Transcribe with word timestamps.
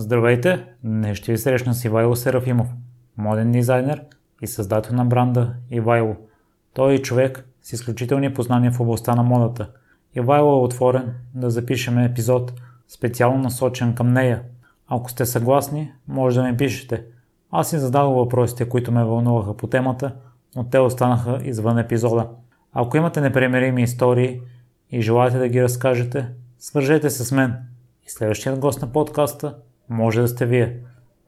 Здравейте! 0.00 0.64
Днес 0.84 1.18
ще 1.18 1.32
ви 1.32 1.38
срещна 1.38 1.74
с 1.74 1.84
Ивайло 1.84 2.16
Серафимов, 2.16 2.68
моден 3.16 3.52
дизайнер 3.52 4.02
и 4.42 4.46
създател 4.46 4.96
на 4.96 5.04
бранда 5.04 5.54
Ивайло. 5.70 6.16
Той 6.74 6.94
е 6.94 7.02
човек 7.02 7.48
с 7.62 7.72
изключителни 7.72 8.34
познания 8.34 8.72
в 8.72 8.80
областта 8.80 9.14
на 9.14 9.22
модата. 9.22 9.70
Ивайло 10.14 10.52
е 10.52 10.64
отворен 10.64 11.14
да 11.34 11.50
запишем 11.50 11.98
епизод 11.98 12.52
специално 12.88 13.42
насочен 13.42 13.94
към 13.94 14.12
нея. 14.12 14.42
Ако 14.88 15.10
сте 15.10 15.26
съгласни, 15.26 15.92
може 16.08 16.40
да 16.40 16.46
ми 16.46 16.56
пишете. 16.56 17.04
Аз 17.50 17.70
си 17.70 17.78
зададох 17.78 18.14
въпросите, 18.14 18.68
които 18.68 18.92
ме 18.92 19.04
вълнуваха 19.04 19.56
по 19.56 19.66
темата, 19.66 20.14
но 20.56 20.64
те 20.64 20.78
останаха 20.78 21.40
извън 21.44 21.78
епизода. 21.78 22.28
Ако 22.72 22.96
имате 22.96 23.20
непремерими 23.20 23.82
истории 23.82 24.40
и 24.90 25.02
желаете 25.02 25.38
да 25.38 25.48
ги 25.48 25.62
разкажете, 25.62 26.28
свържете 26.58 27.10
се 27.10 27.24
с 27.24 27.32
мен. 27.32 27.56
И 28.06 28.10
следващият 28.10 28.58
гост 28.58 28.82
на 28.82 28.92
подкаста 28.92 29.54
може 29.90 30.20
да 30.20 30.28
сте 30.28 30.46
вие. 30.46 30.76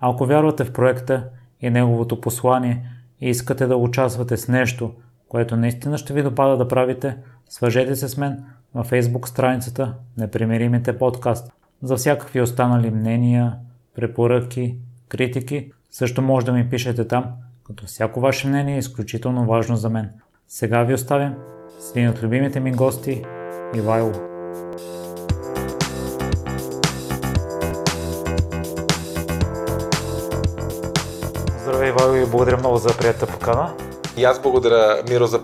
Ако 0.01 0.27
вярвате 0.27 0.65
в 0.65 0.73
проекта 0.73 1.29
и 1.61 1.71
неговото 1.71 2.21
послание 2.21 2.89
и 3.21 3.29
искате 3.29 3.67
да 3.67 3.77
участвате 3.77 4.37
с 4.37 4.49
нещо, 4.49 4.93
което 5.29 5.57
наистина 5.57 5.99
ще 5.99 6.13
ви 6.13 6.23
допада 6.23 6.57
да 6.57 6.69
правите, 6.69 7.17
свържете 7.49 7.97
се 7.97 8.09
с 8.09 8.17
мен 8.17 8.45
на 8.75 8.85
Facebook 8.85 9.27
страницата 9.27 9.95
Непримиримите 10.17 10.99
подкаст. 10.99 11.53
За 11.83 11.97
всякакви 11.97 12.41
останали 12.41 12.91
мнения, 12.91 13.57
препоръки, 13.95 14.77
критики, 15.09 15.73
също 15.91 16.23
може 16.23 16.47
да 16.47 16.53
ми 16.53 16.71
пишете 16.71 17.09
там, 17.09 17.25
като 17.67 17.87
всяко 17.87 18.21
ваше 18.21 18.49
мнение 18.49 18.75
е 18.75 18.79
изключително 18.79 19.47
важно 19.47 19.77
за 19.77 19.91
мен. 19.91 20.11
Сега 20.49 20.83
ви 20.83 20.95
оставям 20.95 21.35
с 21.81 21.91
един 21.91 22.09
от 22.09 22.23
любимите 22.23 22.61
ми 22.61 22.73
гости, 22.73 23.25
Ивайло. 23.75 24.13
Ивайло, 32.01 32.17
и 32.17 32.31
благодаря 32.31 32.57
много 32.57 32.77
за 32.77 32.97
приятата 32.99 33.27
покана. 33.27 33.77
И 34.17 34.25
аз 34.25 34.43
благодаря, 34.43 35.03
Миро, 35.09 35.27
за 35.27 35.41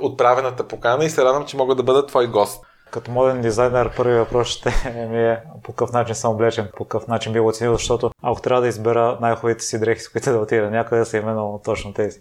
отправената 0.00 0.68
покана 0.68 1.04
и 1.04 1.10
се 1.10 1.24
радвам, 1.24 1.46
че 1.46 1.56
мога 1.56 1.74
да 1.74 1.82
бъда 1.82 2.06
твой 2.06 2.26
гост. 2.26 2.64
Като 2.90 3.10
моден 3.10 3.40
дизайнер, 3.40 3.90
първи 3.96 4.14
въпрос 4.14 4.48
ще 4.48 4.70
ми 5.10 5.22
е 5.28 5.42
по 5.64 5.72
какъв 5.72 5.92
начин 5.92 6.14
съм 6.14 6.32
облечен, 6.32 6.68
по 6.76 6.84
какъв 6.84 7.08
начин 7.08 7.32
би 7.32 7.40
го 7.40 7.48
оценил, 7.48 7.72
защото 7.72 8.10
ако 8.22 8.40
трябва 8.40 8.62
да 8.62 8.68
избера 8.68 9.18
най-хубавите 9.20 9.64
си 9.64 9.80
дрехи, 9.80 10.00
с 10.00 10.08
които 10.08 10.32
да 10.32 10.38
отида 10.38 10.70
някъде, 10.70 11.04
са 11.04 11.16
именно 11.16 11.60
точно 11.64 11.94
тези. 11.94 12.20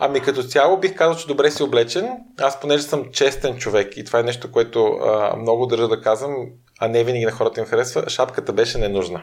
Ами 0.00 0.20
като 0.20 0.42
цяло 0.42 0.76
бих 0.76 0.96
казал, 0.96 1.16
че 1.16 1.26
добре 1.26 1.50
си 1.50 1.62
облечен. 1.62 2.08
Аз 2.40 2.60
понеже 2.60 2.82
съм 2.82 3.04
честен 3.12 3.58
човек 3.58 3.96
и 3.96 4.04
това 4.04 4.18
е 4.18 4.22
нещо, 4.22 4.52
което 4.52 4.86
а, 4.86 5.36
много 5.36 5.66
държа 5.66 5.88
да 5.88 6.00
казвам, 6.00 6.34
а 6.80 6.88
не 6.88 7.04
винаги 7.04 7.24
на 7.24 7.32
хората 7.32 7.60
им 7.60 7.66
харесва, 7.66 8.08
шапката 8.08 8.52
беше 8.52 8.78
ненужна. 8.78 9.22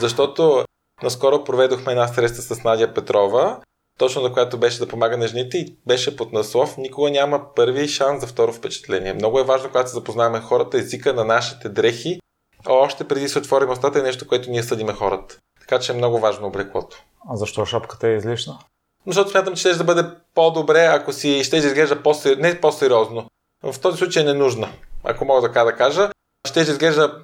Защото 0.00 0.64
наскоро 1.02 1.44
проведохме 1.44 1.92
една 1.92 2.08
среща 2.08 2.42
с 2.42 2.64
Надя 2.64 2.94
Петрова, 2.94 3.60
точно 3.98 4.22
на 4.22 4.32
която 4.32 4.58
беше 4.58 4.78
да 4.78 4.88
помага 4.88 5.16
на 5.16 5.26
жените 5.26 5.58
и 5.58 5.76
беше 5.86 6.16
под 6.16 6.32
наслов 6.32 6.76
Никога 6.76 7.10
няма 7.10 7.54
първи 7.54 7.88
шанс 7.88 8.20
за 8.20 8.26
второ 8.26 8.52
впечатление. 8.52 9.12
Много 9.12 9.38
е 9.38 9.44
важно, 9.44 9.68
когато 9.68 9.90
се 9.90 9.94
запознаваме 9.94 10.40
хората, 10.40 10.78
езика 10.78 11.14
на 11.14 11.24
нашите 11.24 11.68
дрехи, 11.68 12.20
още 12.66 13.08
преди 13.08 13.28
се 13.28 13.38
отворим 13.38 13.70
устата 13.70 13.98
е 13.98 14.02
нещо, 14.02 14.28
което 14.28 14.50
ние 14.50 14.62
съдиме 14.62 14.92
хората. 14.92 15.38
Така 15.60 15.78
че 15.78 15.92
е 15.92 15.94
много 15.94 16.18
важно 16.18 16.46
облеклото. 16.46 17.02
А 17.30 17.36
защо 17.36 17.64
шапката 17.64 18.08
е 18.08 18.16
излишна? 18.16 18.58
Защото 19.06 19.30
смятам, 19.30 19.54
че 19.54 19.60
ще 19.60 19.74
да 19.74 19.84
бъде 19.84 20.04
по-добре, 20.34 20.84
ако 20.84 21.12
си 21.12 21.44
ще 21.44 21.56
изглежда 21.56 22.02
по 22.02 22.14
не 22.38 22.60
по-сериозно. 22.60 23.26
В 23.62 23.80
този 23.80 23.98
случай 23.98 24.22
е 24.22 24.26
ненужна, 24.26 24.72
ако 25.04 25.24
мога 25.24 25.48
така 25.48 25.64
да 25.64 25.76
кажа. 25.76 26.10
Ще 26.46 26.60
изглежда 26.60 27.22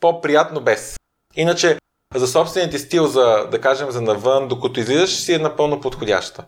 по-приятно 0.00 0.60
без. 0.60 0.96
Иначе, 1.36 1.78
за 2.14 2.28
собственият 2.28 2.70
ти 2.70 2.78
стил, 2.78 3.06
за, 3.06 3.48
да 3.50 3.60
кажем, 3.60 3.90
за 3.90 4.00
навън, 4.00 4.48
докато 4.48 4.80
излизаш, 4.80 5.16
си 5.16 5.34
е 5.34 5.38
напълно 5.38 5.80
подходяща. 5.80 6.44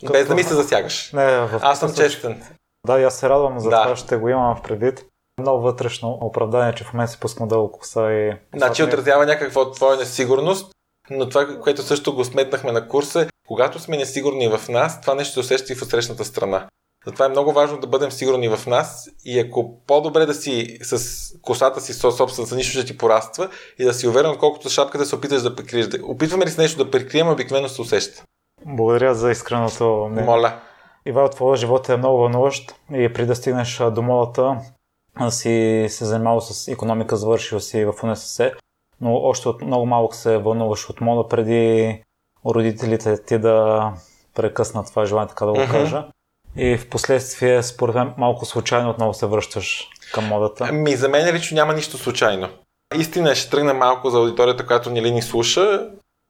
Като... 0.00 0.12
Без 0.12 0.28
да 0.28 0.34
ми 0.34 0.42
се 0.42 0.54
засягаш. 0.54 1.12
Не, 1.12 1.40
в 1.40 1.60
Аз 1.62 1.80
съм 1.80 1.94
честен. 1.94 2.42
Да, 2.86 3.00
и 3.00 3.04
аз 3.04 3.18
се 3.18 3.28
радвам 3.28 3.60
за 3.60 3.70
да. 3.70 3.82
това, 3.82 3.96
ще 3.96 4.16
го 4.16 4.28
имам 4.28 4.56
в 4.56 4.62
предвид. 4.62 5.04
Много 5.40 5.62
вътрешно 5.62 6.18
оправдание, 6.20 6.74
че 6.74 6.84
в 6.84 6.92
момента 6.92 7.12
си 7.12 7.20
пускам 7.20 7.48
дълго 7.48 7.72
коса 7.72 8.12
и... 8.12 8.32
Значи 8.56 8.82
отразява 8.82 9.26
някаква 9.26 9.70
твоя 9.70 9.96
несигурност, 9.96 10.72
но 11.10 11.28
това, 11.28 11.58
което 11.60 11.82
също 11.82 12.14
го 12.14 12.24
сметнахме 12.24 12.72
на 12.72 12.88
курса, 12.88 13.28
когато 13.48 13.78
сме 13.78 13.96
несигурни 13.96 14.48
в 14.48 14.68
нас, 14.68 15.00
това 15.00 15.14
нещо 15.14 15.32
се 15.32 15.40
усеща 15.40 15.72
и 15.72 15.76
в 15.76 15.84
срещната 15.84 16.24
страна. 16.24 16.68
Затова 17.08 17.26
е 17.26 17.28
много 17.28 17.52
важно 17.52 17.78
да 17.78 17.86
бъдем 17.86 18.10
сигурни 18.10 18.48
в 18.48 18.66
нас 18.66 19.10
и 19.24 19.40
ако 19.40 19.80
по-добре 19.86 20.26
да 20.26 20.34
си 20.34 20.78
с 20.82 20.98
косата 21.42 21.80
си 21.80 21.92
собствената, 21.92 22.56
нищо 22.56 22.78
ще 22.78 22.86
ти 22.86 22.98
пораства 22.98 23.48
и 23.78 23.84
да 23.84 23.94
си 23.94 24.08
уверен, 24.08 24.30
отколкото 24.30 24.68
шапката 24.68 25.06
се 25.06 25.16
опиташ 25.16 25.42
да 25.42 25.56
прикриеш. 25.56 25.88
Опитваме 26.02 26.44
ли 26.44 26.50
с 26.50 26.58
нещо 26.58 26.84
да 26.84 26.90
прикрием, 26.90 27.28
обикновено 27.28 27.68
се 27.68 27.82
усеща. 27.82 28.22
Благодаря 28.66 29.14
за 29.14 29.30
искреното 29.30 30.08
мнение. 30.10 30.30
Моля. 30.30 30.60
Ивал, 31.06 31.28
твоя 31.28 31.56
живот 31.56 31.88
е 31.88 31.96
много 31.96 32.18
вълнуващ 32.18 32.74
и 32.92 33.12
преди 33.12 33.26
да 33.26 33.36
стигнеш 33.36 33.82
до 33.92 34.02
модата, 34.02 34.56
си 35.30 35.86
се 35.88 36.04
занимавал 36.04 36.40
с 36.40 36.68
економика, 36.68 37.16
завършил 37.16 37.60
си 37.60 37.84
в 37.84 37.94
УНСС, 38.02 38.52
но 39.00 39.14
още 39.14 39.48
от 39.48 39.62
много 39.62 39.86
малък 39.86 40.14
се 40.14 40.38
вълнуваш 40.38 40.90
от 40.90 41.00
мода 41.00 41.28
преди 41.28 42.02
родителите 42.46 43.22
ти 43.22 43.38
да 43.38 43.92
прекъснат 44.34 44.86
това 44.86 45.04
желание, 45.04 45.28
така 45.28 45.46
да 45.46 45.52
го 45.52 45.58
кажа. 45.70 46.08
И 46.58 46.76
в 46.76 46.88
последствие, 46.88 47.62
според 47.62 47.94
мен, 47.94 48.14
малко 48.18 48.46
случайно 48.46 48.90
отново 48.90 49.14
се 49.14 49.26
връщаш 49.26 49.88
към 50.12 50.24
модата. 50.24 50.72
Ми, 50.72 50.96
за 50.96 51.08
мен 51.08 51.34
лично 51.34 51.54
няма 51.54 51.74
нищо 51.74 51.98
случайно. 51.98 52.48
Истина 52.96 53.34
ще 53.34 53.50
тръгна 53.50 53.74
малко 53.74 54.10
за 54.10 54.18
аудиторията, 54.18 54.66
която 54.66 54.90
ни 54.90 55.02
ли 55.02 55.10
ни 55.10 55.22
слуша, 55.22 55.88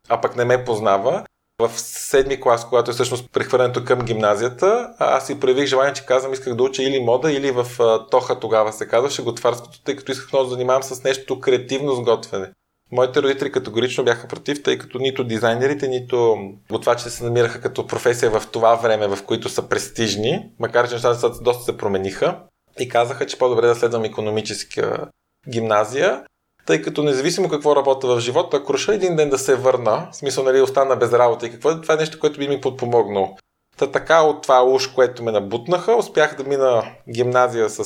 а 0.08 0.20
пък 0.20 0.36
не 0.36 0.44
ме 0.44 0.64
познава. 0.64 1.24
В 1.62 1.70
седми 1.78 2.40
клас, 2.40 2.68
когато 2.68 2.90
е 2.90 2.94
всъщност 2.94 3.32
прехвърлянето 3.32 3.84
към 3.84 3.98
гимназията, 3.98 4.94
аз 4.98 5.26
си 5.26 5.40
проявих 5.40 5.66
желание, 5.66 5.92
че 5.92 6.06
казвам, 6.06 6.32
исках 6.32 6.54
да 6.54 6.62
уча 6.62 6.82
или 6.82 7.04
мода, 7.04 7.32
или 7.32 7.50
в 7.50 7.66
Тоха 8.10 8.40
тогава 8.40 8.72
се 8.72 8.88
казваше 8.88 9.22
готварското, 9.22 9.82
тъй 9.82 9.96
като 9.96 10.12
исках 10.12 10.32
много 10.32 10.44
да 10.44 10.50
занимавам 10.50 10.82
с 10.82 11.04
нещо 11.04 11.40
креативно 11.40 11.94
сготвяне. 11.94 12.50
Моите 12.92 13.22
родители 13.22 13.52
категорично 13.52 14.04
бяха 14.04 14.28
против, 14.28 14.62
тъй 14.62 14.78
като 14.78 14.98
нито 14.98 15.24
дизайнерите, 15.24 15.88
нито 15.88 16.36
готвачите 16.70 17.10
се 17.10 17.24
намираха 17.24 17.60
като 17.60 17.86
професия 17.86 18.30
в 18.30 18.46
това 18.52 18.74
време, 18.74 19.08
в 19.08 19.24
които 19.24 19.48
са 19.48 19.68
престижни, 19.68 20.50
макар 20.58 20.88
че 20.88 20.94
нещата 20.94 21.30
доста 21.42 21.64
се 21.64 21.76
промениха 21.76 22.40
и 22.80 22.88
казаха, 22.88 23.26
че 23.26 23.38
по-добре 23.38 23.66
да 23.66 23.74
следвам 23.74 24.04
економическа 24.04 25.08
гимназия, 25.48 26.24
тъй 26.66 26.82
като 26.82 27.02
независимо 27.02 27.48
какво 27.48 27.76
работя 27.76 28.06
в 28.06 28.20
живота, 28.20 28.56
ако 28.56 28.74
реша 28.74 28.94
един 28.94 29.16
ден 29.16 29.30
да 29.30 29.38
се 29.38 29.56
върна, 29.56 30.08
в 30.12 30.16
смисъл 30.16 30.44
нали 30.44 30.60
остана 30.60 30.96
без 30.96 31.12
работа 31.12 31.46
и 31.46 31.50
какво, 31.50 31.80
това 31.80 31.94
е 31.94 31.96
нещо, 31.96 32.18
което 32.18 32.38
би 32.38 32.48
ми 32.48 32.60
подпомогнало. 32.60 33.36
Та 33.76 33.90
така 33.90 34.22
от 34.22 34.42
това 34.42 34.64
уж, 34.64 34.86
което 34.86 35.22
ме 35.22 35.32
набутнаха, 35.32 35.96
успях 35.96 36.36
да 36.36 36.44
мина 36.44 36.84
гимназия 37.14 37.70
с 37.70 37.84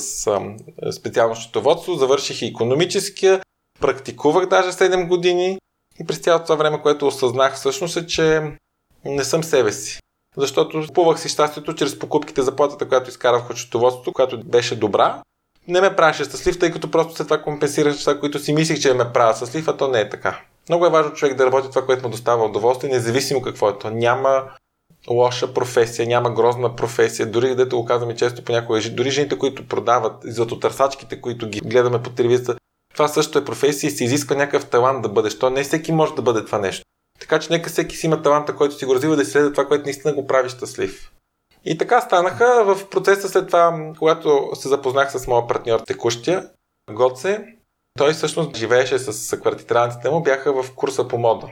специално 0.91 1.35
счетоводство, 1.35 1.93
завърших 1.93 2.41
и 2.41 2.45
економическия, 2.45 3.41
практикувах 3.79 4.45
даже 4.45 4.71
7 4.71 5.07
години 5.07 5.57
и 5.99 6.05
през 6.05 6.17
цялото 6.17 6.45
това 6.45 6.55
време, 6.55 6.81
което 6.81 7.07
осъзнах 7.07 7.55
всъщност 7.55 7.97
е, 7.97 8.07
че 8.07 8.41
не 9.05 9.23
съм 9.23 9.43
себе 9.43 9.71
си. 9.71 9.99
Защото 10.37 10.87
купувах 10.87 11.19
си 11.19 11.29
щастието 11.29 11.75
чрез 11.75 11.99
покупките 11.99 12.41
за 12.41 12.55
платата, 12.55 12.87
която 12.87 13.09
изкарах 13.09 13.49
от 13.49 13.57
счетоводството, 13.57 14.13
която 14.13 14.43
беше 14.43 14.75
добра. 14.75 15.21
Не 15.67 15.81
ме 15.81 15.95
правеше 15.95 16.23
щастлив, 16.23 16.59
тъй 16.59 16.71
като 16.71 16.91
просто 16.91 17.15
след 17.15 17.27
това 17.27 17.41
компенсирах 17.41 17.93
неща, 17.93 18.19
които 18.19 18.39
си 18.39 18.53
мислих, 18.53 18.79
че 18.79 18.93
ме 18.93 19.13
правят 19.13 19.37
щастлив, 19.37 19.67
а 19.67 19.77
то 19.77 19.87
не 19.87 19.99
е 19.99 20.09
така. 20.09 20.39
Много 20.69 20.85
е 20.85 20.89
важно 20.89 21.13
човек 21.13 21.37
да 21.37 21.45
работи 21.45 21.69
това, 21.69 21.85
което 21.85 22.03
му 22.03 22.09
достава 22.09 22.45
удоволствие, 22.45 22.89
независимо 22.89 23.41
какво 23.41 23.69
е 23.69 23.77
то. 23.77 23.89
Няма 23.89 24.43
лоша 25.09 25.53
професия, 25.53 26.07
няма 26.07 26.33
грозна 26.33 26.75
професия. 26.75 27.31
Дори 27.31 27.55
дето 27.55 27.77
го 27.77 27.85
казваме 27.85 28.15
често 28.15 28.43
понякога, 28.43 28.81
дори 28.91 29.11
жените, 29.11 29.37
които 29.37 29.67
продават, 29.67 30.13
златотърсачките, 30.23 31.21
които 31.21 31.49
ги 31.49 31.59
гледаме 31.59 32.03
по 32.03 32.09
телевизията, 32.09 32.55
това 32.93 33.07
също 33.07 33.39
е 33.39 33.45
професия 33.45 33.87
и 33.87 33.91
се 33.91 34.03
изисква 34.03 34.35
някакъв 34.35 34.69
талант 34.69 35.01
да 35.01 35.09
бъдеш. 35.09 35.39
То 35.39 35.49
не 35.49 35.63
всеки 35.63 35.91
може 35.91 36.13
да 36.13 36.21
бъде 36.21 36.45
това 36.45 36.59
нещо. 36.59 36.85
Така 37.19 37.39
че 37.39 37.53
нека 37.53 37.69
всеки 37.69 37.95
си 37.95 38.05
има 38.05 38.21
таланта, 38.21 38.55
който 38.55 38.75
си 38.75 38.85
го 38.85 38.95
развива 38.95 39.15
да 39.15 39.25
следва 39.25 39.51
това, 39.51 39.67
което 39.67 39.83
наистина 39.83 40.13
го 40.13 40.27
прави 40.27 40.49
щастлив. 40.49 41.11
И 41.65 41.77
така 41.77 42.01
станаха 42.01 42.75
в 42.75 42.89
процеса 42.89 43.29
след 43.29 43.47
това, 43.47 43.93
когато 43.99 44.49
се 44.53 44.67
запознах 44.67 45.11
с 45.11 45.27
моя 45.27 45.47
партньор 45.47 45.79
текущия, 45.79 46.49
Гоце, 46.91 47.45
той 47.97 48.13
всъщност 48.13 48.57
живееше 48.57 48.99
с 48.99 49.37
квартитранците 49.37 50.09
му, 50.09 50.21
бяха 50.21 50.63
в 50.63 50.75
курса 50.75 51.07
по 51.07 51.17
мода. 51.17 51.49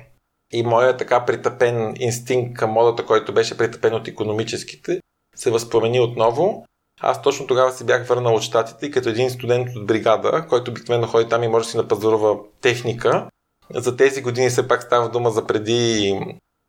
И 0.54 0.63
моят 0.63 0.98
така 0.98 1.25
притъпен 1.25 1.94
инстинкт 2.00 2.60
към 2.60 2.71
модата, 2.71 3.06
който 3.06 3.33
беше 3.33 3.57
притъпен 3.57 3.94
от 3.94 4.07
економическите, 4.07 5.00
се 5.36 5.51
възпромени 5.51 6.00
отново 6.00 6.66
аз 7.01 7.21
точно 7.21 7.48
тогава 7.48 7.71
си 7.71 7.86
бях 7.86 8.07
върнал 8.07 8.36
от 8.36 8.42
щатите 8.42 8.86
и 8.86 8.92
като 8.92 9.09
един 9.09 9.30
студент 9.30 9.68
от 9.75 9.86
бригада, 9.86 10.45
който 10.50 10.71
обикновено 10.71 11.07
ходи 11.07 11.30
там 11.30 11.44
и 11.44 11.48
може 11.48 11.65
да 11.65 11.71
си 11.71 11.77
напазарува 11.77 12.38
техника. 12.62 13.27
За 13.75 13.98
тези 13.98 14.21
години 14.21 14.50
все 14.50 14.68
пак 14.68 14.83
става 14.83 15.09
дума 15.09 15.31
за 15.31 15.48
преди 15.48 16.13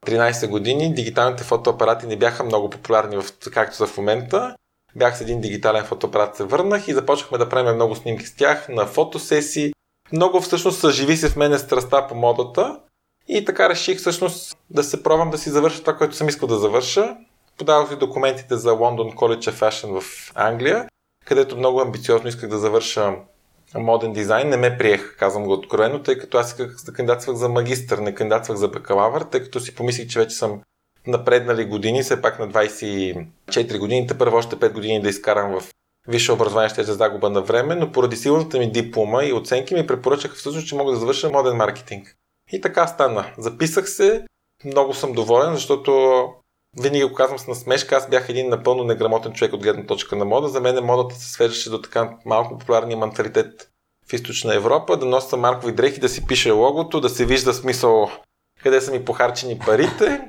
13 0.07 0.49
години. 0.49 0.95
Дигиталните 0.95 1.45
фотоапарати 1.45 2.07
не 2.07 2.17
бяха 2.17 2.45
много 2.45 2.71
популярни, 2.71 3.17
в, 3.17 3.25
както 3.53 3.77
са 3.77 3.87
в 3.87 3.97
момента. 3.97 4.57
Бях 4.97 5.19
с 5.19 5.21
един 5.21 5.41
дигитален 5.41 5.85
фотоапарат, 5.85 6.37
се 6.37 6.45
върнах 6.45 6.89
и 6.89 6.95
започнахме 6.95 7.39
да 7.39 7.49
правим 7.49 7.75
много 7.75 7.97
снимки 7.97 8.27
с 8.27 8.37
тях 8.37 8.69
на 8.69 8.87
фотосесии. 8.87 9.73
Много 10.13 10.41
всъщност 10.41 10.81
съживи 10.81 11.17
се 11.17 11.29
в 11.29 11.37
мене 11.37 11.59
страста 11.59 12.07
по 12.09 12.15
модата 12.15 12.81
И 13.29 13.45
така 13.45 13.69
реших 13.69 13.99
всъщност 13.99 14.57
да 14.71 14.85
се 14.85 15.03
пробвам 15.03 15.31
да 15.31 15.39
си 15.39 15.51
завърша 15.51 15.81
това, 15.81 15.97
което 15.97 16.17
съм 16.17 16.29
искал 16.29 16.49
да 16.49 16.59
завърша. 16.59 17.17
Подавах 17.63 17.89
си 17.89 17.97
документите 17.97 18.57
за 18.57 18.71
London 18.71 19.15
College 19.15 19.51
of 19.51 19.53
Fashion 19.53 20.01
в 20.01 20.33
Англия, 20.35 20.87
където 21.25 21.57
много 21.57 21.81
амбициозно 21.81 22.29
исках 22.29 22.49
да 22.49 22.59
завърша 22.59 23.15
моден 23.75 24.13
дизайн. 24.13 24.49
Не 24.49 24.57
ме 24.57 24.79
приех, 24.79 25.17
казвам 25.19 25.45
го 25.45 25.53
откровено, 25.53 26.03
тъй 26.03 26.19
като 26.19 26.39
аз 26.39 26.49
исках 26.49 26.77
да 26.87 26.93
кандидатствах 26.93 27.37
за 27.37 27.49
магистър, 27.49 27.99
не 27.99 28.15
кандидатствах 28.15 28.59
за 28.59 28.69
бакалавър, 28.69 29.23
тъй 29.23 29.43
като 29.43 29.61
си 29.61 29.75
помислих, 29.75 30.09
че 30.09 30.19
вече 30.19 30.37
съм 30.37 30.61
напреднали 31.07 31.65
години, 31.65 32.03
все 32.03 32.23
пак 32.23 32.39
на 32.39 32.49
24 32.49 33.79
години, 33.79 34.07
първо 34.19 34.37
още 34.37 34.57
5 34.57 34.73
години 34.73 35.03
да 35.03 35.09
изкарам 35.09 35.61
в 35.61 35.71
висше 36.09 36.33
образование 36.33 36.69
ще 36.69 36.81
е 36.81 36.85
за 36.85 36.95
загуба 36.95 37.31
на 37.31 37.43
време, 37.43 37.75
но 37.75 37.93
поради 37.93 38.17
силната 38.17 38.59
ми 38.59 38.73
диплома 38.73 39.25
и 39.25 39.33
оценки 39.33 39.75
ми 39.75 39.87
препоръчаха 39.87 40.35
всъщност, 40.35 40.67
че 40.67 40.75
мога 40.75 40.93
да 40.93 40.99
завърша 40.99 41.31
моден 41.31 41.57
маркетинг. 41.57 42.17
И 42.53 42.61
така 42.61 42.87
стана. 42.87 43.25
Записах 43.39 43.91
се, 43.91 44.25
много 44.65 44.95
съм 44.95 45.13
доволен, 45.13 45.55
защото 45.55 46.25
винаги 46.81 47.05
го 47.05 47.15
казвам 47.15 47.39
с 47.39 47.47
насмешка, 47.47 47.97
аз 47.97 48.09
бях 48.09 48.29
един 48.29 48.49
напълно 48.49 48.85
неграмотен 48.85 49.33
човек 49.33 49.53
от 49.53 49.63
гледна 49.63 49.87
точка 49.87 50.17
на 50.17 50.25
мода. 50.25 50.49
За 50.49 50.61
мен 50.61 50.85
модата 50.85 51.15
се 51.15 51.33
свеждаше 51.33 51.71
до 51.71 51.83
така 51.83 52.17
малко 52.25 52.59
популярния 52.59 52.99
менталитет 52.99 53.69
в 54.09 54.13
източна 54.13 54.55
Европа, 54.55 54.97
да 54.97 55.07
нося 55.07 55.37
маркови 55.37 55.73
дрехи, 55.73 56.01
да 56.01 56.09
си 56.09 56.27
пише 56.27 56.51
логото, 56.51 57.01
да 57.01 57.09
се 57.09 57.27
вижда 57.27 57.55
смисъл 57.55 58.11
къде 58.63 58.81
са 58.81 58.93
ми 58.93 59.05
похарчени 59.05 59.59
парите. 59.59 60.21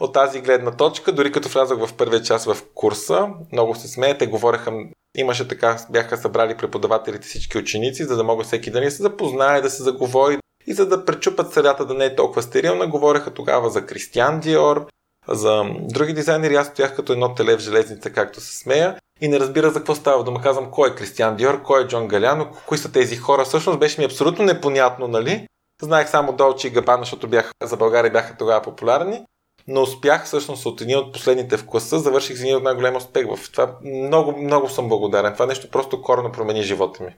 От 0.00 0.12
тази 0.12 0.40
гледна 0.40 0.76
точка, 0.76 1.12
дори 1.12 1.32
като 1.32 1.48
влязах 1.48 1.86
в 1.86 1.94
първия 1.94 2.22
час 2.22 2.44
в 2.44 2.56
курса, 2.74 3.28
много 3.52 3.74
се 3.74 3.88
смеете, 3.88 4.26
говореха, 4.26 4.72
имаше 5.16 5.48
така, 5.48 5.76
бяха 5.90 6.16
събрали 6.16 6.56
преподавателите 6.56 7.28
всички 7.28 7.58
ученици, 7.58 8.04
за 8.04 8.16
да 8.16 8.24
могат 8.24 8.46
всеки 8.46 8.70
да 8.70 8.80
ни 8.80 8.90
се 8.90 9.02
запознае, 9.02 9.60
да 9.60 9.70
се 9.70 9.82
заговори, 9.82 10.38
и 10.66 10.72
за 10.72 10.88
да 10.88 11.04
пречупат 11.04 11.52
средата 11.52 11.86
да 11.86 11.94
не 11.94 12.04
е 12.04 12.16
толкова 12.16 12.42
стерилна, 12.42 12.86
говореха 12.86 13.34
тогава 13.34 13.70
за 13.70 13.86
Кристиан 13.86 14.40
Диор, 14.40 14.86
за 15.28 15.64
други 15.80 16.12
дизайнери. 16.12 16.54
Аз 16.54 16.66
стоях 16.66 16.96
като 16.96 17.12
едно 17.12 17.34
теле 17.34 17.56
в 17.56 17.60
железница, 17.60 18.10
както 18.10 18.40
се 18.40 18.58
смея. 18.58 18.96
И 19.20 19.28
не 19.28 19.40
разбира 19.40 19.70
за 19.70 19.78
какво 19.78 19.94
става 19.94 20.24
дума. 20.24 20.40
Казвам 20.40 20.70
кой 20.70 20.90
е 20.90 20.94
Кристиан 20.94 21.36
Диор, 21.36 21.62
кой 21.62 21.82
е 21.82 21.86
Джон 21.86 22.08
Галяно, 22.08 22.48
кои 22.66 22.78
са 22.78 22.92
тези 22.92 23.16
хора. 23.16 23.44
Всъщност 23.44 23.78
беше 23.78 24.00
ми 24.00 24.04
абсолютно 24.04 24.44
непонятно, 24.44 25.08
нали? 25.08 25.46
Знаех 25.82 26.08
само 26.08 26.32
Долчи 26.32 26.66
и 26.66 26.70
Габана, 26.70 27.02
защото 27.02 27.28
бях, 27.28 27.52
за 27.62 27.76
България 27.76 28.12
бяха 28.12 28.36
тогава 28.36 28.62
популярни. 28.62 29.24
Но 29.68 29.82
успях 29.82 30.24
всъщност 30.24 30.66
от 30.66 30.80
един 30.80 30.98
от 30.98 31.12
последните 31.12 31.56
в 31.56 31.66
класа, 31.66 31.98
завърших 31.98 32.36
с 32.36 32.40
един 32.40 32.56
от 32.56 32.62
най-голям 32.62 32.96
успех 32.96 33.26
в 33.36 33.52
това. 33.52 33.76
Много, 33.84 34.36
много 34.36 34.68
съм 34.68 34.88
благодарен. 34.88 35.32
Това 35.32 35.46
нещо 35.46 35.70
просто 35.70 36.02
корено 36.02 36.32
промени 36.32 36.62
живота 36.62 37.04
ми. 37.04 37.10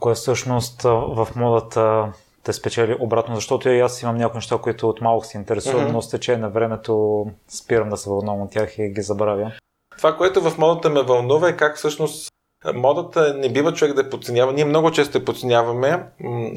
Кое 0.00 0.14
всъщност 0.14 0.82
в 0.82 1.28
модата 1.36 2.12
те 2.48 2.52
спечели 2.52 2.96
обратно, 3.00 3.34
защото 3.34 3.68
и 3.68 3.80
аз 3.80 4.02
имам 4.02 4.16
някои 4.16 4.38
неща, 4.38 4.58
които 4.58 4.88
от 4.88 5.00
малко 5.00 5.26
се 5.26 5.38
интересувам, 5.38 5.88
mm-hmm. 5.88 5.92
но 5.92 6.02
с 6.02 6.10
течение 6.10 6.40
на 6.40 6.50
времето 6.50 7.24
спирам 7.48 7.88
да 7.88 7.96
се 7.96 8.10
вълнувам 8.10 8.42
от 8.42 8.50
тях 8.50 8.78
и 8.78 8.88
ги 8.88 9.02
забравя. 9.02 9.52
Това, 9.96 10.16
което 10.16 10.40
в 10.40 10.58
модата 10.58 10.90
ме 10.90 11.02
вълнува 11.02 11.48
е 11.48 11.56
как 11.56 11.76
всъщност 11.76 12.28
модата 12.74 13.34
не 13.34 13.52
бива 13.52 13.72
човек 13.72 13.94
да 13.94 14.00
я 14.00 14.10
подценява. 14.10 14.52
Ние 14.52 14.64
много 14.64 14.90
често 14.90 15.18
я 15.18 15.24
подценяваме, 15.24 16.06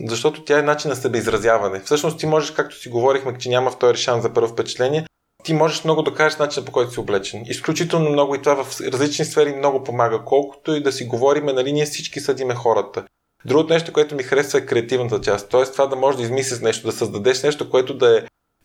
защото 0.05 0.43
тя 0.43 0.59
е 0.59 0.61
начин 0.61 0.89
на 0.89 0.95
себеизразяване. 0.95 1.79
Всъщност 1.79 2.19
ти 2.19 2.25
можеш, 2.25 2.51
както 2.51 2.75
си 2.75 2.89
говорихме, 2.89 3.37
че 3.37 3.49
няма 3.49 3.71
втори 3.71 3.97
шанс 3.97 4.21
за 4.23 4.33
първо 4.33 4.47
впечатление, 4.47 5.05
ти 5.43 5.53
можеш 5.53 5.83
много 5.83 6.01
да 6.01 6.13
кажеш 6.13 6.39
начина 6.39 6.65
по 6.65 6.71
който 6.71 6.91
си 6.91 6.99
облечен. 6.99 7.43
Изключително 7.45 8.09
много 8.09 8.35
и 8.35 8.41
това 8.41 8.63
в 8.63 8.81
различни 8.81 9.25
сфери 9.25 9.55
много 9.55 9.83
помага. 9.83 10.21
Колкото 10.25 10.75
и 10.75 10.83
да 10.83 10.91
си 10.91 11.05
говориме, 11.05 11.53
нали, 11.53 11.73
ние 11.73 11.85
всички 11.85 12.19
съдиме 12.19 12.55
хората. 12.55 13.05
Другото 13.45 13.73
нещо, 13.73 13.93
което 13.93 14.15
ми 14.15 14.23
харесва 14.23 14.59
е 14.59 14.65
креативната 14.65 15.21
част. 15.21 15.49
Тоест 15.49 15.71
това 15.71 15.87
да 15.87 15.95
можеш 15.95 16.17
да 16.17 16.23
измислиш 16.23 16.59
нещо, 16.59 16.87
да 16.87 16.93
създадеш 16.93 17.43
нещо, 17.43 17.69
което 17.69 17.97
да 17.97 18.17
е 18.17 18.21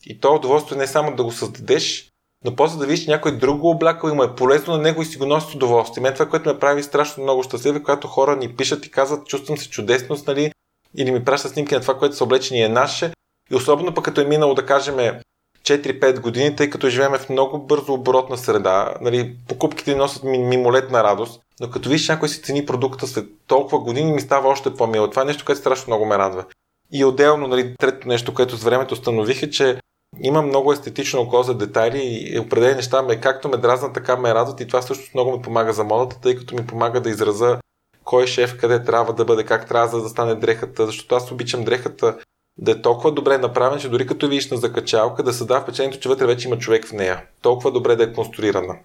и 0.06 0.20
то 0.20 0.34
удоволствие 0.34 0.78
не 0.78 0.84
е 0.84 0.86
само 0.86 1.16
да 1.16 1.24
го 1.24 1.32
създадеш, 1.32 2.10
но 2.44 2.56
после 2.56 2.78
да 2.78 2.86
видиш, 2.86 3.04
че 3.04 3.10
някой 3.10 3.38
друг 3.38 3.58
го 3.58 3.70
облякал 3.70 4.08
и 4.08 4.12
му 4.12 4.22
е 4.22 4.34
полезно 4.34 4.72
на 4.72 4.82
него 4.82 5.02
и 5.02 5.04
си 5.04 5.18
го 5.18 5.26
носи 5.26 5.56
удоволствие. 5.56 6.02
Мен 6.02 6.12
това, 6.12 6.28
което 6.28 6.48
ме 6.48 6.58
прави 6.58 6.82
страшно 6.82 7.22
много 7.22 7.42
щастлив, 7.42 7.76
е 7.76 7.82
когато 7.82 8.08
хора 8.08 8.36
ни 8.36 8.56
пишат 8.56 8.86
и 8.86 8.90
казват, 8.90 9.26
чувствам 9.26 9.58
се 9.58 9.70
чудесно, 9.70 10.16
нали, 10.26 10.52
или 10.96 11.10
ми 11.10 11.24
пращат 11.24 11.52
снимки 11.52 11.74
на 11.74 11.80
това, 11.80 11.98
което 11.98 12.16
са 12.16 12.24
облечени 12.24 12.62
е 12.62 12.68
наше. 12.68 13.12
И 13.50 13.54
особено 13.54 13.94
пък 13.94 14.04
като 14.04 14.20
е 14.20 14.24
минало, 14.24 14.54
да 14.54 14.66
кажем, 14.66 15.20
4-5 15.66 16.20
години, 16.20 16.56
тъй 16.56 16.70
като 16.70 16.88
живеем 16.88 17.12
в 17.12 17.28
много 17.28 17.58
бързо 17.58 17.92
оборотна 17.92 18.38
среда, 18.38 18.94
нали, 19.00 19.36
покупките 19.48 19.94
носят 19.94 20.24
мимолетна 20.24 21.04
радост. 21.04 21.42
Но 21.60 21.70
като 21.70 21.88
виж 21.88 22.08
някой 22.08 22.28
си 22.28 22.42
цени 22.42 22.66
продукта 22.66 23.06
след 23.06 23.26
толкова 23.46 23.78
години, 23.78 24.12
ми 24.12 24.20
става 24.20 24.48
още 24.48 24.74
по-мило. 24.74 25.10
Това 25.10 25.22
е 25.22 25.24
нещо, 25.24 25.44
което 25.44 25.60
страшно 25.60 25.90
много 25.90 26.06
ме 26.06 26.18
радва. 26.18 26.44
И 26.92 27.04
отделно, 27.04 27.46
нали, 27.46 27.74
трето 27.78 28.08
нещо, 28.08 28.34
което 28.34 28.56
с 28.56 28.64
времето 28.64 28.94
установих 28.94 29.42
е, 29.42 29.50
че 29.50 29.80
има 30.22 30.42
много 30.42 30.72
естетично 30.72 31.20
око 31.20 31.42
за 31.42 31.54
детайли 31.54 32.00
и 32.02 32.38
определени 32.38 32.74
неща 32.74 33.02
ме 33.02 33.20
както 33.20 33.48
ме 33.48 33.56
дразнат, 33.56 33.94
така 33.94 34.16
ме 34.16 34.34
радват 34.34 34.60
и 34.60 34.66
това 34.66 34.82
също 34.82 35.10
много 35.14 35.32
ми 35.32 35.42
помага 35.42 35.72
за 35.72 35.84
модата, 35.84 36.20
тъй 36.20 36.36
като 36.36 36.54
ми 36.54 36.66
помага 36.66 37.00
да 37.00 37.10
израза 37.10 37.58
кой 38.04 38.24
е 38.24 38.26
шеф, 38.26 38.56
къде 38.60 38.84
трябва 38.84 39.12
да 39.12 39.24
бъде, 39.24 39.44
как 39.44 39.68
трябва 39.68 39.88
за 39.88 40.02
да 40.02 40.08
стане 40.08 40.34
дрехата, 40.34 40.86
защото 40.86 41.14
аз 41.14 41.32
обичам 41.32 41.64
дрехата 41.64 42.18
да 42.58 42.70
е 42.70 42.82
толкова 42.82 43.12
добре 43.12 43.38
направен, 43.38 43.78
че 43.78 43.88
дори 43.88 44.06
като 44.06 44.28
видиш 44.28 44.50
на 44.50 44.56
закачалка, 44.56 45.22
да 45.22 45.32
се 45.32 45.44
дава 45.44 45.60
впечатлението, 45.60 46.00
че 46.00 46.08
вътре 46.08 46.26
вече 46.26 46.48
има 46.48 46.58
човек 46.58 46.86
в 46.86 46.92
нея. 46.92 47.22
Толкова 47.42 47.72
добре 47.72 47.96
да 47.96 48.04
е 48.04 48.12
конструирана. 48.12 48.78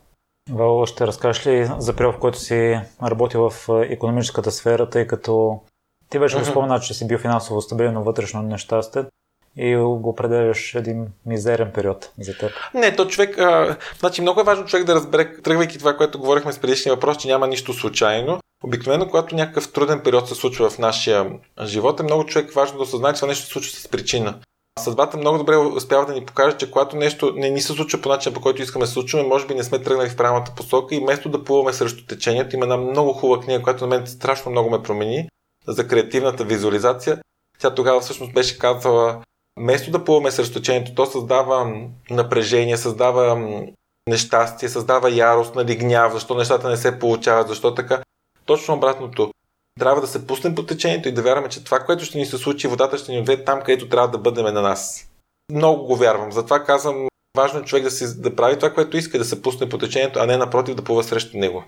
Вало, 0.50 0.85
ще 0.85 1.07
разкажеш 1.07 1.47
ли 1.47 1.69
за 1.77 1.95
период, 1.95 2.15
в 2.15 2.19
който 2.19 2.39
си 2.39 2.79
работил 3.03 3.50
в 3.50 3.69
економическата 3.89 4.51
сфера, 4.51 4.89
тъй 4.89 5.07
като 5.07 5.59
ти 6.09 6.19
вече 6.19 6.38
го 6.38 6.45
спомена, 6.45 6.79
че 6.79 6.94
си 6.94 7.07
бил 7.07 7.18
финансово 7.18 7.62
стабилен, 7.62 7.94
но 7.94 8.03
вътрешно 8.03 8.41
нещастен 8.41 9.07
и 9.56 9.75
го 9.75 10.09
определяш 10.09 10.75
един 10.75 11.07
мизерен 11.25 11.71
период 11.73 12.12
за 12.19 12.38
теб. 12.38 12.51
Не, 12.73 12.95
то 12.95 13.07
човек. 13.07 13.39
А, 13.39 13.77
значи 14.00 14.21
много 14.21 14.41
е 14.41 14.44
важно 14.44 14.65
човек 14.65 14.85
да 14.85 14.95
разбере, 14.95 15.41
тръгвайки 15.41 15.77
това, 15.77 15.97
което 15.97 16.19
говорихме 16.19 16.51
с 16.51 16.59
предишния 16.59 16.95
въпрос, 16.95 17.18
че 17.18 17.27
няма 17.27 17.47
нищо 17.47 17.73
случайно. 17.73 18.39
Обикновено, 18.63 19.07
когато 19.07 19.35
някакъв 19.35 19.71
труден 19.71 19.99
период 19.99 20.27
се 20.27 20.35
случва 20.35 20.69
в 20.69 20.79
нашия 20.79 21.31
живот, 21.63 21.99
е 21.99 22.03
много 22.03 22.25
човек 22.25 22.53
важно 22.53 22.77
да 22.77 22.83
осъзнае, 22.83 23.13
че 23.13 23.19
това 23.19 23.27
нещо 23.27 23.45
се 23.45 23.51
случва 23.51 23.71
с 23.71 23.87
причина. 23.87 24.39
Съдбата 24.79 25.17
много 25.17 25.37
добре 25.37 25.55
успява 25.55 26.05
да 26.05 26.13
ни 26.13 26.25
покаже, 26.25 26.57
че 26.57 26.71
когато 26.71 26.95
нещо 26.95 27.33
не 27.35 27.49
ни 27.49 27.61
се 27.61 27.73
случва 27.73 28.01
по 28.01 28.09
начин, 28.09 28.33
по 28.33 28.41
който 28.41 28.61
искаме 28.61 28.83
да 28.83 28.87
се 28.87 28.93
случва, 28.93 29.23
може 29.23 29.47
би 29.47 29.55
не 29.55 29.63
сме 29.63 29.79
тръгнали 29.79 30.09
в 30.09 30.15
правилната 30.15 30.51
посока 30.55 30.95
и 30.95 30.99
вместо 30.99 31.29
да 31.29 31.43
плуваме 31.43 31.73
срещу 31.73 32.05
течението, 32.05 32.55
има 32.55 32.65
една 32.65 32.77
много 32.77 33.13
хубава 33.13 33.43
книга, 33.43 33.63
която 33.63 33.87
на 33.87 33.95
мен 33.95 34.07
страшно 34.07 34.51
много 34.51 34.69
ме 34.69 34.83
промени 34.83 35.29
за 35.67 35.87
креативната 35.87 36.43
визуализация. 36.43 37.21
Тя 37.59 37.75
тогава 37.75 38.01
всъщност 38.01 38.33
беше 38.33 38.59
казала, 38.59 39.21
вместо 39.59 39.91
да 39.91 40.03
плуваме 40.03 40.31
срещу 40.31 40.53
течението, 40.53 40.95
то 40.95 41.05
създава 41.05 41.73
напрежение, 42.09 42.77
създава 42.77 43.51
нещастие, 44.09 44.69
създава 44.69 45.11
ярост, 45.11 45.56
нали, 45.56 45.75
гняв, 45.75 46.13
защо 46.13 46.35
нещата 46.35 46.69
не 46.69 46.77
се 46.77 46.99
получават, 46.99 47.47
защо 47.47 47.75
така. 47.75 48.01
Точно 48.45 48.74
обратното. 48.74 49.31
Трябва 49.80 50.02
да 50.02 50.07
се 50.07 50.28
пуснем 50.28 50.56
по 50.56 50.66
течението 50.66 51.10
и 51.10 51.12
да 51.12 51.21
вярваме, 51.21 51.50
че 51.50 51.64
това, 51.64 51.80
което 51.80 52.06
ще 52.06 52.18
ни 52.18 52.26
се 52.26 52.38
случи, 52.38 52.68
водата 52.68 52.98
ще 52.98 53.12
ни 53.12 53.19
отведе 53.19 53.44
там, 53.44 53.62
където 53.62 53.90
трябва 53.90 54.10
да 54.10 54.18
бъдем 54.18 54.45
на 54.45 54.62
нас. 54.62 55.07
Много 55.52 55.86
го 55.86 55.95
вярвам. 55.95 56.31
Затова 56.31 56.64
казвам, 56.64 57.07
важно 57.38 57.60
е 57.60 57.64
човек 57.64 57.83
да, 57.83 57.92
си, 57.92 58.21
да 58.21 58.36
прави 58.36 58.56
това, 58.56 58.74
което 58.74 58.98
иска, 58.98 59.18
да 59.18 59.26
се 59.26 59.42
пусне 59.42 59.69
по 59.69 59.78
течението, 59.78 60.19
а 60.19 60.26
не 60.26 60.38
напротив 60.38 60.76
да 60.76 60.83
плува 60.83 61.04
срещу 61.04 61.38
него. 61.38 61.64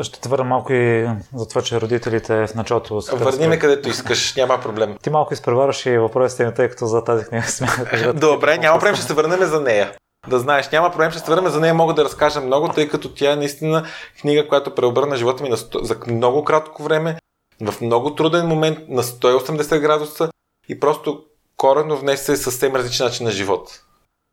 Ще 0.00 0.20
те 0.20 0.28
върна 0.28 0.44
малко 0.44 0.72
и 0.72 1.08
за 1.34 1.48
това, 1.48 1.62
че 1.62 1.80
родителите 1.80 2.46
в 2.46 2.54
началото... 2.54 3.00
Върни 3.12 3.48
ме 3.48 3.58
където 3.58 3.88
искаш, 3.88 4.34
няма 4.36 4.60
проблем. 4.60 4.96
Ти 5.02 5.10
малко 5.10 5.34
изпреварваш 5.34 5.86
и 5.86 5.98
въпросите 5.98 6.54
тъй 6.54 6.68
като 6.68 6.86
за 6.86 7.04
тази 7.04 7.24
книга 7.24 7.46
смятах. 7.46 8.12
Добре, 8.14 8.58
няма 8.58 8.78
проблем, 8.78 8.94
ще 8.94 9.04
се 9.04 9.14
върнем 9.14 9.44
за 9.44 9.60
нея. 9.60 9.92
Да 10.28 10.38
знаеш, 10.38 10.70
няма 10.70 10.90
проблем, 10.90 11.10
ще 11.10 11.20
се 11.20 11.30
върнем 11.30 11.52
за 11.52 11.60
нея, 11.60 11.74
мога 11.74 11.94
да 11.94 12.04
разкажа 12.04 12.40
много, 12.40 12.68
тъй 12.68 12.88
като 12.88 13.14
тя 13.14 13.32
е 13.32 13.36
наистина 13.36 13.86
книга, 14.20 14.48
която 14.48 14.74
преобърна 14.74 15.16
живота 15.16 15.42
ми 15.42 15.48
на 15.48 15.56
сто... 15.56 15.84
за 15.84 15.96
много 16.06 16.44
кратко 16.44 16.82
време, 16.82 17.16
в 17.60 17.80
много 17.80 18.14
труден 18.14 18.46
момент, 18.46 18.78
на 18.88 19.02
180 19.02 19.80
градуса 19.80 20.30
и 20.68 20.80
просто 20.80 21.24
корено 21.56 21.96
внесе 21.96 22.36
съвсем 22.36 22.76
различен 22.76 23.06
начин 23.06 23.26
на 23.26 23.32
живот. 23.32 23.82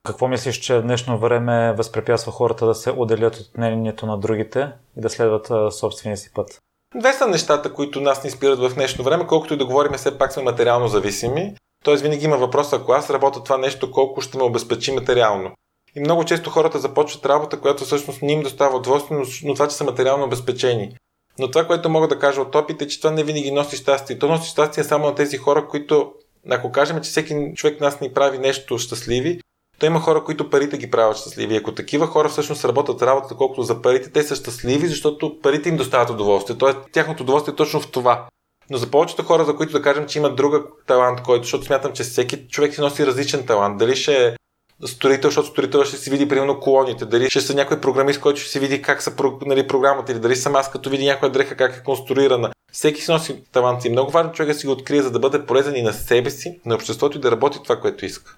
Какво 0.08 0.28
мислиш, 0.28 0.56
че 0.56 0.76
в 0.76 0.82
днешно 0.82 1.20
време 1.20 1.74
възпрепятства 1.74 2.32
хората 2.32 2.66
да 2.66 2.76
се 2.76 2.92
отделят 2.92 3.36
от 3.36 3.58
мнението 3.58 4.06
на 4.06 4.18
другите 4.18 4.72
и 4.98 5.02
да 5.02 5.10
следват 5.10 5.74
собствения 5.74 6.18
си 6.18 6.32
път? 6.34 6.60
Две 6.96 7.14
са 7.14 7.28
нещата, 7.28 7.74
които 7.74 8.02
нас 8.02 8.24
ни 8.24 8.30
спират 8.30 8.60
в 8.60 8.74
днешно 8.74 9.04
време, 9.04 9.28
колкото 9.28 9.54
и 9.54 9.58
да 9.58 9.66
говорим, 9.66 9.94
все 9.94 10.18
пак 10.18 10.34
сме 10.34 10.44
материално 10.44 10.88
зависими. 10.88 11.56
Тоест 11.84 12.04
винаги 12.04 12.26
има 12.26 12.38
въпрос, 12.38 12.74
ако 12.74 12.92
аз 12.92 13.10
работя 13.10 13.44
това 13.44 13.58
нещо, 13.58 13.92
колко 13.92 14.22
ще 14.22 14.38
ме 14.38 14.44
обезпечи 14.44 14.92
материално. 14.92 15.52
И 16.00 16.02
много 16.02 16.26
често 16.26 16.50
хората 16.50 16.80
започват 16.80 17.26
работа, 17.26 17.60
която 17.60 17.84
всъщност 17.84 18.22
не 18.22 18.34
им 18.34 18.44
достава 18.44 18.78
удоволствие, 18.78 19.18
но 19.44 19.54
това, 19.54 19.68
че 19.68 19.76
са 19.76 19.84
материално 19.84 20.26
обезпечени. 20.26 20.96
Но 21.40 21.52
това, 21.52 21.68
което 21.68 21.90
мога 21.90 22.08
да 22.08 22.20
кажа 22.20 22.42
от 22.42 22.56
опит 22.56 22.82
е, 22.82 22.88
че 22.88 23.02
това 23.02 23.12
не 23.12 23.24
винаги 23.24 23.52
носи 23.52 23.78
щастие. 23.78 24.20
То 24.20 24.28
носи 24.28 24.50
щастие 24.50 24.84
само 24.84 25.06
на 25.06 25.16
тези 25.16 25.38
хора, 25.38 25.68
които, 25.68 26.12
ако 26.50 26.72
кажем, 26.72 27.02
че 27.02 27.10
всеки 27.10 27.36
човек 27.56 27.82
нас 27.82 28.02
ни 28.02 28.14
прави 28.14 28.38
нещо 28.38 28.78
щастливи, 28.78 29.40
то 29.80 29.86
има 29.86 30.00
хора, 30.00 30.24
които 30.24 30.50
парите 30.50 30.78
ги 30.78 30.92
правят 30.92 31.18
щастливи. 31.18 31.56
Ако 31.56 31.74
такива 31.74 32.08
хора 32.08 32.30
всъщност 32.30 32.66
работят 32.66 33.02
работата, 33.02 33.36
колкото 33.36 33.64
за 33.64 33.82
парите, 33.82 34.12
те 34.12 34.24
са 34.24 34.36
щастливи, 34.36 34.88
защото 34.88 35.40
парите 35.42 35.70
им 35.70 35.78
доставят 35.78 36.10
удоволствие. 36.10 36.58
Тоест, 36.58 36.78
тяхното 36.92 37.24
удоволствие 37.24 37.52
е 37.52 37.56
точно 37.56 37.82
в 37.82 37.92
това. 37.92 38.28
Но 38.70 38.78
за 38.78 38.92
повечето 38.92 39.24
хора, 39.24 39.46
за 39.46 39.56
които 39.56 39.74
да 39.74 39.82
кажем, 39.82 40.08
че 40.08 40.20
имат 40.20 40.36
друга 40.36 40.64
талант, 40.88 41.22
който, 41.22 41.44
защото 41.44 41.66
смятам, 41.66 41.94
че 41.94 42.04
всеки 42.04 42.48
човек 42.48 42.74
си 42.74 42.82
носи 42.82 43.06
различен 43.06 43.46
талант. 43.46 43.78
Дали 43.78 43.96
ще 43.96 44.28
е 44.28 44.36
строител, 44.86 45.30
защото 45.30 45.48
строител 45.48 45.84
ще 45.84 45.98
си 45.98 46.10
види 46.10 46.28
примерно 46.28 46.60
колоните, 46.60 47.06
дали 47.06 47.30
ще 47.30 47.42
са 47.42 47.54
някой 47.54 47.82
програмист, 47.82 48.20
който 48.20 48.40
ще 48.40 48.50
си 48.50 48.60
види 48.60 48.82
как 48.82 49.02
са 49.02 49.14
нали, 49.46 49.68
програмата 49.68 50.12
или 50.12 50.20
дали 50.20 50.36
съм 50.36 50.56
аз 50.56 50.72
като 50.72 50.90
види 50.90 51.06
някоя 51.06 51.32
дреха 51.32 51.56
как 51.56 51.76
е 51.76 51.84
конструирана. 51.84 52.52
Всеки 52.72 53.02
си 53.02 53.12
носи 53.12 53.44
талант 53.52 53.86
и 53.86 53.90
много 53.90 54.12
важно 54.12 54.32
човек 54.32 54.54
да 54.54 54.60
си 54.60 54.68
го 54.68 54.72
открие, 54.72 55.02
за 55.02 55.12
да 55.12 55.20
бъде 55.20 55.46
полезен 55.46 55.76
и 55.76 55.82
на 55.82 55.94
себе 55.94 56.30
си, 56.30 56.60
на 56.66 56.76
обществото 56.76 57.18
и 57.18 57.22
да 57.22 57.32
работи 57.32 57.60
това, 57.64 57.80
което 57.80 58.06
иска. 58.06 58.36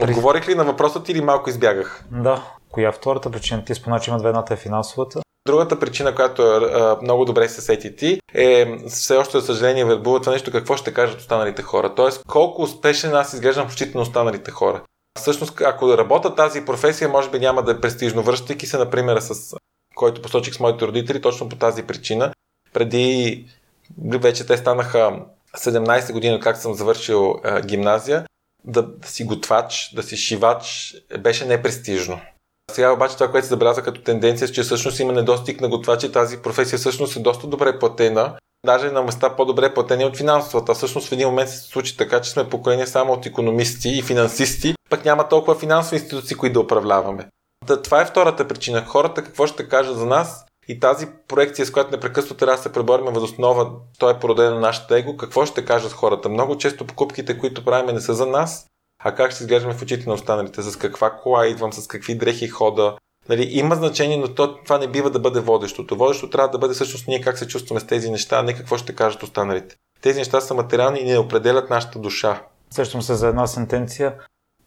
Отговорих 0.00 0.48
ли 0.48 0.54
на 0.54 0.64
въпроса 0.64 1.02
ти 1.02 1.12
или 1.12 1.20
малко 1.20 1.50
избягах? 1.50 2.04
Да. 2.10 2.42
Коя 2.70 2.88
е 2.88 2.92
втората 2.92 3.30
причина? 3.30 3.64
Ти 3.64 3.74
спомена, 3.74 4.00
че 4.00 4.10
има 4.10 4.18
две, 4.18 4.28
едната 4.28 4.54
е 4.54 4.56
финансовата. 4.56 5.20
Другата 5.46 5.78
причина, 5.78 6.14
която 6.14 6.42
е 6.42 6.56
а, 6.56 6.98
много 7.02 7.24
добре 7.24 7.48
се 7.48 7.60
сети 7.60 7.96
ти, 7.96 8.20
е 8.34 8.76
все 8.88 9.16
още, 9.16 9.40
за 9.40 9.46
съжаление, 9.46 9.84
вербува 9.84 10.20
това 10.20 10.32
нещо, 10.32 10.52
какво 10.52 10.76
ще 10.76 10.94
кажат 10.94 11.20
останалите 11.20 11.62
хора. 11.62 11.94
Тоест, 11.94 12.22
колко 12.28 12.62
успешен 12.62 13.14
аз 13.14 13.32
изглеждам 13.32 13.68
в 13.68 13.72
очите 13.72 13.96
на 13.96 14.02
останалите 14.02 14.50
хора. 14.50 14.82
Всъщност, 15.16 15.60
ако 15.60 15.98
работя 15.98 16.34
тази 16.34 16.64
професия, 16.64 17.08
може 17.08 17.30
би 17.30 17.38
няма 17.38 17.62
да 17.62 17.72
е 17.72 17.80
престижно. 17.80 18.22
Връщайки 18.22 18.66
се, 18.66 18.78
например, 18.78 19.20
с 19.20 19.56
който 19.94 20.22
посочих 20.22 20.54
с 20.54 20.60
моите 20.60 20.86
родители, 20.86 21.20
точно 21.20 21.48
по 21.48 21.56
тази 21.56 21.82
причина. 21.82 22.32
Преди 22.72 23.44
вече 23.98 24.46
те 24.46 24.56
станаха 24.56 25.20
17 25.56 26.12
години, 26.12 26.40
как 26.40 26.56
съм 26.56 26.74
завършил 26.74 27.40
а, 27.44 27.60
гимназия, 27.60 28.26
да, 28.64 28.82
да 28.82 29.08
си 29.08 29.24
готвач, 29.24 29.92
да 29.94 30.02
си 30.02 30.16
шивач 30.16 30.94
беше 31.18 31.44
непрестижно. 31.44 32.20
Сега 32.70 32.92
обаче 32.92 33.14
това, 33.14 33.30
което 33.30 33.46
се 33.46 33.48
забеляза 33.48 33.82
като 33.82 34.02
тенденция, 34.02 34.46
е, 34.46 34.52
че 34.52 34.62
всъщност 34.62 35.00
има 35.00 35.12
недостиг 35.12 35.60
на 35.60 35.68
готвачи. 35.68 36.12
Тази 36.12 36.42
професия 36.42 36.78
всъщност 36.78 37.16
е 37.16 37.20
доста 37.20 37.46
добре 37.46 37.78
платена. 37.78 38.36
Даже 38.66 38.90
на 38.90 39.02
места 39.02 39.36
по-добре 39.36 39.74
платени 39.74 40.04
от 40.04 40.16
финансовата. 40.16 40.74
Всъщност 40.74 41.08
в 41.08 41.12
един 41.12 41.28
момент 41.28 41.50
се 41.50 41.58
случи 41.58 41.96
така, 41.96 42.20
че 42.20 42.30
сме 42.30 42.48
поколение 42.48 42.86
само 42.86 43.12
от 43.12 43.26
економисти 43.26 43.88
и 43.88 44.02
финансисти, 44.02 44.74
пък 44.90 45.04
няма 45.04 45.28
толкова 45.28 45.58
финансови 45.58 45.96
институции, 45.96 46.36
които 46.36 46.52
да 46.52 46.60
управляваме. 46.60 47.28
Да, 47.66 47.82
това 47.82 48.00
е 48.00 48.06
втората 48.06 48.48
причина. 48.48 48.84
Хората 48.86 49.24
какво 49.24 49.46
ще 49.46 49.68
кажат 49.68 49.96
за 49.96 50.06
нас 50.06 50.44
и 50.68 50.80
тази 50.80 51.06
проекция, 51.28 51.66
с 51.66 51.72
която 51.72 51.90
непрекъснато 51.90 52.34
трябва 52.34 52.56
да 52.56 52.62
се 52.62 52.72
преборим 52.72 53.04
въз 53.04 53.22
основа, 53.22 53.70
той 53.98 54.12
е 54.12 54.18
породен 54.18 54.54
на 54.54 54.60
нашата 54.60 54.98
его, 54.98 55.16
какво 55.16 55.46
ще 55.46 55.64
кажат 55.64 55.92
хората? 55.92 56.28
Много 56.28 56.58
често 56.58 56.86
покупките, 56.86 57.38
които 57.38 57.64
правим 57.64 57.94
не 57.94 58.00
са 58.00 58.14
за 58.14 58.26
нас, 58.26 58.66
а 59.04 59.14
как 59.14 59.32
ще 59.32 59.42
изглеждаме 59.42 59.74
в 59.74 59.82
очите 59.82 60.08
на 60.08 60.14
останалите, 60.14 60.62
с 60.62 60.76
каква 60.76 61.10
кола 61.10 61.46
идвам, 61.46 61.72
с 61.72 61.86
какви 61.86 62.14
дрехи 62.14 62.48
хода. 62.48 62.96
Нали, 63.28 63.48
има 63.50 63.74
значение, 63.74 64.16
но 64.16 64.34
то, 64.34 64.56
това 64.56 64.78
не 64.78 64.86
бива 64.86 65.10
да 65.10 65.18
бъде 65.18 65.40
водещото. 65.40 65.96
Водещото 65.96 66.30
трябва 66.30 66.48
да 66.48 66.58
бъде 66.58 66.74
всъщност 66.74 67.08
ние 67.08 67.20
как 67.20 67.38
се 67.38 67.48
чувстваме 67.48 67.80
с 67.80 67.86
тези 67.86 68.10
неща, 68.10 68.38
а 68.38 68.42
не 68.42 68.54
какво 68.54 68.76
ще 68.76 68.94
кажат 68.94 69.22
останалите. 69.22 69.76
Тези 70.00 70.18
неща 70.18 70.40
са 70.40 70.54
материални 70.54 71.00
и 71.00 71.04
не 71.04 71.18
определят 71.18 71.70
нашата 71.70 71.98
душа. 71.98 72.42
Сещам 72.70 73.02
се 73.02 73.14
за 73.14 73.28
една 73.28 73.46
сентенция. 73.46 74.14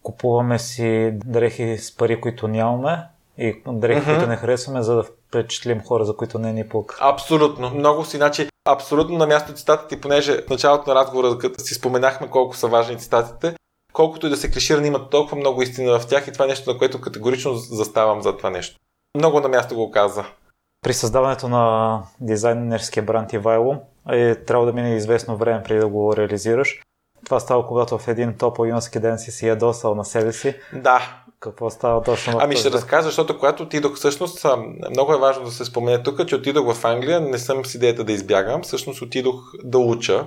Купуваме 0.02 0.58
си 0.58 1.10
дрехи 1.24 1.78
с 1.78 1.96
пари, 1.96 2.20
които 2.20 2.48
нямаме 2.48 3.02
и 3.38 3.62
дрехи, 3.68 4.00
mm-hmm. 4.00 4.14
които 4.14 4.26
не 4.26 4.36
харесваме, 4.36 4.82
за 4.82 4.94
да 4.94 5.02
впечатлим 5.02 5.80
хора, 5.80 6.04
за 6.04 6.16
които 6.16 6.38
не 6.38 6.52
ни 6.52 6.68
пук. 6.68 6.98
Абсолютно. 7.00 7.70
Много 7.70 8.04
си, 8.04 8.16
значи, 8.16 8.48
абсолютно 8.68 9.18
на 9.18 9.26
място 9.26 9.52
цитатите, 9.52 10.00
понеже 10.00 10.42
в 10.46 10.50
началото 10.50 10.90
на 10.90 10.94
разговора, 10.94 11.38
като 11.38 11.60
си 11.60 11.74
споменахме 11.74 12.28
колко 12.28 12.56
са 12.56 12.68
важни 12.68 12.98
цитатите, 12.98 13.54
колкото 13.92 14.26
и 14.26 14.30
да 14.30 14.36
се 14.36 14.50
клиширани, 14.50 14.88
имат 14.88 15.10
толкова 15.10 15.36
много 15.36 15.62
истина 15.62 15.98
в 15.98 16.06
тях 16.06 16.28
и 16.28 16.32
това 16.32 16.44
е 16.44 16.48
нещо, 16.48 16.72
на 16.72 16.78
което 16.78 17.00
категорично 17.00 17.54
заставам 17.54 18.22
за 18.22 18.36
това 18.36 18.50
нещо. 18.50 18.76
Много 19.16 19.40
на 19.40 19.48
място 19.48 19.74
го 19.74 19.90
каза. 19.90 20.24
При 20.82 20.94
създаването 20.94 21.48
на 21.48 22.02
дизайнерския 22.20 23.02
бранд 23.02 23.32
Ивайло 23.32 23.76
е 24.10 24.34
трябва 24.34 24.66
да 24.66 24.72
мине 24.72 24.96
известно 24.96 25.36
време 25.36 25.62
преди 25.62 25.80
да 25.80 25.88
го 25.88 26.16
реализираш. 26.16 26.82
Това 27.24 27.40
става, 27.40 27.66
когато 27.66 27.98
в 27.98 28.08
един 28.08 28.36
топъл 28.36 28.64
юнски 28.64 29.00
ден 29.00 29.18
си 29.18 29.30
си 29.30 29.46
ядосал 29.46 29.94
на 29.94 30.04
себе 30.04 30.32
си. 30.32 30.54
Да. 30.72 31.22
Какво 31.40 31.70
става 31.70 32.02
точно? 32.02 32.38
Ами 32.40 32.56
ще 32.56 32.70
разкажа, 32.70 33.06
защото 33.06 33.38
когато 33.38 33.62
отидох, 33.62 33.96
всъщност, 33.96 34.46
много 34.90 35.12
е 35.12 35.18
важно 35.18 35.44
да 35.44 35.50
се 35.50 35.64
спомене 35.64 36.02
тук, 36.02 36.26
че 36.26 36.36
отидох 36.36 36.74
в 36.74 36.84
Англия, 36.84 37.20
не 37.20 37.38
съм 37.38 37.64
с 37.64 37.74
идеята 37.74 38.04
да 38.04 38.12
избягам, 38.12 38.62
всъщност 38.62 39.02
отидох 39.02 39.52
да 39.64 39.78
уча 39.78 40.26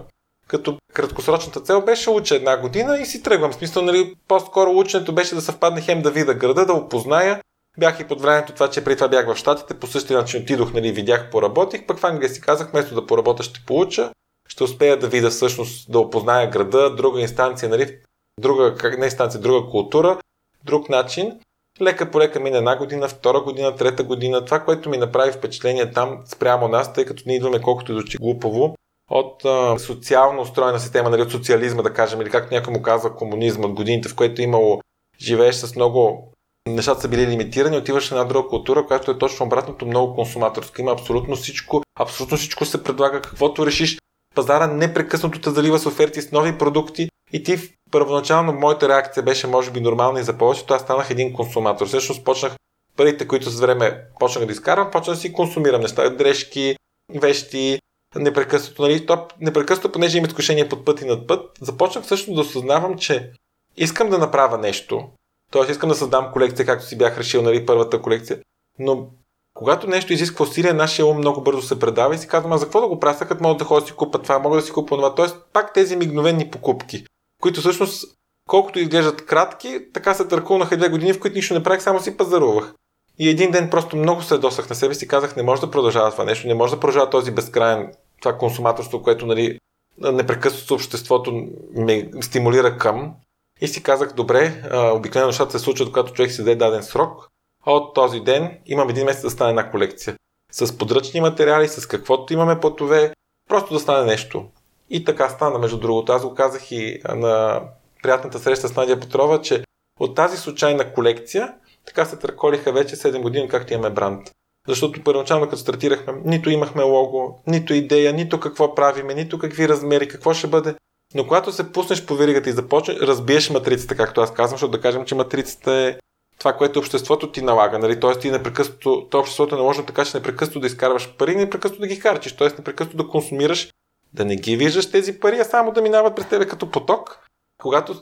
като 0.53 0.77
краткосрочната 0.93 1.61
цел 1.61 1.81
беше 1.81 2.09
уча 2.09 2.35
една 2.35 2.57
година 2.57 2.97
и 2.97 3.05
си 3.05 3.23
тръгвам. 3.23 3.51
В 3.51 3.55
смисъл, 3.55 3.83
нали, 3.83 4.13
по-скоро 4.27 4.71
ученето 4.71 5.13
беше 5.13 5.35
да 5.35 5.41
съвпадне 5.41 5.81
хем 5.81 6.01
да 6.01 6.11
видя 6.11 6.33
града, 6.33 6.65
да 6.65 6.73
опозная. 6.73 7.41
Бях 7.79 7.99
и 7.99 8.07
под 8.07 8.21
времето 8.21 8.53
това, 8.53 8.69
че 8.69 8.83
преди 8.83 8.95
това 8.95 9.07
бях 9.07 9.33
в 9.33 9.35
Штатите, 9.35 9.73
по 9.73 9.87
същия 9.87 10.17
начин 10.17 10.41
отидох, 10.41 10.73
нали, 10.73 10.91
видях, 10.91 11.29
поработих, 11.31 11.85
пък 11.85 11.99
в 11.99 12.03
Англия 12.03 12.29
си 12.29 12.41
казах, 12.41 12.71
вместо 12.71 12.95
да 12.95 13.05
поработя, 13.05 13.43
ще 13.43 13.65
получа, 13.67 14.11
ще 14.49 14.63
успея 14.63 14.99
да 14.99 15.07
видя 15.07 15.29
всъщност, 15.29 15.91
да 15.91 15.99
опозная 15.99 16.49
града, 16.49 16.95
друга 16.95 17.21
инстанция, 17.21 17.69
нали, 17.69 17.97
друга, 18.39 18.75
не 18.97 19.05
инстанция, 19.05 19.41
друга 19.41 19.69
култура, 19.69 20.17
друг 20.63 20.89
начин. 20.89 21.39
Лека 21.81 22.11
по 22.11 22.19
лека 22.19 22.39
мина 22.39 22.57
една 22.57 22.77
година, 22.77 23.07
втора 23.07 23.41
година, 23.41 23.75
трета 23.75 24.03
година. 24.03 24.45
Това, 24.45 24.59
което 24.59 24.89
ми 24.89 24.97
направи 24.97 25.31
впечатление 25.31 25.91
там 25.91 26.21
спрямо 26.25 26.67
нас, 26.67 26.93
тъй 26.93 27.05
като 27.05 27.23
ние 27.25 27.37
идваме 27.37 27.61
колкото 27.61 27.95
до 27.95 28.03
глупаво, 28.19 28.75
от 29.13 29.45
а, 29.45 29.79
социално 29.79 30.41
устроена 30.41 30.79
система, 30.79 31.09
нали, 31.09 31.21
от 31.21 31.31
социализма, 31.31 31.81
да 31.81 31.93
кажем, 31.93 32.21
или 32.21 32.29
както 32.29 32.53
някой 32.53 32.73
му 32.73 32.81
казва 32.81 33.15
комунизма, 33.15 33.67
от 33.67 33.73
годините, 33.73 34.09
в 34.09 34.15
което 34.15 34.41
имало, 34.41 34.81
живееш 35.21 35.55
с 35.55 35.75
много 35.75 36.31
нещата 36.67 37.01
са 37.01 37.07
били 37.07 37.27
лимитирани, 37.27 37.77
отиваш 37.77 38.07
в 38.07 38.11
една 38.11 38.23
друга 38.23 38.49
култура, 38.49 38.85
която 38.85 39.11
е 39.11 39.17
точно 39.17 39.45
обратното, 39.45 39.85
много 39.85 40.15
консуматорска. 40.15 40.81
Има 40.81 40.91
абсолютно 40.91 41.35
всичко, 41.35 41.83
абсолютно 41.99 42.37
всичко 42.37 42.65
се 42.65 42.83
предлага, 42.83 43.21
каквото 43.21 43.65
решиш. 43.65 43.97
Пазара 44.35 44.67
непрекъснато 44.67 45.41
те 45.41 45.49
залива 45.49 45.79
с 45.79 45.85
оферти 45.85 46.21
с 46.21 46.31
нови 46.31 46.57
продукти 46.57 47.09
и 47.33 47.43
ти 47.43 47.57
първоначално 47.91 48.53
моята 48.53 48.89
реакция 48.89 49.23
беше 49.23 49.47
може 49.47 49.71
би 49.71 49.81
нормална 49.81 50.19
и 50.19 50.23
за 50.23 50.37
повечето, 50.37 50.73
аз 50.73 50.81
станах 50.81 51.09
един 51.09 51.33
консуматор. 51.33 51.87
Всъщност 51.87 52.23
почнах 52.23 52.55
парите, 52.97 53.27
които 53.27 53.49
с 53.49 53.59
време 53.59 54.03
почнах 54.19 54.45
да 54.45 54.51
изкарвам, 54.51 54.91
почнах 54.91 55.15
да 55.15 55.21
си 55.21 55.33
консумирам 55.33 55.81
неща, 55.81 56.09
дрежки, 56.09 56.75
вещи, 57.15 57.79
непрекъснато, 58.15 58.81
нали, 58.81 59.05
то 59.05 59.27
непрекъснато, 59.41 59.91
понеже 59.91 60.17
има 60.17 60.27
изкушение 60.27 60.69
под 60.69 60.85
път 60.85 61.01
и 61.01 61.05
над 61.05 61.27
път, 61.27 61.57
започнах 61.61 62.05
също 62.05 62.33
да 62.33 62.41
осъзнавам, 62.41 62.97
че 62.97 63.31
искам 63.77 64.09
да 64.09 64.17
направя 64.17 64.57
нещо, 64.57 65.09
т.е. 65.51 65.71
искам 65.71 65.89
да 65.89 65.95
създам 65.95 66.31
колекция, 66.33 66.65
както 66.65 66.85
си 66.85 66.97
бях 66.97 67.17
решил, 67.17 67.41
нали, 67.41 67.65
първата 67.65 68.01
колекция, 68.01 68.39
но 68.79 69.09
когато 69.53 69.87
нещо 69.87 70.13
изисква 70.13 70.43
усилие, 70.45 70.73
нашия 70.73 71.05
ум 71.05 71.17
много 71.17 71.41
бързо 71.41 71.61
се 71.61 71.79
предава 71.79 72.15
и 72.15 72.17
си 72.17 72.27
казвам, 72.27 72.53
а 72.53 72.57
за 72.57 72.65
какво 72.65 72.81
да 72.81 72.87
го 72.87 72.99
правя, 72.99 73.25
като 73.25 73.43
мога 73.43 73.57
да 73.57 73.65
ходя 73.65 73.81
да 73.81 73.87
си 73.87 73.93
купа 73.93 74.21
това, 74.21 74.39
мога 74.39 74.55
да 74.55 74.61
си 74.61 74.71
купа 74.71 74.95
това. 74.95 75.15
Тоест, 75.15 75.37
пак 75.53 75.73
тези 75.73 75.95
мигновени 75.95 76.51
покупки, 76.51 77.05
които 77.41 77.59
всъщност, 77.59 78.17
колкото 78.49 78.79
изглеждат 78.79 79.25
кратки, 79.25 79.79
така 79.93 80.13
се 80.13 80.27
търкулнаха 80.27 80.77
две 80.77 80.89
години, 80.89 81.13
в 81.13 81.19
които 81.19 81.35
нищо 81.35 81.53
не 81.53 81.63
правих, 81.63 81.81
само 81.81 81.99
си 81.99 82.17
пазарувах. 82.17 82.73
И 83.19 83.29
един 83.29 83.51
ден 83.51 83.69
просто 83.69 83.97
много 83.97 84.21
се 84.21 84.37
досах 84.37 84.69
на 84.69 84.75
себе 84.75 84.93
си, 84.93 85.07
казах, 85.07 85.35
не 85.35 85.43
може 85.43 85.61
да 85.61 85.71
продължава 85.71 86.11
това 86.11 86.23
нещо, 86.23 86.47
не 86.47 86.53
може 86.53 86.73
да 86.73 86.79
продължава 86.79 87.09
този 87.09 87.31
безкрайен 87.31 87.93
това 88.23 88.37
консуматорство, 88.37 89.03
което 89.03 89.25
нали, 89.25 89.59
непрекъснато 89.97 90.73
обществото 90.73 91.47
ме 91.75 92.11
стимулира 92.21 92.77
към. 92.77 93.15
И 93.61 93.67
си 93.67 93.83
казах, 93.83 94.13
добре, 94.13 94.63
обикновено 94.93 95.27
нещата 95.27 95.51
се 95.51 95.59
случват, 95.59 95.87
когато 95.87 96.13
човек 96.13 96.31
си 96.31 96.43
даде 96.43 96.55
даден 96.55 96.83
срок. 96.83 97.27
А 97.65 97.71
от 97.71 97.93
този 97.93 98.19
ден 98.19 98.59
имам 98.65 98.89
един 98.89 99.05
месец 99.05 99.21
да 99.21 99.29
стане 99.29 99.49
една 99.49 99.71
колекция. 99.71 100.15
С 100.51 100.77
подръчни 100.77 101.21
материали, 101.21 101.67
с 101.67 101.87
каквото 101.87 102.33
имаме 102.33 102.59
платове, 102.59 103.13
просто 103.49 103.73
да 103.73 103.79
стане 103.79 104.05
нещо. 104.05 104.45
И 104.89 105.03
така 105.03 105.29
стана, 105.29 105.59
между 105.59 105.77
другото. 105.79 106.11
Аз 106.11 106.25
го 106.25 106.35
казах 106.35 106.71
и 106.71 107.01
на 107.09 107.61
приятната 108.03 108.39
среща 108.39 108.67
с 108.67 108.75
Надя 108.75 108.99
Петрова, 108.99 109.41
че 109.41 109.63
от 109.99 110.15
тази 110.15 110.37
случайна 110.37 110.93
колекция 110.93 111.53
така 111.85 112.05
се 112.05 112.17
търколиха 112.17 112.71
вече 112.71 112.95
7 112.95 113.21
години, 113.21 113.47
както 113.47 113.73
имаме 113.73 113.89
бранд. 113.89 114.31
Защото 114.67 115.03
първоначално 115.03 115.45
като 115.45 115.57
стартирахме, 115.57 116.13
нито 116.25 116.49
имахме 116.49 116.83
лого, 116.83 117.41
нито 117.47 117.73
идея, 117.73 118.13
нито 118.13 118.39
какво 118.39 118.75
правиме, 118.75 119.13
нито 119.13 119.39
какви 119.39 119.69
размери, 119.69 120.07
какво 120.07 120.33
ще 120.33 120.47
бъде. 120.47 120.75
Но 121.15 121.27
когато 121.27 121.51
се 121.51 121.71
пуснеш 121.71 122.05
по 122.05 122.15
веригата 122.15 122.49
и 122.49 122.53
започнеш, 122.53 122.97
разбиеш 122.97 123.49
матрицата, 123.49 123.95
както 123.95 124.21
аз 124.21 124.33
казвам, 124.33 124.57
защото 124.57 124.71
да 124.71 124.81
кажем, 124.81 125.05
че 125.05 125.15
матрицата 125.15 125.71
е 125.71 125.95
това, 126.39 126.53
което 126.53 126.79
обществото 126.79 127.31
ти 127.31 127.41
налага. 127.41 127.79
Нали? 127.79 127.99
Тоест 127.99 128.21
ти 128.21 128.31
непрекъснато, 128.31 129.07
то 129.09 129.19
обществото 129.19 129.55
е 129.55 129.57
наложено 129.57 129.85
така, 129.85 130.05
че 130.05 130.17
непрекъснато 130.17 130.59
да 130.59 130.67
изкарваш 130.67 131.15
пари, 131.17 131.35
непрекъснато 131.35 131.81
да 131.81 131.87
ги 131.87 131.95
харчиш. 131.95 132.35
Тоест 132.35 132.57
непрекъснато 132.57 132.97
да 132.97 133.07
консумираш, 133.07 133.73
да 134.13 134.25
не 134.25 134.35
ги 134.35 134.57
виждаш 134.57 134.91
тези 134.91 135.19
пари, 135.19 135.39
а 135.39 135.43
само 135.43 135.71
да 135.71 135.81
минават 135.81 136.15
през 136.15 136.29
тебе 136.29 136.47
като 136.47 136.71
поток. 136.71 137.19
Когато 137.61 137.95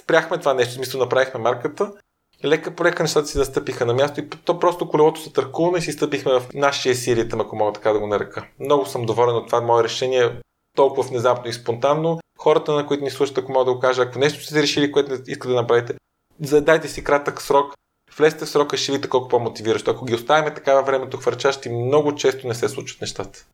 спряхме 0.00 0.38
това 0.38 0.54
нещо, 0.54 0.74
смисъл 0.74 1.00
направихме 1.00 1.40
марката, 1.40 1.92
лека 2.44 2.74
по 2.74 2.84
лека 2.84 3.02
нещата 3.02 3.26
си 3.26 3.38
настъпиха 3.38 3.86
на 3.86 3.94
място 3.94 4.20
и 4.20 4.28
то 4.28 4.58
просто 4.58 4.88
колелото 4.88 5.20
се 5.20 5.32
търкулна 5.32 5.78
и 5.78 5.82
си 5.82 5.92
стъпихме 5.92 6.32
в 6.32 6.42
нашия 6.54 6.94
си 6.94 7.16
ритъм, 7.16 7.40
ако 7.40 7.56
мога 7.56 7.72
така 7.72 7.92
да 7.92 7.98
го 7.98 8.06
нарека. 8.06 8.46
Много 8.60 8.86
съм 8.86 9.06
доволен 9.06 9.36
от 9.36 9.46
това 9.46 9.60
мое 9.60 9.84
решение, 9.84 10.40
толкова 10.76 11.02
внезапно 11.02 11.50
и 11.50 11.52
спонтанно. 11.52 12.18
Хората, 12.38 12.72
на 12.72 12.86
които 12.86 13.04
ни 13.04 13.10
слушат, 13.10 13.38
ако 13.38 13.52
мога 13.52 13.64
да 13.64 13.74
го 13.74 13.80
кажа, 13.80 14.02
ако 14.02 14.18
нещо 14.18 14.44
сте 14.44 14.62
решили, 14.62 14.92
което 14.92 15.12
искате 15.26 15.48
да 15.48 15.54
направите, 15.54 15.94
задайте 16.40 16.88
си 16.88 17.04
кратък 17.04 17.42
срок, 17.42 17.74
влезте 18.18 18.44
в 18.44 18.48
срока, 18.48 18.76
ще 18.76 18.92
видите 18.92 19.08
колко 19.08 19.28
по-мотивиращо. 19.28 19.90
Ако 19.90 20.04
ги 20.04 20.14
оставяме 20.14 20.54
така 20.54 20.74
във 20.74 20.86
времето 20.86 21.16
хвърчащи, 21.16 21.68
много 21.68 22.14
често 22.14 22.48
не 22.48 22.54
се 22.54 22.68
случват 22.68 23.00
нещата. 23.00 23.44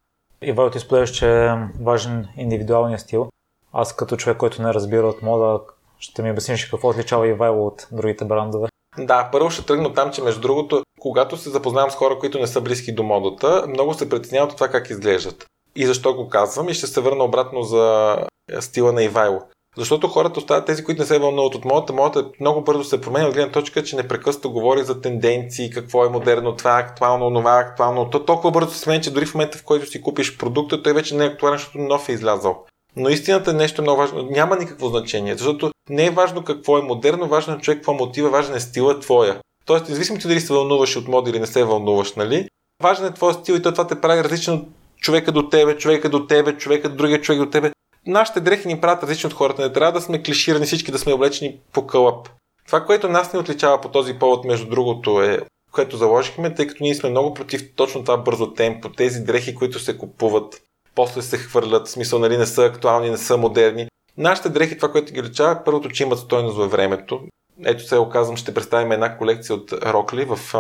Ивайло 0.43 0.71
ти 0.71 0.79
споделяш, 0.79 1.11
че 1.11 1.45
е 1.45 1.55
важен 1.81 2.29
индивидуалния 2.37 2.99
стил. 2.99 3.29
Аз 3.73 3.97
като 3.97 4.17
човек, 4.17 4.37
който 4.37 4.63
не 4.63 4.75
разбира 4.75 5.07
от 5.07 5.23
мода, 5.23 5.61
ще 5.99 6.23
ми 6.23 6.31
обясниш 6.31 6.65
какво 6.65 6.89
отличава 6.89 7.29
Ивайло 7.29 7.67
от 7.67 7.87
другите 7.93 8.25
брандове. 8.25 8.69
Да, 8.99 9.29
първо 9.33 9.51
ще 9.51 9.67
тръгна 9.67 9.95
там, 9.95 10.13
че 10.13 10.23
между 10.23 10.41
другото, 10.41 10.83
когато 11.01 11.37
се 11.37 11.51
запознавам 11.51 11.91
с 11.91 11.95
хора, 11.95 12.19
които 12.19 12.39
не 12.39 12.47
са 12.47 12.61
близки 12.61 12.95
до 12.95 13.03
модата, 13.03 13.65
много 13.69 13.95
се 13.95 14.09
притесняват 14.09 14.51
от 14.51 14.57
това 14.57 14.69
как 14.69 14.91
изглеждат. 14.91 15.47
И 15.77 15.87
защо 15.87 16.15
го 16.15 16.29
казвам 16.29 16.69
и 16.69 16.75
ще 16.75 16.87
се 16.87 17.01
върна 17.01 17.25
обратно 17.25 17.63
за 17.63 18.17
стила 18.61 18.93
на 18.93 19.03
Ивайло. 19.03 19.43
Защото 19.77 20.09
хората 20.09 20.41
остават 20.41 20.67
тези, 20.67 20.85
които 20.85 21.03
не 21.03 21.07
се 21.07 21.19
вълнуват 21.19 21.55
от 21.55 21.65
модата. 21.65 21.93
Модата 21.93 22.31
много 22.41 22.61
бързо 22.61 22.85
се 22.85 23.01
променя 23.01 23.27
от 23.29 23.35
гледна 23.35 23.53
точка, 23.53 23.85
че 23.85 23.97
непрекъснато 23.97 24.53
говори 24.53 24.83
за 24.83 25.01
тенденции, 25.01 25.71
какво 25.71 26.05
е 26.05 26.09
модерно, 26.09 26.57
това 26.57 26.79
е 26.79 26.83
актуално, 26.83 27.39
това 27.41 27.59
е 27.59 27.63
актуално. 27.63 28.11
То 28.11 28.25
толкова 28.25 28.51
бързо 28.51 28.71
се 28.71 28.79
сменя, 28.79 29.01
че 29.01 29.13
дори 29.13 29.27
в 29.27 29.35
момента, 29.35 29.59
в 29.59 29.65
който 29.65 29.87
си 29.87 30.03
купиш 30.03 30.39
продукта, 30.39 30.83
той 30.83 30.93
вече 30.93 31.15
не 31.15 31.25
е 31.25 31.29
актуален, 31.29 31.59
защото 31.59 31.79
нов 31.79 32.09
е 32.09 32.13
излязъл. 32.13 32.65
Но 32.97 33.09
истината 33.09 33.51
е 33.51 33.55
нещо 33.55 33.83
много 33.83 34.01
важно. 34.01 34.23
Няма 34.23 34.57
никакво 34.57 34.89
значение, 34.89 35.37
защото 35.37 35.71
не 35.91 36.07
е 36.07 36.11
важно 36.11 36.45
какво 36.45 36.79
е 36.79 36.83
модерно, 36.83 37.29
важно 37.29 37.55
е 37.55 37.59
човек 37.59 37.79
какво 37.79 37.95
мотива, 37.95 38.31
важен 38.31 38.55
е 38.55 38.61
стила 38.61 39.01
твоя. 39.01 39.41
Тоест, 39.67 39.89
независимо 39.89 40.19
ти 40.19 40.29
дали 40.29 40.41
се 40.41 40.53
вълнуваш 40.53 40.97
от 40.97 41.09
моди 41.09 41.31
или 41.31 41.41
не 41.41 41.47
се 41.47 41.65
вълнуваш, 41.65 42.15
нали? 42.15 42.49
Важен 42.83 43.07
е 43.07 43.15
твоя 43.15 43.35
стил 43.35 43.55
и 43.55 43.63
то 43.63 43.73
това 43.73 43.87
те 43.87 44.01
прави 44.01 44.25
различно 44.25 44.55
от 44.55 44.69
човека 45.01 45.33
до 45.33 45.49
тебе, 45.49 45.79
човека 45.79 46.09
до 46.09 46.27
тебе, 46.27 46.57
човека 46.57 46.89
до 46.89 46.97
другия 46.97 47.21
човек 47.21 47.41
до 47.41 47.51
тебе 47.51 47.71
нашите 48.07 48.41
дрехи 48.41 48.69
ни 48.69 48.81
правят 48.81 49.03
различни 49.03 49.27
от 49.27 49.33
хората. 49.33 49.63
Не 49.63 49.73
трябва 49.73 49.93
да 49.93 50.01
сме 50.01 50.23
клиширани 50.23 50.67
всички, 50.67 50.93
да 50.93 50.99
сме 50.99 51.13
облечени 51.13 51.59
по 51.73 51.87
кълъп. 51.87 52.29
Това, 52.67 52.85
което 52.85 53.09
нас 53.09 53.33
не 53.33 53.39
отличава 53.39 53.81
по 53.81 53.89
този 53.89 54.15
повод, 54.15 54.45
между 54.45 54.69
другото, 54.69 55.23
е 55.23 55.39
което 55.73 55.97
заложихме, 55.97 56.55
тъй 56.55 56.67
като 56.67 56.83
ние 56.83 56.95
сме 56.95 57.11
много 57.11 57.35
против 57.35 57.75
точно 57.77 58.05
това 58.05 58.17
бързо 58.17 58.53
темпо, 58.53 58.89
тези 58.89 59.21
дрехи, 59.21 59.55
които 59.55 59.79
се 59.79 59.99
купуват, 59.99 60.63
после 60.95 61.23
се 61.23 61.39
хвърлят, 61.39 61.87
в 61.87 61.91
смисъл, 61.91 62.19
нали, 62.19 62.39
не 62.39 62.47
са 62.47 62.65
актуални, 62.65 63.11
не 63.11 63.17
са 63.17 63.37
модерни. 63.37 63.87
Нашите 64.19 64.49
дрехи, 64.49 64.77
това, 64.77 64.93
което 64.93 65.13
ги 65.13 65.21
отличава, 65.21 65.65
първото, 65.65 65.89
че 65.89 66.03
имат 66.03 66.19
стойност 66.19 66.57
във 66.57 66.71
времето. 66.71 67.21
Ето 67.65 67.83
се 67.83 67.99
оказвам, 67.99 68.37
ще 68.37 68.55
представим 68.55 68.93
една 68.93 69.19
колекция 69.19 69.57
от 69.57 69.73
Рокли 69.73 70.25
в 70.25 70.55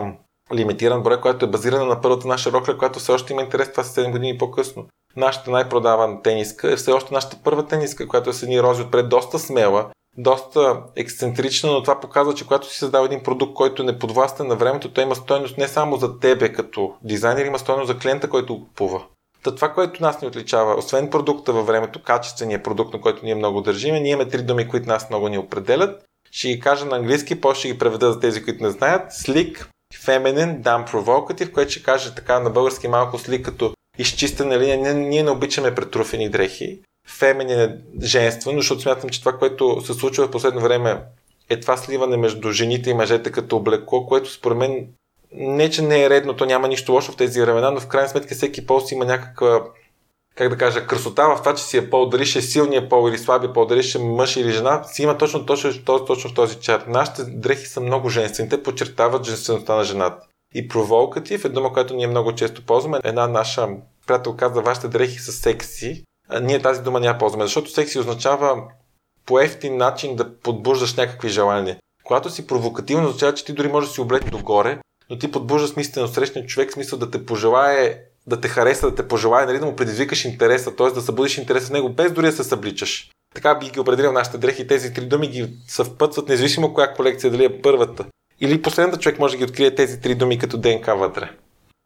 лимитиран 0.55 1.03
брой, 1.03 1.21
която 1.21 1.45
е 1.45 1.51
базирана 1.51 1.85
на 1.85 2.01
първата 2.01 2.29
наша 2.29 2.53
Рокли, 2.53 2.79
която 2.79 2.99
все 2.99 3.13
още 3.13 3.33
има 3.33 3.43
интерес, 3.43 3.71
това 3.71 3.83
са 3.85 4.01
7 4.01 4.11
години 4.11 4.39
по-късно 4.39 4.87
нашата 5.17 5.51
най-продавана 5.51 6.23
тениска 6.23 6.73
е 6.73 6.77
все 6.77 6.93
още 6.93 7.15
нашата 7.15 7.37
първа 7.45 7.67
тениска, 7.67 8.09
която 8.09 8.31
е 8.31 8.33
с 8.33 8.43
едни 8.43 8.63
рози 8.63 8.83
отпред, 8.83 9.09
доста 9.09 9.39
смела, 9.39 9.91
доста 10.19 10.83
ексцентрична, 10.97 11.73
но 11.73 11.83
това 11.83 12.01
показва, 12.01 12.35
че 12.35 12.47
когато 12.47 12.73
си 12.73 12.79
създава 12.79 13.07
един 13.07 13.23
продукт, 13.23 13.55
който 13.55 13.83
е 13.83 13.87
неподвластен 13.87 14.47
на 14.47 14.57
времето, 14.57 14.93
той 14.93 15.05
има 15.05 15.15
стойност 15.15 15.59
не 15.59 15.69
само 15.69 15.97
за 15.97 16.19
тебе 16.19 16.53
като 16.53 16.95
дизайнер, 17.03 17.45
има 17.45 17.59
стойност 17.59 17.89
за 17.89 17.99
клиента, 17.99 18.31
който 18.31 18.59
го 18.59 18.65
купува. 18.65 19.07
Та 19.45 19.55
това, 19.55 19.73
което 19.73 20.03
нас 20.03 20.23
ни 20.23 20.29
отличава, 20.29 20.75
освен 20.75 21.11
продукта 21.11 21.53
във 21.53 21.67
времето, 21.67 22.03
качествения 22.03 22.63
продукт, 22.63 22.95
на 22.95 23.01
който 23.01 23.25
ние 23.25 23.35
много 23.35 23.61
държиме, 23.61 24.01
ние 24.01 24.13
имаме 24.13 24.31
три 24.31 24.43
думи, 24.43 24.69
които 24.69 24.89
нас 24.89 25.11
много 25.11 25.29
ни 25.29 25.39
определят. 25.39 26.05
Ще 26.31 26.49
ги 26.49 26.61
кажа 26.61 26.85
на 26.85 26.97
английски, 26.97 27.41
после 27.41 27.59
ще 27.59 27.69
ги 27.69 27.79
преведа 27.79 28.13
за 28.13 28.21
тези, 28.21 28.45
които 28.45 28.63
не 28.63 28.71
знаят. 28.71 29.13
Slick, 29.13 29.67
feminine, 29.95 30.61
damn 30.61 30.93
provocative, 30.93 31.53
което 31.53 31.71
ще 31.71 31.83
каже 31.83 32.15
така 32.15 32.41
на 32.41 32.51
български 32.51 32.89
малко 32.89 33.19
slick 33.19 33.43
като 33.43 33.75
изчистена 33.99 34.59
линия. 34.59 34.79
Ние, 34.79 34.95
ние 34.95 35.23
не 35.23 35.31
обичаме 35.31 35.75
претруфени 35.75 36.29
дрехи. 36.29 36.81
Феминин 37.09 37.61
е 37.61 37.77
женствено, 38.03 38.59
защото 38.59 38.81
смятам, 38.81 39.11
че 39.11 39.21
това, 39.21 39.39
което 39.39 39.81
се 39.81 39.95
случва 39.95 40.27
в 40.27 40.31
последно 40.31 40.61
време 40.61 41.03
е 41.51 41.61
това 41.61 41.77
сливане 41.77 42.17
между 42.17 42.53
жените 42.53 42.91
и 42.91 42.95
мъжете 42.95 43.33
като 43.33 43.57
облекло, 43.57 44.07
което 44.07 44.33
според 44.33 44.59
мен 44.59 44.87
не, 45.35 45.71
че 45.71 45.83
не 45.83 46.05
е 46.05 46.11
редно, 46.11 46.37
то 46.37 46.47
няма 46.47 46.69
нищо 46.69 46.93
лошо 46.93 47.13
в 47.13 47.17
тези 47.17 47.41
времена, 47.41 47.71
но 47.71 47.81
в 47.81 47.87
крайна 47.87 48.09
сметка 48.09 48.35
всеки 48.35 48.67
пол 48.67 48.81
си 48.81 48.95
има 48.95 49.05
някаква 49.05 49.65
как 50.35 50.49
да 50.49 50.57
кажа, 50.57 50.87
красота 50.87 51.29
в 51.29 51.39
това, 51.39 51.55
че 51.55 51.65
си 51.65 51.77
е 51.77 51.91
пол, 51.91 52.09
дали 52.09 52.27
ще 52.27 52.39
е 52.39 52.43
силния 52.43 52.89
пол 52.89 53.09
или 53.09 53.19
слабия 53.19 53.53
пол, 53.53 53.67
дали 53.67 53.83
ще 53.83 53.99
е 53.99 54.05
мъж 54.05 54.37
или 54.37 54.53
жена, 54.53 54.85
си 54.85 55.03
има 55.03 55.19
точно, 55.19 55.47
точно, 55.47 55.71
точно, 55.85 56.07
точно 56.07 56.31
в 56.31 56.35
този 56.35 56.61
чар. 56.61 56.85
Нашите 56.89 57.25
дрехи 57.25 57.67
са 57.67 57.81
много 57.81 58.09
женствени, 58.09 58.49
те 58.49 58.63
подчертават 58.63 59.27
женствеността 59.27 59.77
на 59.77 59.85
жената. 59.85 60.27
И 60.55 60.69
провокатив 60.69 61.45
е 61.45 61.49
дума, 61.49 61.73
която 61.73 61.95
ние 61.95 62.07
много 62.07 62.35
често 62.35 62.67
ползваме. 62.67 62.99
Една 63.05 63.27
наша 63.29 63.69
приятел 64.07 64.37
каза, 64.37 64.61
вашите 64.61 64.89
дрехи 64.89 65.19
са 65.19 65.33
секси. 65.33 66.05
А 66.29 66.41
ние 66.41 66.63
тази 66.63 66.83
дума 66.83 67.01
няма 67.01 67.19
ползваме, 67.19 67.45
защото 67.45 67.71
секси 67.71 67.99
означава 67.99 68.63
по 69.27 69.41
ефтин 69.41 69.77
начин 69.77 70.17
да 70.17 70.37
подбуждаш 70.37 70.95
някакви 70.95 71.29
желания. 71.29 71.77
Когато 72.05 72.31
си 72.31 72.47
провокативно, 72.47 73.07
означава, 73.09 73.35
че 73.35 73.45
ти 73.45 73.53
дори 73.53 73.69
можеш 73.69 73.89
да 73.89 73.95
си 73.95 74.01
облечеш 74.01 74.31
догоре, 74.31 74.79
но 75.11 75.19
ти 75.19 75.31
подбуждаш 75.31 75.71
смислено 75.71 76.09
срещния 76.09 76.47
човек, 76.47 76.73
смисъл 76.73 76.99
да 76.99 77.11
те 77.11 77.27
пожелае, 77.27 77.99
да 78.27 78.41
те 78.41 78.49
хареса, 78.49 78.91
да 78.91 78.95
те 78.95 79.09
пожелае, 79.09 79.47
нали, 79.47 79.59
да 79.59 79.67
му 79.67 79.77
предизвикаш 79.77 80.25
интереса, 80.25 80.77
т.е. 80.77 80.91
да 80.91 81.01
събудиш 81.01 81.39
интерес 81.39 81.69
в 81.69 81.73
него, 81.73 81.89
без 81.89 82.13
дори 82.13 82.27
да 82.27 82.33
се 82.33 82.45
събличаш. 82.45 83.11
Така 83.35 83.55
би 83.55 83.71
ги 83.71 83.81
определил 83.81 84.13
нашите 84.13 84.39
дрехи. 84.39 84.67
Тези 84.67 84.93
три 84.93 85.07
думи 85.07 85.29
ги 85.29 85.49
съвпътстват, 85.69 86.29
независимо 86.29 86.75
коя 86.75 86.95
колекция, 86.95 87.31
дали 87.31 87.45
е 87.45 87.63
първата 87.63 88.05
или 88.41 88.63
последната 88.63 88.99
човек 88.99 89.19
може 89.19 89.33
да 89.33 89.39
ги 89.39 89.45
открие 89.45 89.75
тези 89.75 90.01
три 90.01 90.15
думи 90.15 90.39
като 90.39 90.57
ДНК 90.57 90.95
вътре. 90.95 91.31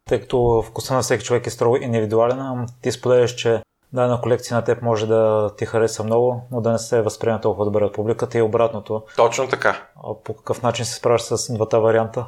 Тъй 0.09 0.21
като 0.21 0.63
вкуса 0.67 0.93
на 0.93 1.01
всеки 1.01 1.25
човек 1.25 1.47
е 1.47 1.49
строго 1.49 1.75
индивидуален, 1.75 2.65
ти 2.81 2.91
споделяш, 2.91 3.35
че 3.35 3.61
дадена 3.93 4.21
колекция 4.21 4.57
на 4.57 4.63
теб 4.63 4.81
може 4.81 5.07
да 5.07 5.51
ти 5.57 5.65
хареса 5.65 6.03
много, 6.03 6.41
но 6.51 6.61
да 6.61 6.71
не 6.71 6.77
се 6.77 7.01
възприема 7.01 7.41
толкова 7.41 7.65
добре 7.65 7.83
от 7.83 7.93
публиката 7.93 8.37
и 8.37 8.41
обратното. 8.41 9.03
Точно 9.15 9.47
така. 9.47 9.87
А 10.03 10.13
по 10.23 10.33
какъв 10.33 10.61
начин 10.61 10.85
се 10.85 10.95
справяш 10.95 11.21
с 11.21 11.53
двата 11.53 11.79
варианта? 11.79 12.25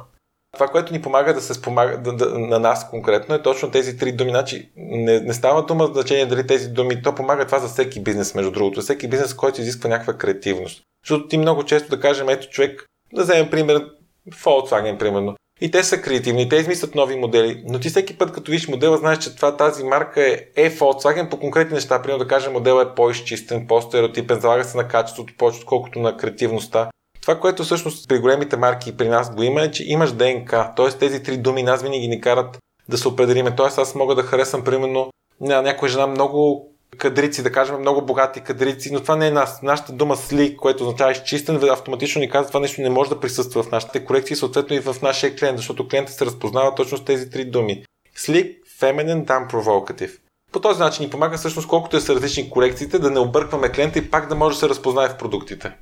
Това, 0.52 0.68
което 0.68 0.92
ни 0.92 1.02
помага 1.02 1.34
да 1.34 1.40
се 1.40 1.54
спомага 1.54 1.98
да, 1.98 2.12
да, 2.12 2.38
на 2.38 2.58
нас 2.58 2.90
конкретно 2.90 3.34
е 3.34 3.42
точно 3.42 3.70
тези 3.70 3.96
три 3.96 4.12
думи. 4.12 4.30
Значи, 4.30 4.70
не, 4.76 5.20
не 5.20 5.34
става 5.34 5.66
дума 5.66 5.86
значение 5.86 6.26
дали 6.26 6.46
тези 6.46 6.68
думи, 6.68 7.02
то 7.02 7.14
помага 7.14 7.46
това 7.46 7.58
за 7.58 7.68
всеки 7.68 8.02
бизнес, 8.02 8.34
между 8.34 8.50
другото. 8.50 8.80
Всеки 8.80 9.08
бизнес, 9.08 9.34
който 9.34 9.60
изисква 9.60 9.90
някаква 9.90 10.14
креативност. 10.14 10.82
Защото 11.04 11.28
ти 11.28 11.38
много 11.38 11.64
често 11.64 11.88
да 11.88 12.00
кажем, 12.00 12.28
ето 12.28 12.48
човек, 12.48 12.86
да 13.14 13.22
вземем 13.22 13.50
пример, 13.50 13.86
Volkswagen, 14.30 14.98
примерно. 14.98 15.34
И 15.60 15.70
те 15.70 15.84
са 15.84 16.00
креативни, 16.00 16.48
те 16.48 16.56
измислят 16.56 16.94
нови 16.94 17.16
модели, 17.16 17.62
но 17.66 17.80
ти 17.80 17.88
всеки 17.88 18.18
път, 18.18 18.32
като 18.32 18.50
виж 18.50 18.68
модела, 18.68 18.96
знаеш, 18.96 19.18
че 19.18 19.36
това, 19.36 19.56
тази 19.56 19.84
марка 19.84 20.28
е, 20.28 20.46
е 20.56 20.70
Volkswagen 20.70 21.28
по 21.28 21.38
конкретни 21.38 21.74
неща. 21.74 22.02
Примерно 22.02 22.24
да 22.24 22.28
кажем, 22.28 22.52
моделът 22.52 22.88
е 22.90 22.94
по-изчистен, 22.94 23.66
по-стереотипен, 23.66 24.40
залага 24.40 24.64
се 24.64 24.76
на 24.76 24.88
качеството 24.88 25.34
повече, 25.38 25.58
отколкото 25.60 25.98
на 25.98 26.16
креативността. 26.16 26.90
Това, 27.22 27.40
което 27.40 27.64
всъщност 27.64 28.08
при 28.08 28.18
големите 28.18 28.56
марки 28.56 28.96
при 28.96 29.08
нас 29.08 29.34
го 29.34 29.42
има 29.42 29.62
е, 29.62 29.70
че 29.70 29.84
имаш 29.86 30.12
ДНК. 30.12 30.72
Т.е. 30.76 30.88
тези 30.88 31.22
три 31.22 31.36
думи 31.36 31.62
нас 31.62 31.82
винаги 31.82 32.08
ни 32.08 32.20
карат 32.20 32.58
да 32.88 32.98
се 32.98 33.08
определиме. 33.08 33.56
Тоест 33.56 33.78
аз 33.78 33.94
мога 33.94 34.14
да 34.14 34.22
харесам, 34.22 34.64
примерно, 34.64 35.10
на 35.40 35.62
някоя 35.62 35.90
жена 35.90 36.06
много 36.06 36.68
кадрици, 36.98 37.42
да 37.42 37.52
кажем 37.52 37.80
много 37.80 38.02
богати 38.02 38.40
кадрици, 38.40 38.92
но 38.92 39.00
това 39.00 39.16
не 39.16 39.26
е 39.26 39.30
нас. 39.30 39.62
Нашата 39.62 39.92
дума 39.92 40.16
сли, 40.16 40.56
което 40.56 40.84
означава 40.84 41.12
изчистен, 41.12 41.70
автоматично 41.70 42.20
ни 42.20 42.30
казва, 42.30 42.48
това 42.48 42.60
нещо 42.60 42.80
не 42.80 42.90
може 42.90 43.10
да 43.10 43.20
присъства 43.20 43.62
в 43.62 43.70
нашите 43.70 44.04
корекции, 44.04 44.36
съответно 44.36 44.76
и 44.76 44.80
в 44.80 44.96
нашия 45.02 45.36
клиент, 45.36 45.58
защото 45.58 45.88
клиентът 45.88 46.16
се 46.16 46.26
разпознава 46.26 46.74
точно 46.74 46.98
с 46.98 47.04
тези 47.04 47.30
три 47.30 47.44
думи. 47.44 47.84
Slick, 48.16 48.56
feminine, 48.80 49.24
damn 49.24 49.50
provocative. 49.50 50.18
По 50.52 50.60
този 50.60 50.80
начин 50.80 51.04
ни 51.04 51.10
помага 51.10 51.36
всъщност 51.36 51.68
колкото 51.68 51.96
е 51.96 52.00
са 52.00 52.14
различни 52.14 52.50
корекциите, 52.50 52.98
да 52.98 53.10
не 53.10 53.18
объркваме 53.18 53.72
клиента 53.72 53.98
и 53.98 54.10
пак 54.10 54.28
да 54.28 54.34
може 54.34 54.54
да 54.54 54.60
се 54.60 54.68
разпознае 54.68 55.08
в 55.08 55.18
продуктите. 55.18 55.72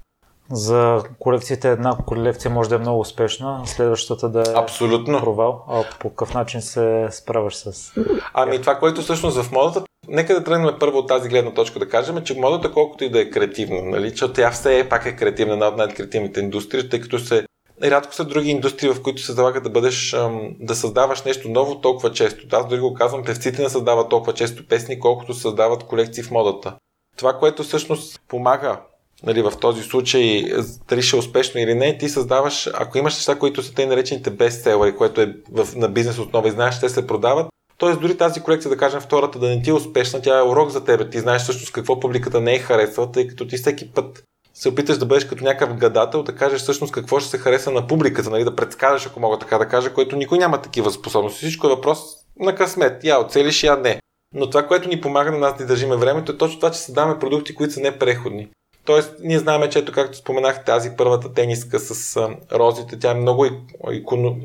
За 0.53 1.03
колекцията 1.19 1.69
една 1.69 1.97
колекция 2.07 2.51
може 2.51 2.69
да 2.69 2.75
е 2.75 2.79
много 2.79 3.01
успешна, 3.01 3.63
следващата 3.67 4.29
да 4.29 4.41
е 4.41 4.55
Абсолютно. 4.55 5.21
провал. 5.21 5.65
А 5.69 5.85
по 6.01 6.09
какъв 6.09 6.35
начин 6.35 6.63
се 6.63 7.09
справяш 7.11 7.55
с... 7.55 7.93
Ами 8.35 8.61
това, 8.61 8.79
което 8.79 9.01
всъщност 9.01 9.43
в 9.43 9.53
модата, 9.53 9.83
нека 10.09 10.35
да 10.35 10.45
тръгнем 10.45 10.75
първо 10.81 10.99
от 10.99 11.09
тази 11.09 11.29
гледна 11.29 11.55
точка 11.55 11.79
да 11.79 11.89
кажем, 11.89 12.23
че 12.25 12.41
модата 12.41 12.73
колкото 12.73 13.05
и 13.05 13.11
да 13.11 13.21
е 13.21 13.31
креативна, 13.31 13.83
нали, 13.83 14.11
защото 14.11 14.33
тя 14.33 14.51
все 14.51 14.79
е 14.79 14.89
пак 14.89 15.07
е 15.07 15.17
креативна, 15.17 15.53
една 15.53 15.69
от 15.69 15.77
най-креативните 15.77 16.41
индустрии, 16.41 16.89
тъй 16.89 17.01
като 17.01 17.19
се 17.19 17.45
рядко 17.83 18.15
са 18.15 18.25
други 18.25 18.51
индустрии, 18.51 18.91
в 18.91 19.03
които 19.03 19.23
се 19.23 19.33
залага 19.33 19.61
да 19.61 19.71
бъдеш, 19.71 20.17
да 20.61 20.75
създаваш 20.75 21.23
нещо 21.23 21.49
ново 21.49 21.81
толкова 21.81 22.13
често. 22.13 22.57
Аз 22.57 22.69
дори 22.69 22.81
го 22.81 22.95
казвам, 22.95 23.25
певците 23.25 23.63
не 23.63 23.69
създават 23.69 24.09
толкова 24.09 24.35
често 24.35 24.67
песни, 24.67 25.01
колкото 25.01 25.35
създават 25.35 25.85
колекции 25.85 26.23
в 26.23 26.31
модата. 26.31 26.77
Това, 27.17 27.33
което 27.33 27.63
всъщност 27.63 28.21
помага 28.29 28.81
нали, 29.27 29.43
в 29.43 29.53
този 29.61 29.83
случай, 29.83 30.45
дали 30.89 31.03
ще 31.03 31.17
е 31.17 31.19
успешно 31.19 31.61
или 31.61 31.75
не, 31.75 31.99
ти 31.99 32.09
създаваш, 32.09 32.71
ако 32.75 32.99
имаш 32.99 33.15
неща, 33.15 33.39
които 33.39 33.63
са 33.63 33.75
те 33.75 33.87
наречените 33.87 34.31
бестселери, 34.31 34.97
което 34.97 35.21
е 35.21 35.35
в, 35.53 35.77
на 35.77 35.89
бизнес 35.89 36.19
основа 36.19 36.49
и 36.49 36.51
знаеш, 36.51 36.81
те 36.81 36.89
се 36.89 37.07
продават, 37.07 37.47
т.е. 37.79 37.93
дори 37.93 38.17
тази 38.17 38.41
колекция, 38.41 38.69
да 38.69 38.77
кажем 38.77 39.01
втората, 39.01 39.39
да 39.39 39.49
не 39.49 39.63
ти 39.63 39.71
е 39.71 39.73
успешна, 39.73 40.23
тя 40.23 40.39
е 40.39 40.43
урок 40.43 40.71
за 40.71 40.85
теб. 40.85 41.11
Ти 41.11 41.19
знаеш 41.19 41.43
всъщност 41.43 41.73
какво 41.73 42.01
публиката 42.01 42.41
не 42.41 42.55
е 42.55 42.59
харесала, 42.59 43.13
тъй 43.13 43.27
като 43.27 43.47
ти 43.47 43.57
всеки 43.57 43.93
път 43.93 44.23
се 44.55 44.69
опиташ 44.69 44.99
да 44.99 45.07
бъдеш 45.07 45.25
като 45.25 45.45
някакъв 45.45 45.77
гадател, 45.77 46.23
да 46.23 46.35
кажеш 46.35 46.61
всъщност 46.61 46.93
какво 46.93 47.21
ще 47.21 47.31
се 47.31 47.39
хареса 47.39 47.71
на 47.71 47.87
публиката, 47.87 48.31
нали, 48.31 48.45
да 48.45 48.57
предскажеш, 48.57 49.07
ако 49.07 49.21
мога 49.21 49.39
така 49.39 49.59
да 49.59 49.69
кажа, 49.69 49.95
което 49.95 50.17
никой 50.17 50.39
няма 50.39 50.63
такива 50.63 50.91
способности. 50.91 51.39
Всичко 51.39 51.67
е 51.67 51.71
въпрос 51.71 52.01
на 52.39 52.55
късмет. 52.55 53.05
Я 53.05 53.21
оцелиш, 53.21 53.63
я 53.63 53.77
не. 53.77 54.01
Но 54.35 54.51
това, 54.51 54.67
което 54.67 54.89
ни 54.89 55.01
помага 55.01 55.31
на 55.31 55.39
нас 55.39 55.59
да 55.59 55.67
държиме 55.67 55.97
времето, 55.97 56.33
е 56.33 56.39
точно 56.39 56.59
това, 56.59 56.71
че 56.71 56.79
създаваме 56.79 57.19
продукти, 57.19 57.55
които 57.55 57.75
са 57.75 57.81
непреходни. 57.81 58.49
Тоест, 58.85 59.15
ние 59.21 59.39
знаем, 59.39 59.71
че 59.71 59.79
ето 59.79 59.93
както 59.93 60.19
споменах, 60.19 60.65
тази 60.65 60.91
първата 60.97 61.35
тениска 61.35 61.79
с 61.79 62.17
а, 62.17 62.37
розите, 62.53 62.99
тя 62.99 63.11
е 63.11 63.15
много 63.15 63.47
иконо... 63.91 64.37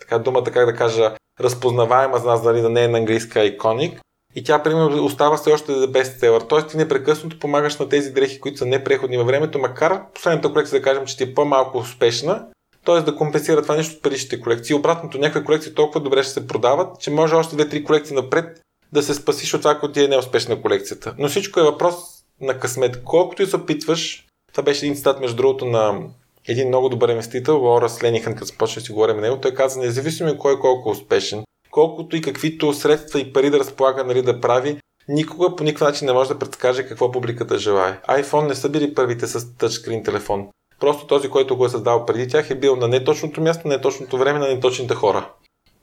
така 0.00 0.18
думата, 0.18 0.44
как 0.44 0.66
да 0.66 0.76
кажа, 0.76 1.14
разпознаваема 1.40 2.18
за 2.18 2.26
нас, 2.26 2.42
дали 2.42 2.60
да 2.60 2.70
не 2.70 2.84
е 2.84 2.88
на 2.88 2.98
английска 2.98 3.44
иконик. 3.44 4.00
и 4.34 4.44
тя, 4.44 4.62
примерно, 4.62 5.04
остава 5.04 5.36
все 5.36 5.52
още 5.52 5.72
да 5.72 5.88
бестселър. 5.88 6.42
Тоест, 6.42 6.68
ти 6.68 6.76
непрекъснато 6.76 7.38
помагаш 7.38 7.76
на 7.76 7.88
тези 7.88 8.10
дрехи, 8.10 8.40
които 8.40 8.58
са 8.58 8.66
непреходни 8.66 9.16
във 9.16 9.26
времето, 9.26 9.58
макар 9.58 10.12
последната 10.14 10.52
колекция 10.52 10.80
да 10.80 10.84
кажем, 10.84 11.06
че 11.06 11.16
ти 11.16 11.22
е 11.22 11.34
по-малко 11.34 11.78
успешна, 11.78 12.46
т.е. 12.84 13.00
да 13.00 13.16
компенсира 13.16 13.62
това 13.62 13.76
нещо 13.76 13.94
от 13.96 14.02
предишните 14.02 14.40
колекции. 14.40 14.74
Обратното, 14.74 15.18
някои 15.18 15.44
колекции 15.44 15.74
толкова 15.74 16.00
добре 16.00 16.22
ще 16.22 16.32
се 16.32 16.46
продават, 16.46 17.00
че 17.00 17.10
може 17.10 17.34
още 17.34 17.56
две-три 17.56 17.84
колекции 17.84 18.16
напред 18.16 18.60
да 18.92 19.02
се 19.02 19.14
спасиш 19.14 19.54
от 19.54 19.60
това, 19.60 19.72
ако 19.72 19.92
ти 19.92 20.04
е 20.04 20.08
неуспешна 20.08 20.62
колекцията. 20.62 21.14
Но 21.18 21.28
всичко 21.28 21.60
е 21.60 21.62
въпрос 21.62 21.94
на 22.40 22.58
късмет. 22.58 23.04
Колкото 23.04 23.42
и 23.42 23.46
се 23.46 23.56
опитваш, 23.56 24.26
това 24.52 24.62
беше 24.62 24.86
един 24.86 24.96
цитат, 24.96 25.20
между 25.20 25.36
другото, 25.36 25.66
на 25.66 26.00
един 26.48 26.68
много 26.68 26.88
добър 26.88 27.08
инвеститор, 27.08 27.54
Лора 27.54 27.88
Ленихън, 28.02 28.34
като 28.34 28.46
започна 28.46 28.82
си 28.82 28.92
говорим 28.92 29.20
него, 29.20 29.40
той 29.40 29.54
каза, 29.54 29.80
независимо 29.80 30.38
кой 30.38 30.60
колко 30.60 30.88
е 30.88 30.92
успешен, 30.92 31.44
колкото 31.70 32.16
и 32.16 32.22
каквито 32.22 32.72
средства 32.72 33.20
и 33.20 33.32
пари 33.32 33.50
да 33.50 33.58
разполага 33.58 34.04
нали, 34.04 34.22
да 34.22 34.40
прави, 34.40 34.78
никога 35.08 35.56
по 35.56 35.64
никакъв 35.64 35.88
начин 35.88 36.06
не 36.06 36.12
може 36.12 36.28
да 36.28 36.38
предскаже 36.38 36.86
какво 36.86 37.10
публиката 37.10 37.58
желая. 37.58 38.00
iPhone 38.08 38.48
не 38.48 38.54
са 38.54 38.68
били 38.68 38.94
първите 38.94 39.26
с 39.26 39.56
тъчскрин 39.56 40.04
телефон. 40.04 40.48
Просто 40.80 41.06
този, 41.06 41.28
който 41.28 41.56
го 41.56 41.66
е 41.66 41.68
създал 41.68 42.06
преди 42.06 42.28
тях 42.28 42.50
е 42.50 42.54
бил 42.54 42.76
на 42.76 42.88
неточното 42.88 43.40
място, 43.40 43.68
на 43.68 43.74
неточното 43.74 44.18
време, 44.18 44.38
на 44.38 44.48
неточните 44.48 44.94
хора. 44.94 45.30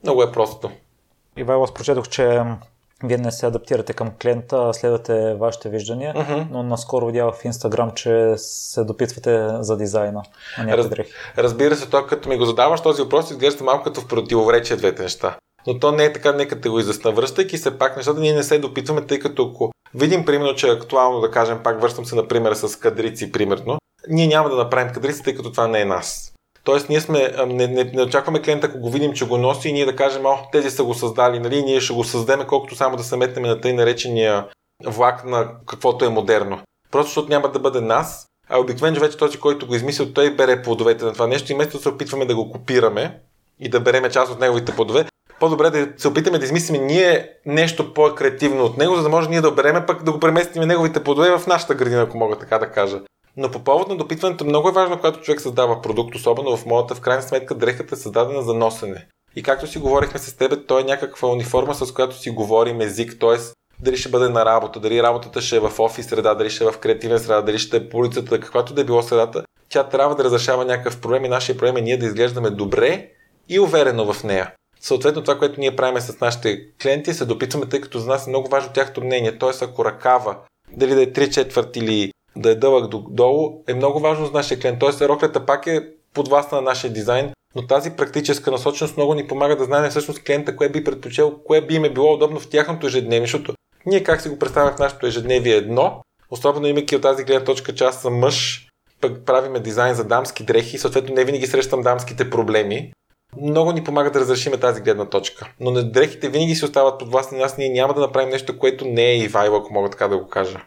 Много 0.03 0.23
е 0.23 0.31
просто. 0.31 0.71
Ивайло, 1.37 1.63
аз 1.63 1.73
прочетох, 1.73 2.09
че 2.09 2.41
вие 3.03 3.17
не 3.17 3.31
се 3.31 3.45
адаптирате 3.45 3.93
към 3.93 4.11
клиента, 4.21 4.73
следвате 4.73 5.33
вашите 5.33 5.69
виждания, 5.69 6.13
uh-huh. 6.13 6.45
но 6.51 6.63
наскоро 6.63 7.05
видях 7.05 7.35
в 7.35 7.45
Инстаграм, 7.45 7.91
че 7.91 8.33
се 8.37 8.83
допитвате 8.83 9.47
за 9.59 9.77
дизайна 9.77 10.23
Раз. 10.57 10.87
Разбира 11.37 11.75
се, 11.75 11.89
то 11.89 12.05
като 12.05 12.29
ми 12.29 12.37
го 12.37 12.45
задаваш 12.45 12.81
този 12.81 13.01
въпрос, 13.01 13.31
изглежда 13.31 13.63
малко 13.63 13.83
като 13.83 14.01
в 14.01 14.07
противоречие 14.07 14.77
двете 14.77 15.03
неща. 15.03 15.37
Но 15.67 15.79
то 15.79 15.91
не 15.91 16.03
е 16.03 16.13
така, 16.13 16.31
нека 16.31 16.61
те 16.61 16.69
го 16.69 16.79
изясна. 16.79 17.11
Връщайки 17.11 17.57
се 17.57 17.77
пак 17.77 17.97
нещата, 17.97 18.19
ние 18.19 18.33
не 18.33 18.43
се 18.43 18.59
допитваме, 18.59 19.01
тъй 19.01 19.19
като 19.19 19.51
ако 19.51 19.71
видим, 19.95 20.25
примерно, 20.25 20.55
че 20.55 20.67
е 20.67 20.71
актуално, 20.71 21.19
да 21.19 21.31
кажем, 21.31 21.59
пак 21.63 21.81
връщам 21.81 22.05
се, 22.05 22.15
например, 22.15 22.53
с 22.53 22.75
кадрици, 22.75 23.31
примерно, 23.31 23.77
ние 24.09 24.27
няма 24.27 24.49
да 24.49 24.55
направим 24.55 24.93
кадрици, 24.93 25.23
тъй 25.23 25.35
като 25.35 25.51
това 25.51 25.67
не 25.67 25.81
е 25.81 25.85
нас. 25.85 26.33
Тоест, 26.63 26.89
ние 26.89 27.01
сме, 27.01 27.33
не, 27.47 27.67
не, 27.67 27.83
не 27.83 28.03
очакваме 28.03 28.41
клиента, 28.41 28.67
ако 28.67 28.79
го 28.79 28.89
видим, 28.89 29.13
че 29.13 29.27
го 29.27 29.37
носи 29.37 29.69
и 29.69 29.73
ние 29.73 29.85
да 29.85 29.95
кажем, 29.95 30.25
о, 30.25 30.37
тези 30.51 30.69
са 30.69 30.83
го 30.83 30.93
създали, 30.93 31.39
нали, 31.39 31.63
ние 31.63 31.81
ще 31.81 31.93
го 31.93 32.03
създадем, 32.03 32.47
колкото 32.47 32.75
само 32.75 32.97
да 32.97 33.03
се 33.03 33.17
метнем 33.17 33.43
на 33.43 33.61
тъй 33.61 33.73
наречения 33.73 34.45
влак 34.85 35.25
на 35.25 35.51
каквото 35.67 36.05
е 36.05 36.09
модерно. 36.09 36.59
Просто 36.91 37.09
защото 37.09 37.29
няма 37.29 37.51
да 37.51 37.59
бъде 37.59 37.81
нас, 37.81 38.27
а 38.49 38.59
обикновено 38.59 38.99
вече 38.99 39.17
този, 39.17 39.39
който 39.39 39.67
го 39.67 39.75
измислил, 39.75 40.13
той 40.13 40.35
бере 40.35 40.61
плодовете 40.61 41.05
на 41.05 41.13
това 41.13 41.27
нещо 41.27 41.51
и 41.51 41.55
вместо 41.55 41.77
да 41.77 41.83
се 41.83 41.89
опитваме 41.89 42.25
да 42.25 42.35
го 42.35 42.51
копираме 42.51 43.19
и 43.59 43.69
да 43.69 43.79
береме 43.79 44.09
част 44.09 44.31
от 44.31 44.39
неговите 44.39 44.75
плодове, 44.75 45.05
по-добре 45.39 45.69
да 45.69 45.87
се 45.97 46.07
опитаме 46.07 46.37
да 46.37 46.45
измислим 46.45 46.85
ние 46.85 47.29
нещо 47.45 47.93
по-креативно 47.93 48.63
от 48.63 48.77
него, 48.77 48.95
за 48.95 49.03
да 49.03 49.09
може 49.09 49.29
ние 49.29 49.41
да 49.41 49.51
береме 49.51 49.85
пък 49.85 50.03
да 50.03 50.11
го 50.11 50.19
преместим 50.19 50.63
неговите 50.63 51.03
плодове 51.03 51.37
в 51.37 51.47
нашата 51.47 51.75
градина, 51.75 52.01
ако 52.01 52.17
мога 52.17 52.37
така 52.37 52.59
да 52.59 52.71
кажа. 52.71 53.01
Но 53.37 53.51
по 53.51 53.59
повод 53.59 53.87
на 53.87 53.97
допитването 53.97 54.45
много 54.45 54.69
е 54.69 54.71
важно, 54.71 54.97
когато 54.97 55.21
човек 55.21 55.41
създава 55.41 55.81
продукт, 55.81 56.15
особено 56.15 56.57
в 56.57 56.65
моята, 56.65 56.95
в 56.95 57.01
крайна 57.01 57.21
сметка 57.21 57.55
дрехата 57.55 57.95
е 57.95 57.97
създадена 57.97 58.41
за 58.41 58.53
носене. 58.53 59.07
И 59.35 59.43
както 59.43 59.67
си 59.67 59.79
говорихме 59.79 60.19
с 60.19 60.37
теб, 60.37 60.67
той 60.67 60.81
е 60.81 60.85
някаква 60.85 61.29
униформа, 61.29 61.75
с 61.75 61.93
която 61.93 62.17
си 62.17 62.29
говорим 62.29 62.81
език, 62.81 63.19
т.е. 63.19 63.37
дали 63.79 63.97
ще 63.97 64.09
бъде 64.09 64.29
на 64.29 64.45
работа, 64.45 64.79
дали 64.79 65.03
работата 65.03 65.41
ще 65.41 65.55
е 65.55 65.59
в 65.59 65.79
офис 65.79 66.07
среда, 66.07 66.35
дали 66.35 66.49
ще 66.49 66.63
е 66.63 66.71
в 66.71 66.77
креативна 66.77 67.19
среда, 67.19 67.41
дали 67.41 67.59
ще 67.59 67.77
е 67.77 67.89
по 67.89 67.97
улицата, 67.97 68.39
каквато 68.39 68.73
да 68.73 68.81
е 68.81 68.85
било 68.85 69.01
средата, 69.01 69.43
тя 69.69 69.83
трябва 69.83 70.15
да 70.15 70.23
разрешава 70.23 70.65
някакъв 70.65 71.01
проблем 71.01 71.25
и 71.25 71.29
нашия 71.29 71.57
проблем 71.57 71.77
е 71.77 71.81
ние 71.81 71.97
да 71.97 72.05
изглеждаме 72.05 72.49
добре 72.49 73.09
и 73.49 73.59
уверено 73.59 74.13
в 74.13 74.23
нея. 74.23 74.53
Съответно, 74.81 75.21
това, 75.21 75.37
което 75.37 75.59
ние 75.59 75.75
правим 75.75 76.01
с 76.01 76.19
нашите 76.19 76.61
клиенти, 76.81 77.13
се 77.13 77.25
допитваме, 77.25 77.69
тъй 77.69 77.81
като 77.81 77.99
за 77.99 78.07
нас 78.07 78.27
е 78.27 78.29
много 78.29 78.49
важно 78.49 78.73
тяхното 78.73 79.03
мнение. 79.03 79.37
Т.е. 79.37 79.65
ако 79.65 79.85
ръкава, 79.85 80.37
дали 80.71 80.95
да 80.95 81.01
е 81.01 81.07
3 81.07 81.29
четвърти 81.29 81.79
или 81.79 82.11
да 82.35 82.51
е 82.51 82.55
дълъг 82.55 82.87
долу, 83.09 83.63
е 83.67 83.73
много 83.73 83.99
важно 83.99 84.25
за 84.25 84.31
нашия 84.31 84.59
клиент. 84.59 84.79
Тоест, 84.79 85.01
роклята 85.01 85.45
пак 85.45 85.67
е 85.67 85.89
под 86.13 86.27
властта 86.27 86.55
на 86.55 86.61
нашия 86.61 86.93
дизайн, 86.93 87.31
но 87.55 87.67
тази 87.67 87.91
практическа 87.91 88.51
насоченост 88.51 88.97
много 88.97 89.13
ни 89.13 89.27
помага 89.27 89.55
да 89.55 89.63
знаем 89.63 89.89
всъщност 89.89 90.23
клиента 90.23 90.55
кое 90.55 90.69
би 90.69 90.83
предпочел, 90.83 91.39
кое 91.45 91.61
би 91.61 91.75
им 91.75 91.85
е 91.85 91.93
било 91.93 92.13
удобно 92.13 92.39
в 92.39 92.49
тяхното 92.49 92.87
ежедневие, 92.87 93.27
защото 93.27 93.53
ние 93.85 94.03
как 94.03 94.21
си 94.21 94.29
го 94.29 94.39
представях 94.39 94.75
в 94.75 94.79
нашето 94.79 95.07
ежедневие 95.07 95.55
едно, 95.55 96.01
особено 96.31 96.67
имайки 96.67 96.95
от 96.95 97.01
тази 97.01 97.23
гледна 97.23 97.45
точка, 97.45 97.75
че 97.75 97.83
аз 97.83 98.01
съм 98.01 98.19
мъж, 98.19 98.67
пък 99.01 99.25
правиме 99.25 99.59
дизайн 99.59 99.95
за 99.95 100.03
дамски 100.03 100.43
дрехи, 100.43 100.77
съответно 100.77 101.15
не 101.15 101.25
винаги 101.25 101.47
срещам 101.47 101.81
дамските 101.81 102.29
проблеми. 102.29 102.93
Много 103.41 103.71
ни 103.71 103.83
помага 103.83 104.11
да 104.11 104.19
разрешим 104.19 104.53
тази 104.59 104.81
гледна 104.81 105.05
точка. 105.05 105.49
Но 105.59 105.71
на 105.71 105.91
дрехите 105.91 106.29
винаги 106.29 106.55
си 106.55 106.65
остават 106.65 106.99
под 106.99 107.11
власт 107.11 107.31
на 107.31 107.37
нас, 107.37 107.57
ние 107.57 107.69
няма 107.69 107.93
да 107.93 107.99
направим 107.99 108.29
нещо, 108.29 108.59
което 108.59 108.85
не 108.85 109.05
е 109.05 109.17
Ивайло, 109.17 109.57
ако 109.57 109.73
мога 109.73 109.89
така 109.89 110.07
да 110.07 110.17
го 110.17 110.27
кажа. 110.27 110.65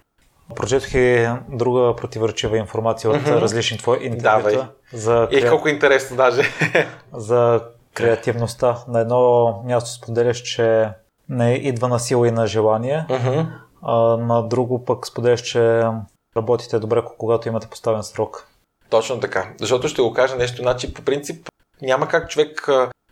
Прочетох 0.56 0.94
и 0.94 1.28
друга 1.48 1.96
противоречива 1.96 2.58
информация 2.58 3.10
от 3.10 3.16
mm-hmm. 3.16 3.40
различни 3.40 3.78
твои 3.78 3.98
интервюта. 4.06 4.68
За 4.92 5.28
кре... 5.30 5.38
И 5.38 5.48
колко 5.48 5.68
интересно 5.68 6.16
даже. 6.16 6.42
за 7.12 7.60
креативността. 7.94 8.78
На 8.88 9.00
едно 9.00 9.62
място 9.66 9.90
споделяш, 9.90 10.42
че 10.42 10.88
не 11.28 11.54
идва 11.54 11.88
на 11.88 11.98
сила 11.98 12.28
и 12.28 12.30
на 12.30 12.46
желание, 12.46 13.06
mm-hmm. 13.08 13.46
а 13.82 13.96
на 14.16 14.42
друго 14.42 14.84
пък 14.84 15.06
споделяш, 15.06 15.40
че 15.40 15.82
работите 16.36 16.78
добре, 16.78 17.02
когато 17.18 17.48
имате 17.48 17.68
поставен 17.68 18.02
срок. 18.02 18.48
Точно 18.90 19.20
така. 19.20 19.52
Защото 19.60 19.88
ще 19.88 20.02
го 20.02 20.12
кажа 20.12 20.36
нещо, 20.36 20.62
значи 20.62 20.94
по 20.94 21.02
принцип 21.02 21.48
няма 21.82 22.08
как 22.08 22.30
човек 22.30 22.68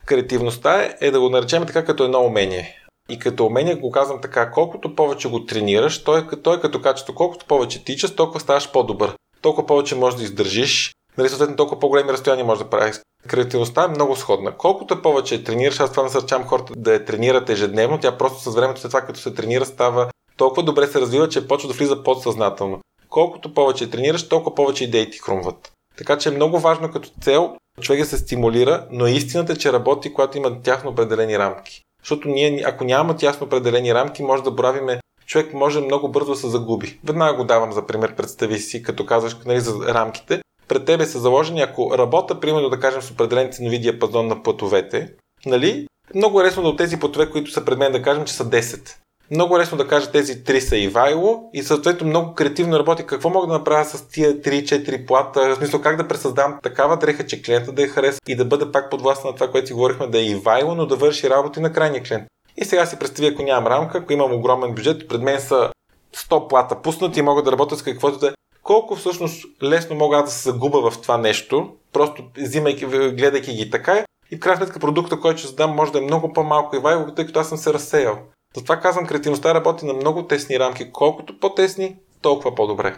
креативността 0.07 0.83
е, 0.83 0.97
е 1.01 1.11
да 1.11 1.21
го 1.21 1.29
наречем 1.29 1.67
така 1.67 1.85
като 1.85 2.05
едно 2.05 2.21
умение. 2.21 2.82
И 3.13 3.19
като 3.19 3.47
умение 3.47 3.75
го 3.75 3.91
казвам 3.91 4.21
така, 4.21 4.51
колкото 4.51 4.95
повече 4.95 5.29
го 5.29 5.47
тренираш, 5.47 6.05
той, 6.05 6.27
той 6.43 6.61
като 6.61 6.83
качество, 6.83 7.15
колкото 7.15 7.47
повече 7.47 7.85
тичаш, 7.85 8.15
толкова 8.15 8.41
ставаш 8.41 8.73
по-добър. 8.73 9.15
Толкова 9.43 9.67
повече 9.67 9.95
можеш 9.95 10.19
да 10.19 10.25
издържиш, 10.25 10.95
нали, 11.19 11.29
съответно 11.29 11.57
толкова 11.57 11.81
по-големи 11.81 12.13
разстояния 12.13 12.45
можеш 12.45 12.65
да 12.65 12.71
правиш. 12.71 13.01
Креативността 13.29 13.85
е 13.85 13.89
много 13.89 14.17
сходна. 14.17 14.57
Колкото 14.57 15.03
повече 15.03 15.45
тренираш, 15.45 15.81
аз 15.81 15.91
това 15.91 16.03
насърчавам 16.03 16.47
хората 16.47 16.73
да 16.77 16.93
я 16.93 17.05
тренират 17.05 17.51
ежедневно, 17.51 17.99
тя 17.99 18.19
просто 18.19 18.51
с 18.51 18.55
времето 18.55 18.81
след 18.81 18.91
това, 18.91 19.01
като 19.01 19.21
се 19.21 19.35
тренира, 19.35 19.67
става 19.67 20.09
толкова 20.37 20.63
добре 20.63 20.87
се 20.87 21.01
развива, 21.01 21.29
че 21.29 21.49
почва 21.49 21.69
да 21.69 21.75
влиза 21.75 22.03
подсъзнателно. 22.03 22.81
Колкото 23.09 23.55
повече 23.55 23.91
тренираш, 23.91 24.29
толкова 24.29 24.55
повече 24.55 24.85
идеи 24.85 25.11
ти 25.11 25.19
хрумват. 25.19 25.73
Така 25.99 26.19
че 26.19 26.29
е 26.29 26.33
много 26.33 26.59
важно 26.59 26.91
като 26.91 27.09
цел 27.21 27.57
човек 27.81 28.01
да 28.01 28.07
се 28.07 28.19
стимулира, 28.19 28.87
но 28.91 29.07
истината 29.07 29.53
е, 29.53 29.57
че 29.57 29.73
работи, 29.73 30.13
когато 30.13 30.39
има 30.39 30.63
тяхно 30.63 30.91
определени 30.91 31.39
рамки. 31.39 31.83
Защото 32.03 32.29
ние, 32.29 32.63
ако 32.67 32.85
нямаме 32.85 33.17
тясно 33.17 33.47
определени 33.47 33.95
рамки, 33.95 34.23
може 34.23 34.43
да 34.43 34.51
боравиме 34.51 35.01
човек 35.27 35.55
може 35.55 35.81
много 35.81 36.09
бързо 36.09 36.33
да 36.33 36.37
се 36.37 36.49
загуби. 36.49 36.99
Веднага 37.05 37.37
го 37.37 37.45
давам 37.45 37.73
за 37.73 37.87
пример, 37.87 38.15
представи 38.15 38.59
си, 38.59 38.83
като 38.83 39.07
казваш 39.07 39.37
нали, 39.47 39.61
за 39.61 39.95
рамките. 39.95 40.43
Пред 40.69 40.85
тебе 40.85 41.07
са 41.07 41.21
заложени, 41.21 41.61
ако 41.61 41.99
работа, 41.99 42.41
примерно 42.41 42.69
да 42.69 42.81
кажем 42.81 43.03
с 43.03 43.11
определен 43.11 43.53
ценови 43.53 43.79
диапазон 43.79 44.27
на 44.27 44.43
пътовете, 44.43 45.13
нали, 45.47 45.87
много 46.15 46.41
е 46.41 46.45
лесно 46.45 46.63
да 46.63 46.69
от 46.69 46.79
тези 46.79 47.01
пътове, 47.01 47.31
които 47.31 47.51
са 47.51 47.65
пред 47.65 47.79
мен, 47.79 47.93
да 47.93 48.03
кажем, 48.03 48.25
че 48.25 48.35
са 48.35 48.51
10 48.51 48.97
много 49.33 49.59
лесно 49.59 49.79
да 49.79 49.89
кажа 49.89 50.11
тези 50.11 50.45
три 50.45 50.61
са 50.61 50.77
Ивайло 50.77 51.51
и 51.53 51.63
съответно 51.63 52.07
много 52.07 52.35
креативно 52.35 52.79
работи 52.79 53.07
какво 53.07 53.31
мога 53.31 53.47
да 53.47 53.53
направя 53.53 53.85
с 53.85 54.09
тия 54.09 54.41
3-4 54.41 55.07
плата, 55.07 55.41
в 55.41 55.57
смисъл 55.57 55.81
как 55.81 55.97
да 55.97 56.09
пресъздам 56.09 56.59
такава 56.63 56.97
дреха, 56.97 57.27
че 57.27 57.43
клиента 57.43 57.73
да 57.73 57.83
я 57.83 57.89
хареса 57.89 58.21
и 58.29 58.37
да 58.37 58.45
бъде 58.45 58.73
пак 58.73 58.91
под 58.91 59.03
властта 59.03 59.29
на 59.29 59.35
това, 59.35 59.51
което 59.51 59.67
си 59.67 59.73
говорихме, 59.73 60.07
да 60.07 60.19
е 60.19 60.25
Ивайло, 60.25 60.75
но 60.75 60.87
да 60.87 60.97
върши 60.97 61.31
работи 61.31 61.61
на 61.61 61.73
крайния 61.73 62.03
клиент. 62.03 62.25
И 62.57 62.65
сега 62.65 62.87
си 62.87 62.99
представи, 62.99 63.29
ако 63.29 63.43
нямам 63.43 63.67
рамка, 63.67 63.99
ако 63.99 64.13
имам 64.13 64.33
огромен 64.33 64.75
бюджет, 64.75 65.09
пред 65.09 65.23
мен 65.23 65.41
са 65.41 65.71
100 66.17 66.49
плата 66.49 66.83
пуснати 66.83 67.19
и 67.19 67.23
мога 67.23 67.43
да 67.43 67.53
работя 67.53 67.77
с 67.77 67.83
каквото 67.83 68.19
да 68.19 68.29
е. 68.29 68.33
Колко 68.63 68.97
всъщност 68.97 69.45
лесно 69.63 69.97
мога 69.97 70.23
да 70.23 70.31
се 70.31 70.51
загуба 70.51 70.91
в 70.91 71.01
това 71.01 71.19
нещо, 71.19 71.73
просто 71.93 72.23
взимайки, 72.39 72.87
гледайки 72.87 73.53
ги 73.53 73.71
така 73.71 74.05
и 74.31 74.37
в 74.37 74.41
крайна 74.41 74.57
сметка 74.57 74.81
продукта, 74.81 75.21
който 75.21 75.39
ще 75.39 75.49
задам, 75.49 75.71
може 75.71 75.93
да 75.93 75.99
е 75.99 76.03
много 76.03 76.33
по-малко 76.33 76.77
и 76.77 77.15
тъй 77.15 77.27
като 77.27 77.41
аз 77.41 77.49
съм 77.49 77.59
се 77.59 77.73
разсеял. 77.73 78.19
Затова 78.57 78.77
казвам, 78.77 79.07
креативността 79.07 79.55
работи 79.55 79.87
на 79.87 79.93
много 79.93 80.27
тесни 80.27 80.59
рамки. 80.59 80.93
Колкото 80.93 81.41
по-тесни, 81.41 81.97
толкова 82.21 82.55
по-добре. 82.55 82.97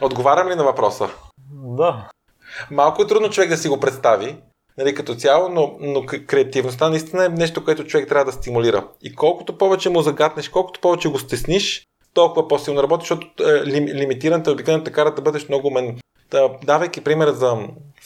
Отговарям 0.00 0.48
ли 0.48 0.54
на 0.54 0.64
въпроса? 0.64 1.08
Да. 1.52 2.08
Малко 2.70 3.02
е 3.02 3.06
трудно 3.06 3.30
човек 3.30 3.50
да 3.50 3.56
си 3.56 3.68
го 3.68 3.80
представи, 3.80 4.36
нали, 4.78 4.94
като 4.94 5.14
цяло, 5.14 5.48
но, 5.48 5.76
но 5.80 6.06
креативността 6.26 6.88
наистина 6.88 7.24
е 7.24 7.28
нещо, 7.28 7.64
което 7.64 7.84
човек 7.84 8.08
трябва 8.08 8.24
да 8.24 8.32
стимулира. 8.32 8.88
И 9.02 9.14
колкото 9.14 9.58
повече 9.58 9.90
му 9.90 10.02
загатнеш, 10.02 10.48
колкото 10.48 10.80
повече 10.80 11.08
го 11.08 11.18
стесниш, 11.18 11.86
толкова 12.14 12.48
по-силно 12.48 12.82
работи, 12.82 13.02
защото 13.02 13.44
е, 13.44 13.66
лим, 13.66 13.84
лимитираната 13.86 14.52
обикновено 14.52 14.84
те 14.84 14.92
кара 14.92 15.14
да 15.14 15.22
бъдеш 15.22 15.48
много 15.48 15.68
умен. 15.68 15.98
Да, 16.30 16.50
давайки 16.64 17.04
пример 17.04 17.28
за 17.28 17.56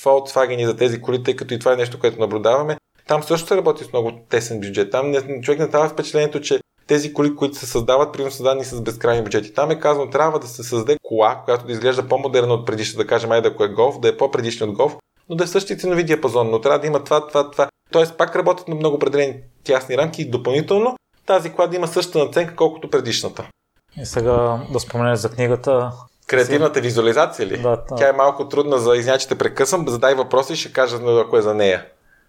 Volkswagen 0.02 0.56
и 0.56 0.66
за 0.66 0.76
тези 0.76 1.00
коли, 1.00 1.22
тъй 1.22 1.36
като 1.36 1.54
и 1.54 1.58
това 1.58 1.72
е 1.72 1.76
нещо, 1.76 2.00
което 2.00 2.20
наблюдаваме, 2.20 2.76
там 3.08 3.22
също 3.22 3.48
се 3.48 3.56
работи 3.56 3.84
с 3.84 3.92
много 3.92 4.12
тесен 4.28 4.60
бюджет. 4.60 4.90
Там 4.90 5.10
не, 5.10 5.40
човек 5.40 5.60
не 5.60 5.66
дава 5.66 5.88
впечатлението, 5.88 6.40
че 6.40 6.60
тези 6.86 7.12
коли, 7.12 7.36
които 7.36 7.56
се 7.56 7.66
създават, 7.66 8.12
примерно 8.12 8.32
създадени 8.32 8.64
с 8.64 8.80
безкрайни 8.80 9.22
бюджети. 9.22 9.54
Там 9.54 9.70
е 9.70 9.80
казано, 9.80 10.10
трябва 10.10 10.38
да 10.38 10.46
се 10.46 10.62
създаде 10.62 10.96
кола, 11.02 11.42
която 11.44 11.66
да 11.66 11.72
изглежда 11.72 12.08
по-модерна 12.08 12.54
от 12.54 12.66
предишната, 12.66 13.02
да 13.02 13.06
кажем, 13.06 13.32
айде 13.32 13.48
ако 13.48 13.64
е 13.64 13.68
голф, 13.68 14.00
да 14.00 14.08
е 14.08 14.16
по-предишна 14.16 14.66
от 14.66 14.72
голф, 14.72 14.96
но 15.28 15.36
да 15.36 15.44
е 15.44 15.46
същия 15.46 15.76
ценови 15.76 16.04
диапазон, 16.04 16.50
но 16.50 16.60
трябва 16.60 16.78
да 16.78 16.86
има 16.86 17.04
това, 17.04 17.26
това, 17.26 17.50
това. 17.50 17.68
Тоест 17.92 18.18
пак 18.18 18.36
работят 18.36 18.68
на 18.68 18.74
много 18.74 18.96
определени 18.96 19.36
тясни 19.64 19.98
рамки 19.98 20.22
и 20.22 20.30
допълнително 20.30 20.96
тази 21.26 21.52
кола 21.52 21.68
да 21.68 21.76
има 21.76 21.88
същата 21.88 22.24
наценка, 22.24 22.56
колкото 22.56 22.90
предишната. 22.90 23.48
И 23.96 24.06
сега 24.06 24.60
да 24.72 24.80
споменеш 24.80 25.18
за 25.18 25.30
книгата. 25.30 25.92
Креативната 26.26 26.80
визуализация 26.80 27.46
ли? 27.46 27.62
Да, 27.62 27.70
да. 27.70 27.94
Тя 27.96 28.08
е 28.08 28.12
малко 28.12 28.48
трудна 28.48 28.78
за 28.78 28.96
изнячите 28.96 29.38
прекъсвам. 29.38 29.88
Задай 29.88 30.14
въпроси 30.14 30.52
и 30.52 30.56
ще 30.56 30.72
кажа 30.72 30.98
ако 31.20 31.36
е 31.36 31.42
за 31.42 31.54
нея. 31.54 31.86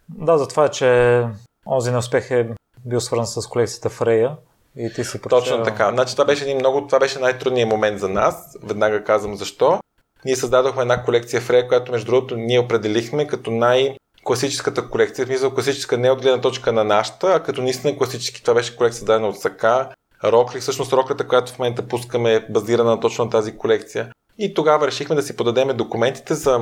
Да, 0.10 0.38
за 0.38 0.48
това, 0.48 0.70
че 0.70 1.22
онзи 1.68 1.92
неуспех 1.92 2.32
е 2.32 2.50
бил 2.86 3.00
свързан 3.00 3.28
с 3.28 3.48
колекцията 3.48 3.90
Фрея. 3.90 4.36
И 4.78 4.94
ти 4.94 5.04
си 5.04 5.22
прочел... 5.22 5.40
Точно 5.40 5.64
така. 5.64 5.90
Значи 5.92 6.14
това 6.14 6.26
беше 6.26 6.44
един 6.44 6.58
много, 6.58 6.88
това 6.88 7.00
беше 7.00 7.20
най-трудният 7.20 7.70
момент 7.70 8.00
за 8.00 8.10
нас. 8.10 8.58
Веднага 8.64 9.04
казвам 9.04 9.36
защо. 9.36 9.80
Ние 10.26 10.36
създадохме 10.36 10.82
една 10.82 11.04
колекция 11.04 11.42
Фрея, 11.42 11.68
която 11.68 11.92
между 11.92 12.12
другото 12.12 12.38
ние 12.38 12.60
определихме 12.60 13.28
като 13.28 13.52
най- 13.52 13.96
класическата 14.24 14.90
колекция, 14.90 15.26
в 15.26 15.28
смисъл 15.28 15.54
класическа 15.54 15.98
не 15.98 16.12
от 16.12 16.22
гледна 16.22 16.42
точка 16.42 16.74
на 16.74 16.84
нашата, 16.84 17.28
а 17.28 17.44
като 17.44 17.62
наистина 17.62 17.98
класически. 17.98 18.42
Това 18.42 18.54
беше 18.54 18.78
колекция 18.78 19.06
дадена 19.06 19.28
от 19.28 19.40
Сака, 19.40 19.90
Рокли, 20.24 20.60
всъщност 20.60 20.94
роклята, 20.94 21.28
която 21.28 21.52
в 21.52 21.60
момента 21.60 21.88
пускаме 21.88 22.34
е 22.34 22.46
базирана 22.50 23.00
точно 23.00 23.26
на 23.26 23.32
тази 23.32 23.58
колекция. 23.58 24.12
И 24.38 24.54
тогава 24.54 24.88
решихме 24.88 25.16
да 25.16 25.24
си 25.24 25.36
подадеме 25.36 25.74
документите 25.74 26.34
за 26.34 26.60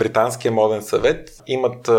Британския 0.00 0.52
моден 0.52 0.82
съвет. 0.82 1.30
Имат 1.46 1.90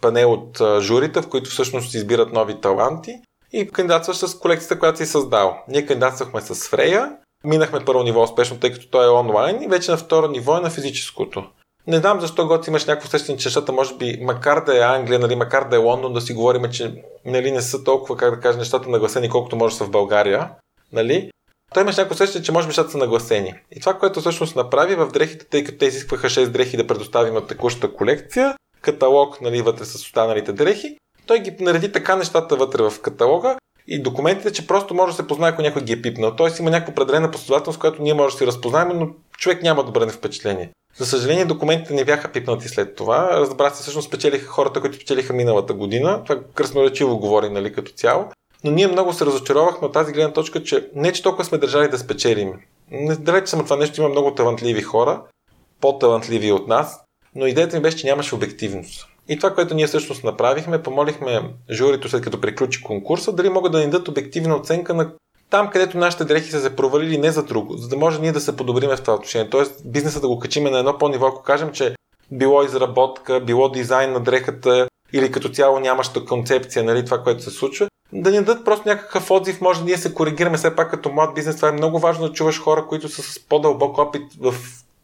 панел 0.00 0.32
от 0.32 0.80
журите, 0.80 1.22
в 1.22 1.28
които 1.28 1.50
всъщност 1.50 1.94
избират 1.94 2.32
нови 2.32 2.60
таланти 2.60 3.20
и 3.52 3.68
кандидатстваш 3.68 4.16
с 4.16 4.38
колекцията, 4.38 4.78
която 4.78 4.98
си 4.98 5.06
създал. 5.06 5.58
Ние 5.68 5.86
кандидатствахме 5.86 6.40
с 6.40 6.68
Фрея, 6.68 7.12
минахме 7.44 7.84
първо 7.84 8.02
ниво 8.02 8.22
успешно, 8.22 8.58
тъй 8.58 8.72
като 8.72 8.88
той 8.88 9.06
е 9.06 9.10
онлайн 9.10 9.62
и 9.62 9.68
вече 9.68 9.90
на 9.90 9.96
второ 9.96 10.28
ниво 10.28 10.56
е 10.56 10.60
на 10.60 10.70
физическото. 10.70 11.44
Не 11.86 11.96
знам 11.96 12.20
защо 12.20 12.46
год 12.46 12.66
имаш 12.66 12.84
някакво 12.84 13.06
усещане, 13.06 13.38
че 13.38 13.48
нещата, 13.48 13.72
може 13.72 13.96
би, 13.96 14.18
макар 14.22 14.64
да 14.64 14.76
е 14.76 14.96
Англия, 14.96 15.18
нали, 15.18 15.36
макар 15.36 15.68
да 15.68 15.76
е 15.76 15.78
Лондон, 15.78 16.12
да 16.12 16.20
си 16.20 16.32
говорим, 16.32 16.70
че 16.70 16.94
нали, 17.24 17.50
не 17.50 17.60
са 17.60 17.84
толкова, 17.84 18.16
как 18.16 18.34
да 18.34 18.40
кажа, 18.40 18.58
нещата 18.58 18.88
нагласени, 18.88 19.28
колкото 19.28 19.56
може 19.56 19.76
са 19.76 19.84
в 19.84 19.90
България. 19.90 20.50
Нали? 20.92 21.30
Той 21.74 21.82
имаш 21.82 21.96
някакво 21.96 22.14
усещане, 22.14 22.44
че 22.44 22.52
може 22.52 22.66
би 22.66 22.68
нещата 22.68 22.90
са 22.90 22.98
нагласени. 22.98 23.54
И 23.70 23.80
това, 23.80 23.94
което 23.94 24.20
всъщност 24.20 24.56
направи 24.56 24.94
в 24.94 25.06
дрехите, 25.06 25.46
тъй 25.46 25.64
като 25.64 25.78
те 25.78 25.86
изискваха 25.86 26.26
6 26.26 26.46
дрехи 26.46 26.76
да 26.76 26.86
предоставим 26.86 27.36
от 27.36 27.48
текущата 27.48 27.94
колекция, 27.94 28.54
каталог 28.80 29.40
нали, 29.40 29.62
вътре 29.62 29.84
с 29.84 29.94
останалите 29.94 30.52
дрехи, 30.52 30.96
той 31.26 31.38
ги 31.38 31.56
нареди 31.60 31.92
така 31.92 32.16
нещата 32.16 32.56
вътре 32.56 32.82
в 32.82 33.00
каталога 33.02 33.56
и 33.86 34.02
документите, 34.02 34.52
че 34.52 34.66
просто 34.66 34.94
може 34.94 35.12
да 35.12 35.16
се 35.16 35.26
познае, 35.26 35.50
ако 35.50 35.62
някой 35.62 35.82
ги 35.82 35.92
е 35.92 36.02
пипнал. 36.02 36.36
Тоест 36.36 36.58
има 36.58 36.70
някаква 36.70 36.92
определена 36.92 37.30
последователност, 37.30 37.80
която 37.80 38.02
ние 38.02 38.14
може 38.14 38.34
да 38.34 38.38
си 38.38 38.46
разпознаем, 38.46 38.88
но 38.94 39.08
човек 39.38 39.62
няма 39.62 39.84
да 39.84 39.90
бъде 39.90 40.12
впечатление. 40.12 40.70
За 40.96 41.06
съжаление, 41.06 41.44
документите 41.44 41.94
не 41.94 42.04
бяха 42.04 42.32
пипнати 42.32 42.68
след 42.68 42.96
това. 42.96 43.30
Разбра 43.30 43.70
се, 43.70 43.82
всъщност 43.82 44.08
спечелиха 44.08 44.46
хората, 44.46 44.80
които 44.80 44.96
спечелиха 44.96 45.32
миналата 45.32 45.74
година. 45.74 46.22
Това 46.24 46.40
красноречиво 46.54 47.18
говори, 47.18 47.48
нали, 47.48 47.72
като 47.72 47.92
цяло. 47.92 48.24
Но 48.64 48.70
ние 48.70 48.86
много 48.86 49.12
се 49.12 49.26
разочаровахме 49.26 49.86
от 49.86 49.92
тази 49.92 50.12
гледна 50.12 50.32
точка, 50.32 50.62
че 50.62 50.88
не 50.94 51.12
че 51.12 51.22
толкова 51.22 51.44
сме 51.44 51.58
държали 51.58 51.88
да 51.88 51.98
спечелим. 51.98 52.52
Не 52.90 53.16
далече 53.16 53.46
съм 53.46 53.60
от 53.60 53.66
това 53.66 53.76
нещо, 53.76 54.00
има 54.00 54.08
много 54.08 54.34
талантливи 54.34 54.82
хора, 54.82 55.22
по-талантливи 55.80 56.52
от 56.52 56.68
нас, 56.68 57.00
но 57.34 57.46
идеята 57.46 57.76
ми 57.76 57.82
беше, 57.82 57.96
че 57.96 58.06
нямаше 58.06 58.34
обективност. 58.34 59.06
И 59.28 59.36
това, 59.36 59.54
което 59.54 59.74
ние 59.74 59.86
всъщност 59.86 60.24
направихме, 60.24 60.82
помолихме 60.82 61.42
журито, 61.70 62.08
след 62.08 62.22
като 62.22 62.40
приключи 62.40 62.82
конкурса, 62.82 63.32
дали 63.32 63.48
могат 63.48 63.72
да 63.72 63.78
ни 63.78 63.90
дадат 63.90 64.08
обективна 64.08 64.56
оценка 64.56 64.94
на 64.94 65.12
там, 65.50 65.70
където 65.70 65.98
нашите 65.98 66.24
дрехи 66.24 66.50
са 66.50 66.60
се 66.60 66.76
провалили 66.76 67.18
не 67.18 67.30
за 67.30 67.42
друго, 67.42 67.76
за 67.76 67.88
да 67.88 67.96
може 67.96 68.20
ние 68.20 68.32
да 68.32 68.40
се 68.40 68.56
подобриме 68.56 68.96
в 68.96 69.00
това 69.00 69.14
отношение. 69.14 69.50
Тоест, 69.50 69.82
бизнеса 69.84 70.20
да 70.20 70.28
го 70.28 70.38
качиме 70.38 70.70
на 70.70 70.78
едно 70.78 70.98
по-ниво, 70.98 71.26
ако 71.26 71.42
кажем, 71.42 71.72
че 71.72 71.94
било 72.32 72.62
изработка, 72.62 73.40
било 73.40 73.68
дизайн 73.68 74.12
на 74.12 74.20
дрехата 74.20 74.88
или 75.12 75.32
като 75.32 75.48
цяло 75.48 75.80
нямаща 75.80 76.24
концепция, 76.24 76.84
нали, 76.84 77.04
това, 77.04 77.22
което 77.22 77.42
се 77.42 77.50
случва, 77.50 77.88
да 78.12 78.30
ни 78.30 78.36
дадат 78.36 78.64
просто 78.64 78.88
някакъв 78.88 79.30
отзив, 79.30 79.60
може 79.60 79.80
да 79.80 79.84
ние 79.84 79.96
се 79.96 80.14
коригираме 80.14 80.56
все 80.56 80.76
пак 80.76 80.90
като 80.90 81.12
млад 81.12 81.34
бизнес. 81.34 81.56
Това 81.56 81.68
е 81.68 81.72
много 81.72 81.98
важно 81.98 82.28
да 82.28 82.32
чуваш 82.32 82.60
хора, 82.60 82.86
които 82.86 83.08
са 83.08 83.22
с 83.22 83.38
по-дълбок 83.48 83.98
опит 83.98 84.22
в 84.40 84.54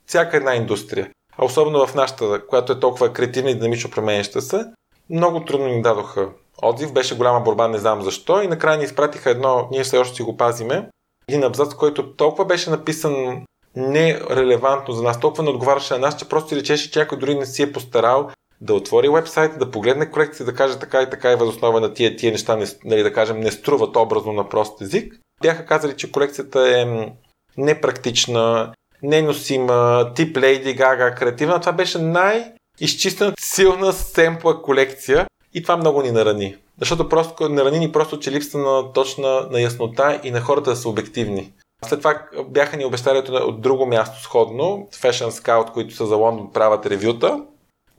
всяка 0.06 0.36
една 0.36 0.54
индустрия. 0.54 1.10
Особено 1.38 1.86
в 1.86 1.94
нашата, 1.94 2.46
която 2.46 2.72
е 2.72 2.80
толкова 2.80 3.12
креативна 3.12 3.50
и 3.50 3.54
динамично 3.54 3.90
променяща 3.90 4.42
се, 4.42 4.64
много 5.10 5.44
трудно 5.44 5.66
ни 5.66 5.82
дадоха 5.82 6.28
отзив. 6.62 6.92
Беше 6.92 7.16
голяма 7.16 7.40
борба, 7.40 7.68
не 7.68 7.78
знам 7.78 8.02
защо. 8.02 8.42
И 8.42 8.48
накрая 8.48 8.78
ни 8.78 8.84
изпратиха 8.84 9.30
едно, 9.30 9.68
ние 9.70 9.84
все 9.84 9.98
още 9.98 10.16
си 10.16 10.22
го 10.22 10.36
пазиме, 10.36 10.88
един 11.28 11.44
абзац, 11.44 11.74
който 11.74 12.12
толкова 12.12 12.44
беше 12.44 12.70
написан 12.70 13.44
нерелевантно 13.76 14.94
за 14.94 15.02
нас, 15.02 15.20
толкова 15.20 15.44
не 15.44 15.50
отговаряше 15.50 15.94
на 15.94 16.00
нас, 16.00 16.16
че 16.16 16.28
просто 16.28 16.56
речеше, 16.56 16.90
че 16.90 16.98
някой 16.98 17.18
дори 17.18 17.34
не 17.34 17.46
си 17.46 17.62
е 17.62 17.72
постарал 17.72 18.30
да 18.60 18.74
отвори 18.74 19.08
вебсайт, 19.08 19.58
да 19.58 19.70
погледне 19.70 20.10
колекция, 20.10 20.46
да 20.46 20.54
каже 20.54 20.78
така 20.78 21.02
и 21.02 21.10
така 21.10 21.32
и 21.32 21.36
възоснова 21.36 21.80
на 21.80 21.94
тия, 21.94 22.16
тия 22.16 22.32
неща, 22.32 22.56
не, 22.56 22.66
нали, 22.84 23.02
да 23.02 23.12
кажем, 23.12 23.40
не 23.40 23.50
струват 23.50 23.96
образно 23.96 24.32
на 24.32 24.48
прост 24.48 24.80
език. 24.80 25.14
Бяха 25.42 25.66
казали, 25.66 25.96
че 25.96 26.12
колекцията 26.12 26.80
е 26.80 27.10
непрактична, 27.56 28.72
неносима, 29.02 30.12
тип 30.14 30.36
Lady 30.36 30.78
Gaga, 30.78 31.14
креативна. 31.14 31.60
Това 31.60 31.72
беше 31.72 31.98
най-изчистена, 31.98 33.32
силна 33.40 33.92
семпла 33.92 34.62
колекция 34.62 35.26
и 35.54 35.62
това 35.62 35.76
много 35.76 36.02
ни 36.02 36.10
нарани. 36.10 36.56
Защото 36.78 37.08
просто 37.08 37.48
нарани 37.48 37.78
ни 37.78 37.92
просто, 37.92 38.18
че 38.18 38.32
липса 38.32 38.58
на 38.58 38.92
точна 38.92 39.48
на 39.50 39.60
яснота 39.60 40.20
и 40.24 40.30
на 40.30 40.40
хората 40.40 40.70
да 40.70 40.76
са 40.76 40.88
обективни. 40.88 41.52
След 41.84 41.98
това 41.98 42.22
бяха 42.48 42.76
ни 42.76 42.84
обещали 42.84 43.18
от 43.30 43.60
друго 43.60 43.86
място 43.86 44.22
сходно, 44.22 44.88
Fashion 44.92 45.30
Scout, 45.30 45.72
които 45.72 45.94
са 45.94 46.06
за 46.06 46.16
Лондон 46.16 46.52
правят 46.52 46.86
ревюта. 46.86 47.42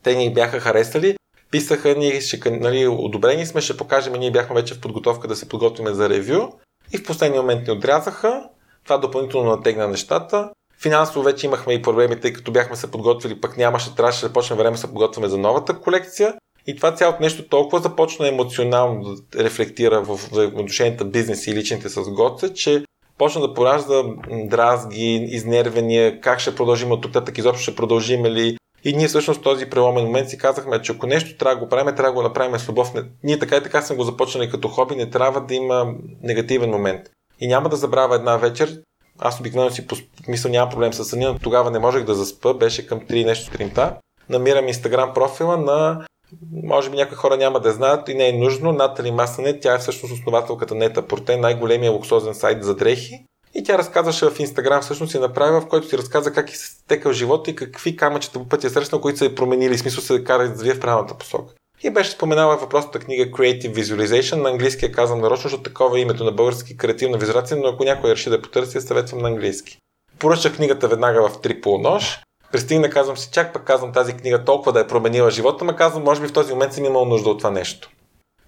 Те 0.04 0.16
ни 0.16 0.34
бяха 0.34 0.60
харесали, 0.60 1.18
писаха 1.52 1.96
ни, 1.96 2.22
ще, 2.22 2.50
нали, 2.50 2.88
одобрени 2.88 3.46
сме, 3.46 3.62
ще 3.62 3.78
покажем, 3.78 4.14
ние 4.14 4.32
бяхме 4.32 4.56
вече 4.56 4.74
в 4.74 4.82
подготовка 4.82 5.28
да 5.28 5.36
се 5.36 5.50
подготвим 5.50 5.94
за 5.94 6.10
ревю. 6.10 6.52
И 6.94 6.98
в 6.98 7.04
последния 7.04 7.42
момент 7.42 7.68
ни 7.68 7.74
отрязаха. 7.74 8.50
Това 8.84 8.98
допълнително 8.98 9.50
натегна 9.50 9.88
нещата. 9.88 10.50
Финансово 10.82 11.24
вече 11.24 11.46
имахме 11.46 11.74
и 11.74 11.82
проблеми, 11.82 12.20
тъй 12.20 12.34
като 12.34 12.52
бяхме 12.52 12.76
се 12.76 12.92
подготвили, 12.92 13.42
пък 13.42 13.58
нямаше, 13.58 13.96
трябваше 13.96 14.28
да 14.28 14.34
почнем 14.34 14.58
време 14.58 14.72
да 14.72 14.78
се 14.78 14.88
подготвяме 14.88 15.28
за 15.28 15.38
новата 15.38 15.80
колекция. 15.80 16.34
И 16.68 16.76
това 16.76 16.92
цялото 16.92 17.22
нещо 17.22 17.48
толкова 17.48 17.82
започна 17.82 18.28
емоционално 18.28 19.16
да 19.16 19.44
рефлектира 19.44 20.02
в 20.02 20.20
отношенията 20.34 21.06
бизнес 21.06 21.48
и 21.48 21.56
личните 21.56 21.90
с 21.90 22.02
Гоце, 22.02 22.54
че 22.54 22.84
почна 23.18 23.42
да 23.42 23.54
поражда 23.54 24.04
дразги, 24.30 25.28
изнервения, 25.32 26.22
как 26.22 26.40
ще 26.40 26.56
продължим 26.56 26.92
от 26.92 27.02
тук, 27.02 27.14
так 27.14 27.38
изобщо 27.38 27.64
ще 27.64 27.76
продължим 27.76 28.26
ли. 28.26 28.58
И 28.84 28.94
ние 28.94 29.08
всъщност 29.08 29.40
в 29.40 29.44
този 29.44 29.70
преломен 29.70 30.06
момент 30.06 30.30
си 30.30 30.38
казахме, 30.38 30.82
че 30.82 30.92
ако 30.92 31.08
нещо 31.08 31.38
трябва 31.38 31.56
да 31.56 31.62
го 31.62 31.70
правим, 31.70 31.96
трябва 31.96 32.12
да 32.12 32.16
го 32.16 32.22
направим 32.22 32.60
с 32.60 32.70
любов. 32.70 32.94
Ние 33.24 33.40
така 33.40 33.56
и 33.58 33.64
така 33.64 33.82
сме 33.82 33.96
го 33.96 34.04
започнали 34.04 34.50
като 34.50 34.68
хоби, 34.68 34.96
не 34.96 35.10
трябва 35.10 35.42
да 35.42 35.56
има 35.56 35.94
негативен 36.24 36.70
момент. 36.70 37.02
И 37.40 37.48
няма 37.48 37.70
да 37.70 37.76
забравя 37.76 38.16
една 38.16 38.38
вечер, 38.38 38.82
аз 39.20 39.40
обикновено 39.40 39.76
си 39.76 39.88
мисля, 40.28 40.50
няма 40.50 40.72
проблем 40.72 40.94
с 40.94 41.06
съня, 41.06 41.34
но 41.34 41.40
тогава 41.40 41.72
не 41.72 41.80
можех 41.80 42.04
да 42.04 42.16
заспа, 42.16 42.54
беше 42.54 42.88
към 42.88 43.00
3 43.00 43.26
нещо 43.26 43.46
сутринта. 43.46 43.96
Намирам 44.30 44.68
инстаграм 44.68 45.14
профила 45.14 45.58
на 45.58 46.06
може 46.64 46.90
би 46.90 46.96
някои 46.96 47.18
хора 47.18 47.38
няма 47.38 47.60
да 47.60 47.72
знаят 47.72 48.10
и 48.10 48.14
не 48.14 48.30
е 48.30 48.34
нужно. 48.34 48.72
Натали 48.72 49.12
Масанет, 49.12 49.62
тя 49.62 49.76
е 49.76 49.80
всъщност 49.80 50.14
основателката 50.14 50.76
на 50.76 50.86
Етапорте, 50.86 51.38
най-големия 51.38 51.92
луксозен 51.92 52.36
сайт 52.36 52.64
за 52.64 52.76
дрехи. 52.76 53.26
И 53.54 53.64
тя 53.64 53.78
разказваше 53.78 54.30
в 54.30 54.40
Инстаграм, 54.40 54.82
всъщност 54.82 55.12
си 55.12 55.20
направила, 55.20 55.62
в 55.62 55.68
който 55.68 55.88
си 55.88 55.98
разказа 55.98 56.34
как 56.34 56.50
е 56.50 56.56
стекал 56.56 57.12
живота 57.12 57.52
и 57.52 57.56
какви 57.56 57.96
камъчета 57.96 58.40
по 58.40 58.50
пътя 58.50 58.70
срещна, 58.70 59.02
които 59.02 59.18
са 59.18 59.26
е 59.26 59.36
променили, 59.36 59.78
смисъл 59.78 60.04
се 60.04 60.24
кара 60.24 60.54
да 60.54 60.76
в 60.76 60.80
правилната 60.80 61.18
посока. 61.18 61.54
И 61.84 61.90
беше 61.90 62.12
споменала 62.12 62.58
въпросната 62.58 63.00
книга 63.00 63.32
Creative 63.32 63.74
Visualization, 63.74 64.42
на 64.42 64.50
английски 64.50 64.86
я 64.86 64.92
казвам 64.92 65.22
нарочно, 65.22 65.44
защото 65.44 65.64
такова 65.64 65.98
е 65.98 66.02
името 66.02 66.24
на 66.24 66.32
български 66.32 66.78
креативна 66.78 67.18
визуализация, 67.18 67.58
но 67.58 67.68
ако 67.68 67.84
някой 67.84 68.12
реши 68.12 68.30
да 68.30 68.42
потърси, 68.42 68.82
съветвам 68.82 69.22
на 69.22 69.28
английски. 69.28 69.78
Поръчах 70.20 70.56
книгата 70.56 70.88
веднага 70.88 71.30
в 71.30 71.42
три 71.42 71.62
полунощ 71.62 72.28
пристигна, 72.52 72.90
казвам 72.90 73.18
си, 73.18 73.30
чак 73.32 73.54
пък 73.54 73.64
казвам 73.64 73.94
тази 73.94 74.14
книга 74.14 74.44
толкова 74.44 74.74
да 74.74 74.80
е 74.80 74.88
променила 74.88 75.32
живота, 75.32 75.66
ма 75.66 75.76
казвам, 75.76 76.04
може 76.04 76.22
би 76.22 76.28
в 76.28 76.34
този 76.34 76.54
момент 76.54 76.74
съм 76.74 76.86
имал 76.86 77.06
нужда 77.06 77.30
от 77.30 77.38
това 77.38 77.52
нещо. 77.52 77.90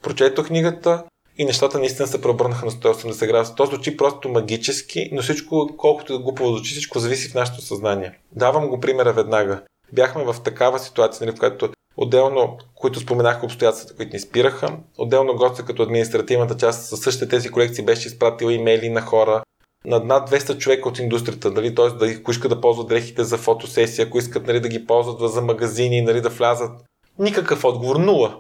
Прочетох 0.02 0.48
книгата 0.48 1.04
и 1.38 1.46
нещата 1.46 1.80
наистина 1.80 2.08
се 2.08 2.22
преобърнаха 2.22 2.66
на 2.66 2.72
180 2.72 3.28
градуса. 3.28 3.56
То 3.56 3.66
звучи 3.66 3.98
просто 3.98 4.30
магически, 4.30 5.10
но 5.12 5.22
всичко, 5.22 5.70
колкото 5.78 6.14
да 6.14 6.24
глупаво 6.24 6.50
звучи, 6.50 6.72
всичко 6.72 7.00
зависи 7.00 7.30
в 7.30 7.34
нашето 7.34 7.62
съзнание. 7.62 8.20
Давам 8.32 8.68
го 8.68 8.80
примера 8.80 9.14
веднага. 9.14 9.62
Бяхме 9.94 10.24
в 10.24 10.36
такава 10.44 10.80
ситуация, 10.80 11.26
нали, 11.26 11.36
в 11.36 11.40
която 11.40 11.70
отделно, 12.02 12.58
които 12.76 13.00
споменаха 13.00 13.46
обстоятелствата, 13.46 13.96
които 13.96 14.16
ни 14.16 14.20
спираха, 14.20 14.78
отделно 14.98 15.36
гостя 15.36 15.66
като 15.66 15.84
административната 15.84 16.58
част 16.58 16.86
със 16.86 17.00
същите 17.00 17.30
тези 17.30 17.50
колекции 17.50 17.86
беше 17.86 18.08
изпратила 18.08 18.54
имейли 18.54 18.90
на 18.90 19.02
хора, 19.02 19.44
на 19.86 20.00
над 20.00 20.30
200 20.30 20.58
човека 20.58 20.90
от 20.90 21.00
индустрията, 21.00 21.52
нали, 21.52 21.76
т.е. 21.76 21.90
да, 21.90 22.12
ако 22.12 22.32
искат 22.32 22.50
да 22.50 22.62
ползват 22.62 22.88
дрехите 22.88 23.24
за 23.24 23.38
фотосесия, 23.38 24.06
ако 24.06 24.18
искат 24.18 24.48
нали, 24.48 24.60
да 24.60 24.70
ги 24.70 24.86
ползват 24.86 25.34
за 25.34 25.42
магазини, 25.42 26.02
нали, 26.02 26.22
да 26.22 26.30
влязат. 26.30 26.72
Никакъв 27.20 27.64
отговор, 27.64 27.96
нула. 27.96 28.36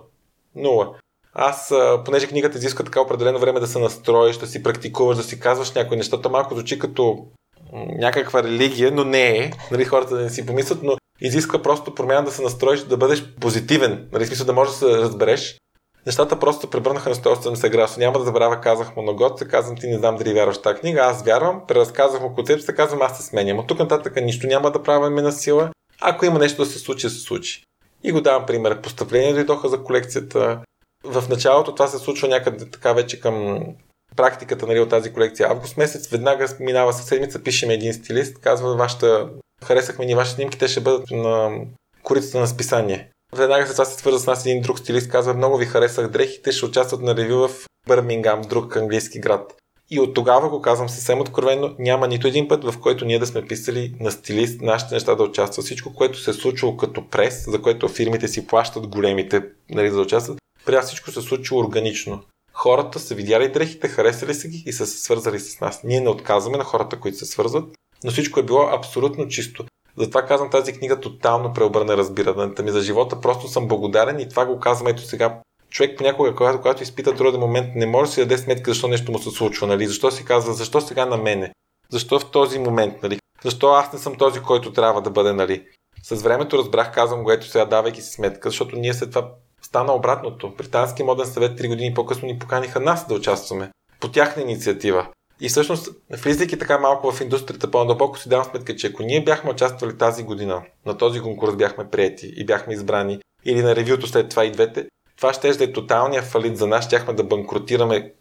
Нула. 0.56 0.95
Аз, 1.34 1.74
понеже 2.06 2.28
книгата 2.28 2.58
изисква 2.58 2.86
така 2.86 3.02
определено 3.02 3.39
време 3.39 3.60
да 3.60 3.67
се 3.67 3.80
настроиш, 3.80 4.38
да 4.38 4.48
си 4.48 4.63
практикуваш, 4.63 5.17
да 5.17 5.24
си 5.24 5.39
казваш 5.39 5.72
някои 5.72 5.98
нещата, 5.98 6.30
малко 6.30 6.54
звучи 6.54 6.80
като 6.80 7.26
някаква 7.74 8.43
религия, 8.43 8.91
но 8.91 9.04
не 9.04 9.38
е. 9.38 9.52
Нали, 9.72 9.86
хората 9.86 10.15
да 10.15 10.22
не 10.22 10.30
си 10.30 10.45
помислят, 10.45 10.80
но 10.84 10.98
изисква 11.22 11.62
просто 11.62 11.96
промяна 11.96 12.26
да 12.26 12.32
се 12.32 12.42
настроиш, 12.42 12.80
да 12.80 12.98
бъдеш 12.98 13.34
позитивен. 13.40 14.10
Нали, 14.12 14.26
смисъл 14.26 14.46
да 14.46 14.54
можеш 14.54 14.74
да 14.74 14.80
се 14.80 14.98
разбереш. 14.98 15.58
нещата 16.06 16.40
просто 16.40 16.62
се 16.62 16.70
превърнаха 16.70 17.10
на 17.10 17.16
180 17.16 17.70
градуса. 17.70 18.00
Няма 18.00 18.20
да 18.20 18.26
забравя, 18.26 18.62
казах 18.62 18.96
му 18.96 19.02
на 19.02 19.14
год, 19.14 19.48
казвам 19.48 19.78
ти 19.78 19.88
не 19.88 19.98
знам 19.98 20.16
дали 20.16 20.34
вярваш 20.34 20.62
тази 20.62 20.80
книга, 20.80 21.02
аз 21.02 21.24
вярвам, 21.24 21.62
преразказах 21.68 22.22
му 22.22 22.36
концепцията, 22.36 22.76
казвам 22.76 23.02
аз 23.02 23.18
се 23.18 23.24
сменям. 23.24 23.60
От 23.60 23.68
тук 23.68 23.80
нататък 23.80 24.16
нищо 24.16 24.48
няма 24.48 24.72
да 24.72 24.84
правим 24.84 25.16
на 25.16 25.32
сила. 25.32 25.70
Ако 26.02 26.26
има 26.26 26.40
нещо 26.40 26.64
да 26.64 26.70
се 26.70 26.80
случи, 26.80 27.10
се 27.10 27.20
случи. 27.20 27.64
И 28.04 28.12
го 28.12 28.22
давам 28.22 28.46
пример. 28.46 28.82
Постъпления 28.82 29.34
дойдоха 29.34 29.70
за 29.70 29.84
колекцията. 29.84 30.62
В 31.04 31.30
началото 31.30 31.76
това 31.76 31.88
се 31.88 31.98
случва 31.98 32.28
някъде 32.28 32.70
така 32.70 32.94
вече 32.94 33.20
към 33.20 33.66
практиката 34.16 34.68
нали, 34.68 34.80
от 34.80 34.90
тази 34.90 35.14
колекция. 35.14 35.50
Август 35.50 35.78
месец 35.78 36.08
веднага 36.08 36.48
минава 36.60 36.94
със 36.94 37.06
седмица, 37.06 37.44
пишем 37.44 37.70
един 37.70 37.94
стилист, 37.94 38.40
казва 38.40 38.76
вашата 38.76 39.30
харесахме 39.63 40.06
ни 40.06 40.15
вашите 40.15 40.36
снимки, 40.36 40.58
те 40.58 40.67
ще 40.67 40.82
бъдат 40.82 41.12
на 41.12 41.52
корицата 42.04 42.39
на 42.39 42.48
списание. 42.48 43.10
Веднага 43.36 43.65
след 43.65 43.76
това 43.76 43.86
се 43.86 44.00
свърза 44.00 44.19
с 44.19 44.28
нас 44.28 44.45
един 44.45 44.62
друг 44.62 44.80
стилист, 44.80 45.10
казва 45.10 45.34
много 45.34 45.58
ви 45.58 45.65
харесах 45.65 46.08
дрехите, 46.08 46.52
ще 46.52 46.65
участват 46.65 47.02
на 47.02 47.15
ревю 47.15 47.48
в 47.48 47.65
Бърмингам, 47.88 48.41
друг 48.41 48.78
английски 48.78 49.19
град. 49.19 49.56
И 49.91 50.00
от 50.00 50.13
тогава 50.13 50.50
го 50.50 50.62
казвам 50.62 50.89
съвсем 50.89 51.22
откровенно, 51.22 51.76
няма 51.80 52.08
нито 52.08 52.28
един 52.28 52.48
път, 52.48 52.63
в 52.63 52.80
който 52.80 53.06
ние 53.06 53.19
да 53.19 53.26
сме 53.26 53.48
писали 53.48 53.95
на 54.00 54.12
стилист 54.12 54.62
нашите 54.62 54.93
неща 54.93 55.15
да 55.15 55.24
участват. 55.24 55.65
Всичко, 55.65 55.93
което 55.93 56.19
се 56.19 56.32
е 56.32 56.34
случило 56.34 56.78
като 56.78 57.10
прес, 57.10 57.45
за 57.48 57.62
което 57.62 57.88
фирмите 57.88 58.28
си 58.28 58.48
плащат 58.48 58.88
големите 58.88 59.43
нали, 59.69 59.89
да 59.89 60.02
участват, 60.02 60.38
при 60.65 60.82
всичко 60.82 61.12
се 61.12 61.19
е 61.19 61.24
случило 61.24 61.60
органично. 61.62 62.24
Хората 62.54 63.00
са 63.00 63.15
видяли 63.15 63.52
дрехите, 63.52 63.88
харесали 63.88 64.34
са 64.34 64.48
ги 64.48 64.63
и 64.65 64.74
са 64.74 64.88
се 64.88 65.00
свързали 65.00 65.39
с 65.39 65.60
нас. 65.60 65.84
Ние 65.84 66.02
не 66.02 66.10
отказваме 66.10 66.58
на 66.58 66.63
хората, 66.63 67.00
които 67.00 67.17
се 67.17 67.26
свързват, 67.26 67.69
но 68.04 68.12
всичко 68.12 68.40
е 68.40 68.44
било 68.44 68.70
абсолютно 68.72 69.28
чисто. 69.28 69.66
Затова 69.98 70.22
казвам 70.22 70.50
тази 70.50 70.74
книга 70.74 71.00
тотално 71.00 71.54
преобърна 71.54 71.98
разбирането 71.98 72.64
ми 72.64 72.72
за 72.72 72.82
живота. 72.82 73.22
Просто 73.22 73.48
съм 73.48 73.68
благодарен 73.68 74.20
и 74.20 74.30
това 74.30 74.46
го 74.46 74.60
казвам 74.60 74.88
ето 74.88 75.02
сега. 75.02 75.40
Човек 75.70 75.98
понякога, 75.98 76.36
когато, 76.36 76.58
когато 76.58 76.84
изпита 76.84 77.16
труден 77.16 77.40
момент, 77.40 77.76
не 77.76 77.86
може 77.86 78.10
да 78.10 78.14
си 78.14 78.20
даде 78.20 78.38
сметка 78.38 78.72
защо 78.72 78.88
нещо 78.88 79.12
му 79.12 79.20
се 79.20 79.30
случва. 79.30 79.68
Нали? 79.68 79.88
Защо 79.88 80.12
си 80.12 80.26
казва, 80.26 80.54
защо 80.54 80.82
сега 80.82 81.06
на 81.06 81.18
мене? 81.18 81.52
Защо 81.92 82.20
в 82.20 82.32
този 82.32 82.60
момент? 82.60 83.04
Нали? 83.04 83.20
Защо 83.44 83.70
аз 83.70 83.94
не 83.94 84.00
съм 84.00 84.16
този, 84.16 84.40
който 84.40 84.74
трябва 84.74 85.02
да 85.02 85.10
бъде? 85.10 85.34
Нали? 85.34 85.66
С 86.04 86.22
времето 86.22 86.58
разбрах, 86.58 86.94
казвам 86.94 87.24
го 87.24 87.32
ето 87.32 87.48
сега, 87.48 87.66
давайки 87.66 88.02
си 88.02 88.12
сметка, 88.12 88.50
защото 88.50 88.76
ние 88.76 88.94
след 88.94 89.10
това 89.10 89.32
стана 89.62 89.94
обратното. 89.94 90.54
Британски 90.58 91.04
моден 91.04 91.26
съвет 91.26 91.60
3 91.60 91.68
години 91.68 91.94
по-късно 91.94 92.28
ни 92.28 92.40
поканиха 92.40 92.80
нас 92.80 93.08
да 93.08 93.16
участваме 93.16 93.72
по 94.00 94.12
тяхна 94.12 94.42
инициатива. 94.42 95.08
И 95.41 95.49
всъщност, 95.49 95.89
влизайки 96.23 96.60
така 96.60 96.78
малко 96.78 97.12
в 97.12 97.21
индустрията 97.21 97.71
по-надълбоко, 97.71 98.17
си 98.17 98.30
давам 98.30 98.45
сметка, 98.45 98.75
че 98.75 98.88
ако 98.88 99.04
ние 99.04 99.23
бяхме 99.23 99.52
участвали 99.52 99.97
тази 99.97 100.23
година, 100.23 100.62
на 100.86 100.97
този 100.97 101.21
конкурс 101.21 101.56
бяхме 101.56 101.89
прияти 101.89 102.34
и 102.36 102.45
бяхме 102.45 102.73
избрани, 102.73 103.19
или 103.45 103.62
на 103.62 103.75
ревюто 103.75 104.08
след 104.08 104.30
това 104.30 104.45
и 104.45 104.52
двете, 104.52 104.86
това 105.17 105.34
ще 105.34 105.54
да 105.54 105.63
е 105.63 105.71
тоталния 105.71 106.23
фалит 106.23 106.58
за 106.58 106.67
нас, 106.67 106.86
щяхме 106.86 107.13
да 107.13 107.23
банкротираме 107.23 108.13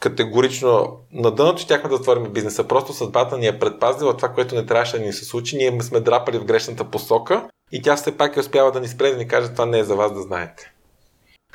категорично 0.00 0.98
на 1.12 1.30
дъното, 1.30 1.62
щяхме 1.62 1.90
да 1.90 1.96
затворим 1.96 2.32
бизнеса. 2.32 2.68
Просто 2.68 2.92
съдбата 2.92 3.38
ни 3.38 3.46
е 3.46 3.58
предпазила 3.58 4.16
това, 4.16 4.28
което 4.28 4.54
не 4.54 4.66
трябваше 4.66 4.98
да 4.98 5.04
ни 5.04 5.12
се 5.12 5.24
случи. 5.24 5.56
Ние 5.56 5.82
сме 5.82 6.00
драпали 6.00 6.38
в 6.38 6.44
грешната 6.44 6.84
посока 6.84 7.48
и 7.72 7.82
тя 7.82 7.96
все 7.96 8.16
пак 8.16 8.36
е 8.36 8.40
успяла 8.40 8.72
да 8.72 8.80
ни 8.80 8.88
спре 8.88 9.10
да 9.10 9.16
ни 9.16 9.28
каже, 9.28 9.52
това 9.52 9.66
не 9.66 9.78
е 9.78 9.84
за 9.84 9.96
вас 9.96 10.12
да 10.12 10.22
знаете. 10.22 10.72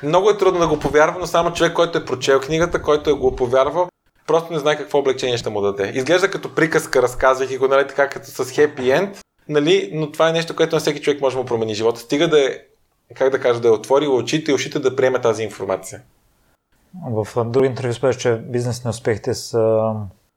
Много 0.02 0.30
е 0.30 0.38
трудно 0.38 0.60
да 0.60 0.68
го 0.68 0.78
повярва, 0.78 1.16
но 1.20 1.26
само 1.26 1.52
човек, 1.52 1.72
който 1.72 1.98
е 1.98 2.04
прочел 2.04 2.40
книгата, 2.40 2.82
който 2.82 3.10
е 3.10 3.12
го 3.12 3.36
повярвал, 3.36 3.88
просто 4.28 4.52
не 4.52 4.58
знае 4.58 4.76
какво 4.76 4.98
облегчение 4.98 5.38
ще 5.38 5.50
му 5.50 5.60
даде. 5.60 5.92
Изглежда 5.94 6.30
като 6.30 6.54
приказка, 6.54 7.02
разказвайки 7.02 7.58
го, 7.58 7.68
нали, 7.68 7.88
така 7.88 8.08
като 8.08 8.26
с 8.26 8.50
хепи 8.50 8.90
енд, 8.90 9.18
нали, 9.48 9.90
но 9.92 10.12
това 10.12 10.28
е 10.28 10.32
нещо, 10.32 10.56
което 10.56 10.76
на 10.76 10.80
всеки 10.80 11.00
човек 11.00 11.20
може 11.20 11.36
да 11.36 11.42
му 11.42 11.46
промени 11.46 11.74
живота. 11.74 12.00
Стига 12.00 12.28
да 12.28 12.40
е, 12.40 12.58
как 13.14 13.30
да 13.30 13.40
кажа, 13.40 13.60
да 13.60 13.68
е 13.68 13.70
отворил 13.70 14.16
очите 14.16 14.50
и 14.50 14.54
ушите 14.54 14.78
да 14.78 14.96
приеме 14.96 15.20
тази 15.20 15.42
информация. 15.42 16.02
В 17.10 17.44
други 17.44 17.66
интервю 17.66 17.92
спеш, 17.92 18.16
че 18.16 18.32
бизнес 18.32 18.84
неуспехите 18.84 19.34
са 19.34 19.92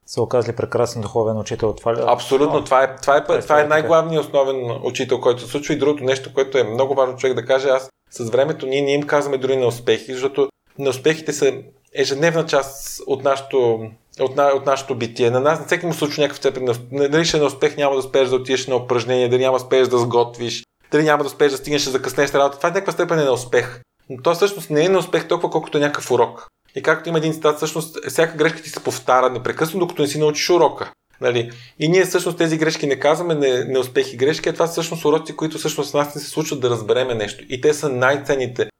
са 0.05 0.21
оказали 0.21 0.55
прекрасен 0.55 1.01
духовен 1.01 1.37
учител. 1.37 1.73
Това 1.73 1.95
ли? 1.95 1.99
Е? 1.99 2.03
Абсолютно, 2.07 2.63
това 2.63 2.83
е, 2.83 2.95
това 2.95 3.17
е, 3.17 3.23
това 3.23 3.35
е, 3.35 3.39
това 3.39 3.61
е 3.61 3.67
най-главният 3.67 4.25
основен 4.25 4.79
учител, 4.83 5.21
който 5.21 5.41
се 5.41 5.47
случва. 5.47 5.73
И 5.73 5.77
другото 5.77 6.03
нещо, 6.03 6.33
което 6.33 6.57
е 6.57 6.63
много 6.63 6.95
важно 6.95 7.17
човек 7.17 7.35
да 7.35 7.45
каже, 7.45 7.69
аз 7.69 7.89
с 8.11 8.29
времето 8.29 8.65
ние 8.65 8.81
не 8.81 8.93
им 8.93 9.03
казваме 9.03 9.37
дори 9.37 9.57
на 9.57 9.67
успехи, 9.67 10.13
защото 10.13 10.49
неуспехите 10.79 11.33
са 11.33 11.53
ежедневна 11.95 12.45
част 12.45 13.01
от 13.07 13.23
нашото, 13.23 13.89
от, 14.19 14.35
на, 14.35 14.47
от 14.47 14.65
нашото 14.65 14.95
битие. 14.95 15.29
На 15.29 15.39
нас 15.39 15.59
на 15.59 15.65
всеки 15.65 15.85
му 15.85 15.93
случва 15.93 16.21
някакъв 16.21 16.37
степен. 16.37 16.67
Дали 16.91 17.25
ще 17.25 17.37
на 17.37 17.45
успех 17.45 17.77
няма 17.77 17.93
да 17.95 17.99
успееш 17.99 18.29
да 18.29 18.35
отидеш 18.35 18.67
на 18.67 18.75
упражнение, 18.75 19.29
дали 19.29 19.41
няма 19.41 19.57
да 19.57 19.63
успееш 19.63 19.87
да 19.87 19.97
сготвиш, 19.97 20.63
дали 20.91 21.03
няма 21.03 21.23
да 21.23 21.27
успееш 21.27 21.51
да 21.51 21.57
стигнеш 21.57 21.83
да 21.83 21.91
закъснеш 21.91 22.33
работа. 22.33 22.57
Това 22.57 22.69
е 22.69 22.71
някаква 22.71 22.93
степен 22.93 23.19
е 23.19 23.23
на 23.23 23.31
успех. 23.31 23.81
Но 24.09 24.21
то 24.21 24.33
всъщност 24.33 24.69
не 24.69 24.85
е 24.85 24.89
на 24.89 24.99
успех 24.99 25.27
толкова, 25.27 25.49
колкото 25.49 25.77
е 25.77 25.81
някакъв 25.81 26.11
урок. 26.11 26.47
И 26.75 26.81
както 26.81 27.09
има 27.09 27.17
един 27.17 27.33
цитат, 27.33 27.57
всъщност 27.57 27.97
всяка 28.09 28.37
грешка 28.37 28.61
ти 28.61 28.69
се 28.69 28.83
повтаря 28.83 29.29
непрекъснато, 29.29 29.79
докато 29.79 30.01
не 30.01 30.07
си 30.07 30.19
научиш 30.19 30.49
урока. 30.49 30.91
Нали? 31.21 31.51
И 31.79 31.87
ние 31.87 32.05
всъщност 32.05 32.37
тези 32.37 32.57
грешки 32.57 32.87
не 32.87 32.99
казваме 32.99 33.35
не, 33.35 33.65
неуспехи 33.65 34.17
грешки, 34.17 34.49
а 34.49 34.53
това 34.53 34.67
са 34.67 34.71
всъщност 34.71 35.05
уроци, 35.05 35.35
които 35.35 35.57
всъщност 35.57 35.93
нас 35.93 36.15
не 36.15 36.21
се 36.21 36.29
случват 36.29 36.59
да 36.59 36.69
разбереме 36.69 37.15
нещо. 37.15 37.43
И 37.49 37.61
те 37.61 37.73
са 37.73 37.89
най-ценните. 37.89 38.70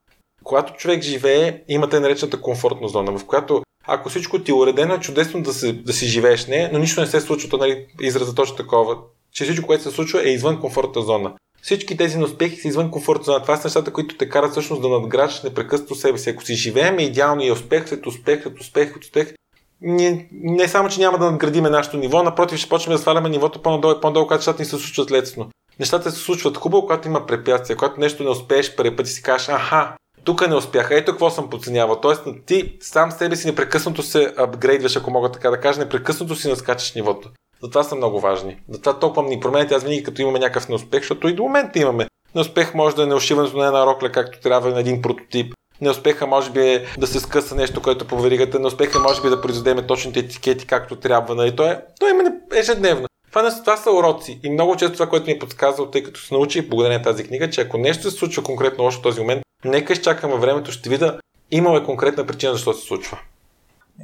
Когато 0.44 0.72
човек 0.72 1.02
живее, 1.02 1.62
има 1.68 1.88
те 1.88 2.00
наречената 2.00 2.40
комфортна 2.40 2.88
зона, 2.88 3.18
в 3.18 3.24
която 3.24 3.62
ако 3.86 4.08
всичко 4.08 4.38
ти 4.38 4.50
е 4.50 4.54
уредено, 4.54 4.94
е 4.94 5.00
чудесно 5.00 5.42
да, 5.42 5.52
се, 5.52 5.72
да 5.72 5.92
си 5.92 6.06
живееш 6.06 6.46
не, 6.46 6.70
но 6.72 6.78
нищо 6.78 7.00
не 7.00 7.06
се 7.06 7.20
случва, 7.20 7.48
то 7.48 7.56
нали, 7.56 7.86
израза 8.00 8.34
точно 8.34 8.56
такова, 8.56 8.96
че 9.32 9.44
всичко, 9.44 9.66
което 9.66 9.82
се 9.82 9.90
случва 9.90 10.22
е 10.22 10.32
извън 10.32 10.60
комфортна 10.60 11.02
зона. 11.02 11.32
Всички 11.62 11.96
тези 11.96 12.18
неуспехи 12.18 12.56
са 12.56 12.68
извън 12.68 12.90
комфортна 12.90 13.24
зона. 13.24 13.42
Това 13.42 13.56
са 13.56 13.66
нещата, 13.66 13.92
които 13.92 14.16
те 14.16 14.28
карат 14.28 14.50
всъщност 14.50 14.82
да 14.82 14.88
надграждаш 14.88 15.42
непрекъснато 15.42 15.94
себе 15.94 16.18
си. 16.18 16.30
Ако 16.30 16.44
си 16.44 16.54
живеем 16.54 16.98
идеално 16.98 17.42
и 17.42 17.50
успех 17.50 17.88
след 17.88 18.06
успех, 18.06 18.42
след 18.42 18.60
успех, 18.60 18.92
след 18.92 19.04
успех, 19.04 19.34
ние 19.80 20.28
не 20.32 20.68
само, 20.68 20.88
че 20.88 21.00
няма 21.00 21.18
да 21.18 21.30
надградиме 21.30 21.70
нашето 21.70 21.96
ниво, 21.96 22.22
напротив, 22.22 22.58
ще 22.58 22.68
почнем 22.68 22.96
да 22.96 23.02
сваляме 23.02 23.28
нивото 23.28 23.62
по-надолу 23.62 23.94
и 23.94 24.00
по-надолу, 24.00 24.26
когато 24.26 24.40
нещата 24.40 24.62
ни 24.62 24.66
се 24.66 24.78
случват 24.78 25.10
лесно. 25.10 25.50
Нещата 25.80 26.10
се 26.10 26.18
случват 26.18 26.56
хубаво, 26.56 26.82
когато 26.82 27.08
има 27.08 27.26
препятствия, 27.26 27.76
когато 27.76 28.00
нещо 28.00 28.22
не 28.22 28.30
успееш 28.30 28.76
първи 28.76 28.96
път 28.96 29.06
и 29.06 29.10
си 29.10 29.22
кажеш, 29.22 29.48
аха, 29.48 29.96
тук 30.24 30.48
не 30.48 30.54
успях, 30.54 30.88
ето 30.90 31.12
какво 31.12 31.30
съм 31.30 31.50
подценявал. 31.50 32.00
Тоест, 32.00 32.22
ти 32.46 32.78
сам 32.80 33.10
себе 33.10 33.36
си 33.36 33.46
непрекъснато 33.46 34.02
се 34.02 34.34
апгрейдваш, 34.38 34.96
ако 34.96 35.10
мога 35.10 35.32
така 35.32 35.50
да 35.50 35.60
кажа, 35.60 35.80
непрекъснато 35.80 36.34
си 36.36 36.48
наскачаш 36.48 36.94
нивото. 36.94 37.28
Затова 37.62 37.82
са 37.82 37.94
много 37.94 38.20
важни. 38.20 38.56
Затова 38.68 38.98
толкова 38.98 39.28
ни 39.28 39.40
променят. 39.40 39.72
Аз 39.72 39.82
винаги 39.82 40.02
като 40.02 40.22
имаме 40.22 40.38
някакъв 40.38 40.68
неуспех, 40.68 41.00
защото 41.00 41.28
и 41.28 41.34
до 41.34 41.42
момента 41.42 41.78
имаме. 41.78 42.06
Неуспех 42.34 42.74
може 42.74 42.96
да 42.96 43.02
е 43.02 43.06
неушиването 43.06 43.56
на 43.56 43.66
една 43.66 43.86
рокля, 43.86 44.12
както 44.12 44.40
трябва 44.40 44.70
на 44.70 44.80
един 44.80 45.02
прототип. 45.02 45.54
Неуспеха 45.80 46.26
може 46.26 46.50
би 46.50 46.60
е 46.60 46.86
да 46.98 47.06
се 47.06 47.20
скъса 47.20 47.54
нещо, 47.54 47.82
което 47.82 48.06
по 48.06 48.20
веригата. 48.20 48.58
Неуспеха 48.58 48.98
може 48.98 49.22
би 49.22 49.28
да 49.28 49.40
произведеме 49.40 49.86
точните 49.86 50.20
етикети, 50.20 50.66
както 50.66 50.96
трябва. 50.96 51.34
Нали? 51.34 51.56
То, 51.56 51.66
е, 51.66 51.80
то 52.00 52.06
е 52.06 52.58
ежедневно. 52.58 53.06
Това, 53.32 53.60
това 53.60 53.76
са 53.76 53.90
уроци. 53.90 54.40
И 54.42 54.50
много 54.50 54.76
често 54.76 54.92
това, 54.92 55.08
което 55.08 55.26
ми 55.26 55.32
е 55.32 55.38
подсказал, 55.38 55.90
тъй 55.90 56.02
като 56.02 56.20
се 56.20 56.34
научи 56.34 56.68
благодарение 56.68 57.02
тази 57.02 57.24
книга, 57.24 57.50
че 57.50 57.60
ако 57.60 57.78
нещо 57.78 58.10
се 58.10 58.16
случва 58.16 58.42
конкретно 58.42 58.84
лошо 58.84 58.98
в 58.98 59.02
този 59.02 59.20
момент, 59.20 59.41
нека 59.64 59.92
изчакаме 59.92 60.36
времето, 60.36 60.72
ще 60.72 60.90
видя, 60.90 61.18
имаме 61.50 61.84
конкретна 61.84 62.26
причина 62.26 62.52
защо 62.52 62.72
се 62.72 62.86
случва. 62.86 63.18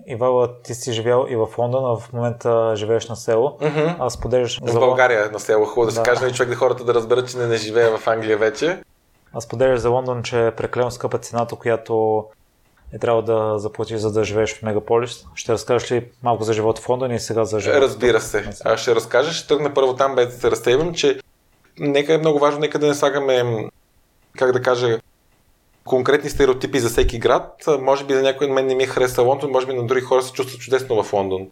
Ивала, 0.07 0.63
ти 0.63 0.75
си 0.75 0.93
живял 0.93 1.27
и 1.31 1.37
в 1.37 1.49
Лондон, 1.59 1.85
а 1.85 1.97
в 1.97 2.13
момента 2.13 2.73
живееш 2.77 3.09
на 3.09 3.17
село. 3.17 3.59
Mm-hmm. 3.61 3.97
А 3.99 4.11
споделяш... 4.11 4.61
В 4.63 4.75
България 4.75 5.31
на 5.31 5.41
село. 5.41 5.65
Хубаво 5.65 5.91
да, 5.91 5.95
да. 5.95 6.05
се 6.05 6.11
каже 6.11 6.25
на 6.25 6.33
човек 6.33 6.51
да 6.51 6.57
хората 6.57 6.85
да 6.85 6.95
разберат, 6.95 7.31
че 7.31 7.37
не, 7.37 7.47
не 7.47 7.57
живее 7.57 7.91
в 7.91 8.07
Англия 8.07 8.39
вече. 8.39 8.83
А 9.33 9.41
споделяш 9.41 9.81
за 9.81 9.91
Лондон, 9.91 10.23
че 10.23 10.47
е 10.47 10.51
прекалено 10.51 10.91
скъпа 10.91 11.19
цената, 11.19 11.57
която 11.57 12.25
е 12.93 12.99
трябва 12.99 13.23
да 13.23 13.59
заплатиш, 13.59 13.99
за 13.99 14.13
да 14.13 14.25
живееш 14.25 14.55
в 14.55 14.63
мегаполис. 14.63 15.27
Ще 15.35 15.53
разкажеш 15.53 15.93
ли 15.93 16.09
малко 16.23 16.45
за 16.45 16.53
живота 16.53 16.83
в 16.83 16.89
Лондон 16.89 17.11
и 17.11 17.21
сега 17.21 17.45
за 17.45 17.61
живота? 17.61 17.81
Разбира 17.81 18.21
се. 18.21 18.51
Аз 18.65 18.81
ще 18.81 18.95
разкажа, 18.95 19.33
ще 19.33 19.49
тръгна 19.49 19.75
първо 19.75 19.97
там, 19.97 20.15
без 20.15 20.27
да 20.27 20.41
се 20.41 20.51
разтебам, 20.51 20.95
че 20.95 21.21
нека 21.79 22.15
е 22.15 22.19
много 22.19 22.39
важно, 22.39 22.61
нека 22.61 22.79
да 22.79 22.87
не 22.87 22.95
слагаме, 22.95 23.65
как 24.39 24.53
да 24.53 24.63
кажа, 24.63 24.99
конкретни 25.89 26.31
стереотипи 26.31 26.81
за 26.81 26.89
всеки 26.89 27.19
град. 27.19 27.65
Може 27.81 28.05
би 28.05 28.15
за 28.15 28.23
някой 28.23 28.47
мен 28.47 28.67
не 28.67 28.75
ми 28.75 28.87
хареса 28.87 29.23
Лондон, 29.23 29.51
може 29.51 29.67
би 29.67 29.73
на 29.73 29.87
други 29.87 30.01
хора 30.01 30.23
се 30.23 30.33
чувстват 30.33 30.61
чудесно 30.61 31.03
в 31.03 31.13
Лондон. 31.13 31.47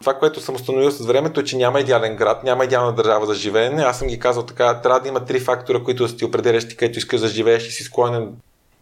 Това, 0.00 0.14
което 0.14 0.40
съм 0.40 0.54
установил 0.54 0.90
с 0.90 1.06
времето 1.06 1.40
е, 1.40 1.44
че 1.44 1.56
няма 1.56 1.80
идеален 1.80 2.16
град, 2.16 2.44
няма 2.44 2.64
идеална 2.64 2.94
държава 2.94 3.26
за 3.26 3.34
живеене. 3.34 3.82
Аз 3.82 3.98
съм 3.98 4.08
ги 4.08 4.18
казал 4.18 4.42
така, 4.42 4.80
трябва 4.80 5.00
да 5.00 5.08
има 5.08 5.24
три 5.24 5.40
фактора, 5.40 5.82
които 5.82 6.08
са 6.08 6.16
ти 6.16 6.24
определящи, 6.24 6.76
където 6.76 6.98
искаш 6.98 7.20
да 7.20 7.28
живееш 7.28 7.68
и 7.68 7.72
си 7.72 7.82
склонен. 7.82 8.32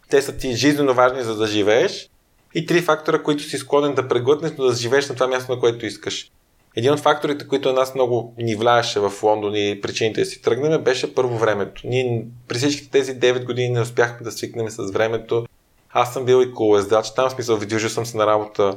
Те 0.09 0.21
са 0.21 0.37
ти 0.37 0.55
жизненно 0.55 0.93
важни 0.93 1.23
за 1.23 1.35
да 1.35 1.47
живееш. 1.47 2.09
И 2.55 2.65
три 2.65 2.81
фактора, 2.81 3.23
които 3.23 3.43
си 3.43 3.57
склонен 3.57 3.95
да 3.95 4.07
преглътнеш, 4.07 4.51
но 4.57 4.65
да 4.65 4.75
живееш 4.75 5.09
на 5.09 5.15
това 5.15 5.27
място, 5.27 5.51
на 5.51 5.59
което 5.59 5.85
искаш. 5.85 6.31
Един 6.75 6.93
от 6.93 6.99
факторите, 6.99 7.47
които 7.47 7.73
нас 7.73 7.95
много 7.95 8.33
ни 8.37 8.55
влияеше 8.55 8.99
в 8.99 9.13
Лондон 9.23 9.55
и 9.55 9.81
причините 9.81 10.21
да 10.21 10.25
си 10.25 10.41
тръгнем, 10.41 10.83
беше 10.83 11.15
първо 11.15 11.37
времето. 11.37 11.81
Ние 11.85 12.25
при 12.47 12.57
всички 12.57 12.91
тези 12.91 13.19
9 13.19 13.45
години 13.45 13.69
не 13.69 13.81
успяхме 13.81 14.23
да 14.23 14.31
свикнем 14.31 14.69
с 14.69 14.91
времето. 14.91 15.45
Аз 15.91 16.13
съм 16.13 16.25
бил 16.25 16.41
и 16.41 16.53
колоездач, 16.53 17.13
там 17.13 17.29
в 17.29 17.31
смисъл, 17.31 17.57
видюжил 17.57 17.89
съм 17.89 18.05
се 18.05 18.17
на 18.17 18.27
работа 18.27 18.75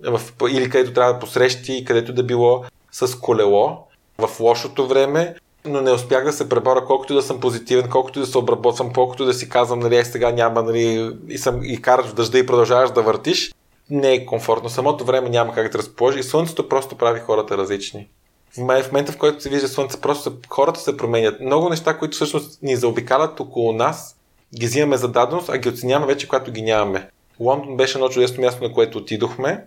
в, 0.00 0.20
или 0.50 0.70
където 0.70 0.92
трябва 0.92 1.12
да 1.12 1.18
посрещи, 1.18 1.84
където 1.84 2.12
да 2.12 2.22
било 2.22 2.64
с 2.92 3.18
колело 3.20 3.78
в 4.18 4.40
лошото 4.40 4.86
време. 4.86 5.34
но 5.64 5.80
не 5.80 5.90
успях 5.90 6.24
да 6.24 6.32
се 6.32 6.48
преборя, 6.48 6.84
колкото 6.84 7.14
да 7.14 7.22
съм 7.22 7.40
позитивен, 7.40 7.90
колкото 7.90 8.20
да 8.20 8.26
се 8.26 8.38
обработвам, 8.38 8.92
колкото 8.92 9.24
да 9.24 9.34
си 9.34 9.48
казвам, 9.48 9.78
нали, 9.78 10.04
сега 10.04 10.32
няма, 10.32 10.62
нали, 10.62 11.14
и, 11.28 11.38
съм, 11.38 11.60
и 11.64 11.82
караш 11.82 12.06
в 12.06 12.14
дъжда 12.14 12.38
и 12.38 12.46
продължаваш 12.46 12.90
да 12.90 13.02
въртиш, 13.02 13.52
не 13.90 14.12
е 14.12 14.26
комфортно. 14.26 14.70
Самото 14.70 15.04
време 15.04 15.28
няма 15.28 15.54
как 15.54 15.72
да 15.72 15.78
разположи 15.78 16.18
и 16.18 16.22
слънцето 16.22 16.68
просто 16.68 16.96
прави 16.96 17.20
хората 17.20 17.58
различни. 17.58 18.08
В 18.54 18.58
момента, 18.58 19.12
в 19.12 19.18
който 19.18 19.42
се 19.42 19.48
вижда 19.48 19.68
слънце, 19.68 20.00
просто 20.00 20.32
хората 20.48 20.80
се 20.80 20.96
променят. 20.96 21.40
Много 21.40 21.68
неща, 21.68 21.98
които 21.98 22.14
всъщност 22.14 22.62
ни 22.62 22.76
заобикалят 22.76 23.40
около 23.40 23.72
нас, 23.72 24.16
ги 24.58 24.66
взимаме 24.66 24.96
за 24.96 25.08
даденост, 25.08 25.48
а 25.48 25.58
ги 25.58 25.68
оценяваме 25.68 26.12
вече, 26.12 26.28
когато 26.28 26.52
ги 26.52 26.62
нямаме. 26.62 27.08
Лондон 27.40 27.76
беше 27.76 27.98
едно 27.98 28.08
чудесно 28.08 28.40
място, 28.40 28.64
на 28.64 28.72
което 28.72 28.98
отидохме, 28.98 29.64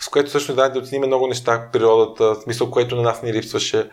с 0.00 0.08
което 0.08 0.28
всъщност 0.28 0.56
даде 0.56 0.74
да 0.74 0.78
оценим 0.78 1.06
много 1.06 1.26
неща, 1.26 1.68
природата, 1.72 2.34
смисъл, 2.34 2.70
което 2.70 2.96
на 2.96 3.02
нас 3.02 3.22
ни 3.22 3.32
липсваше, 3.32 3.88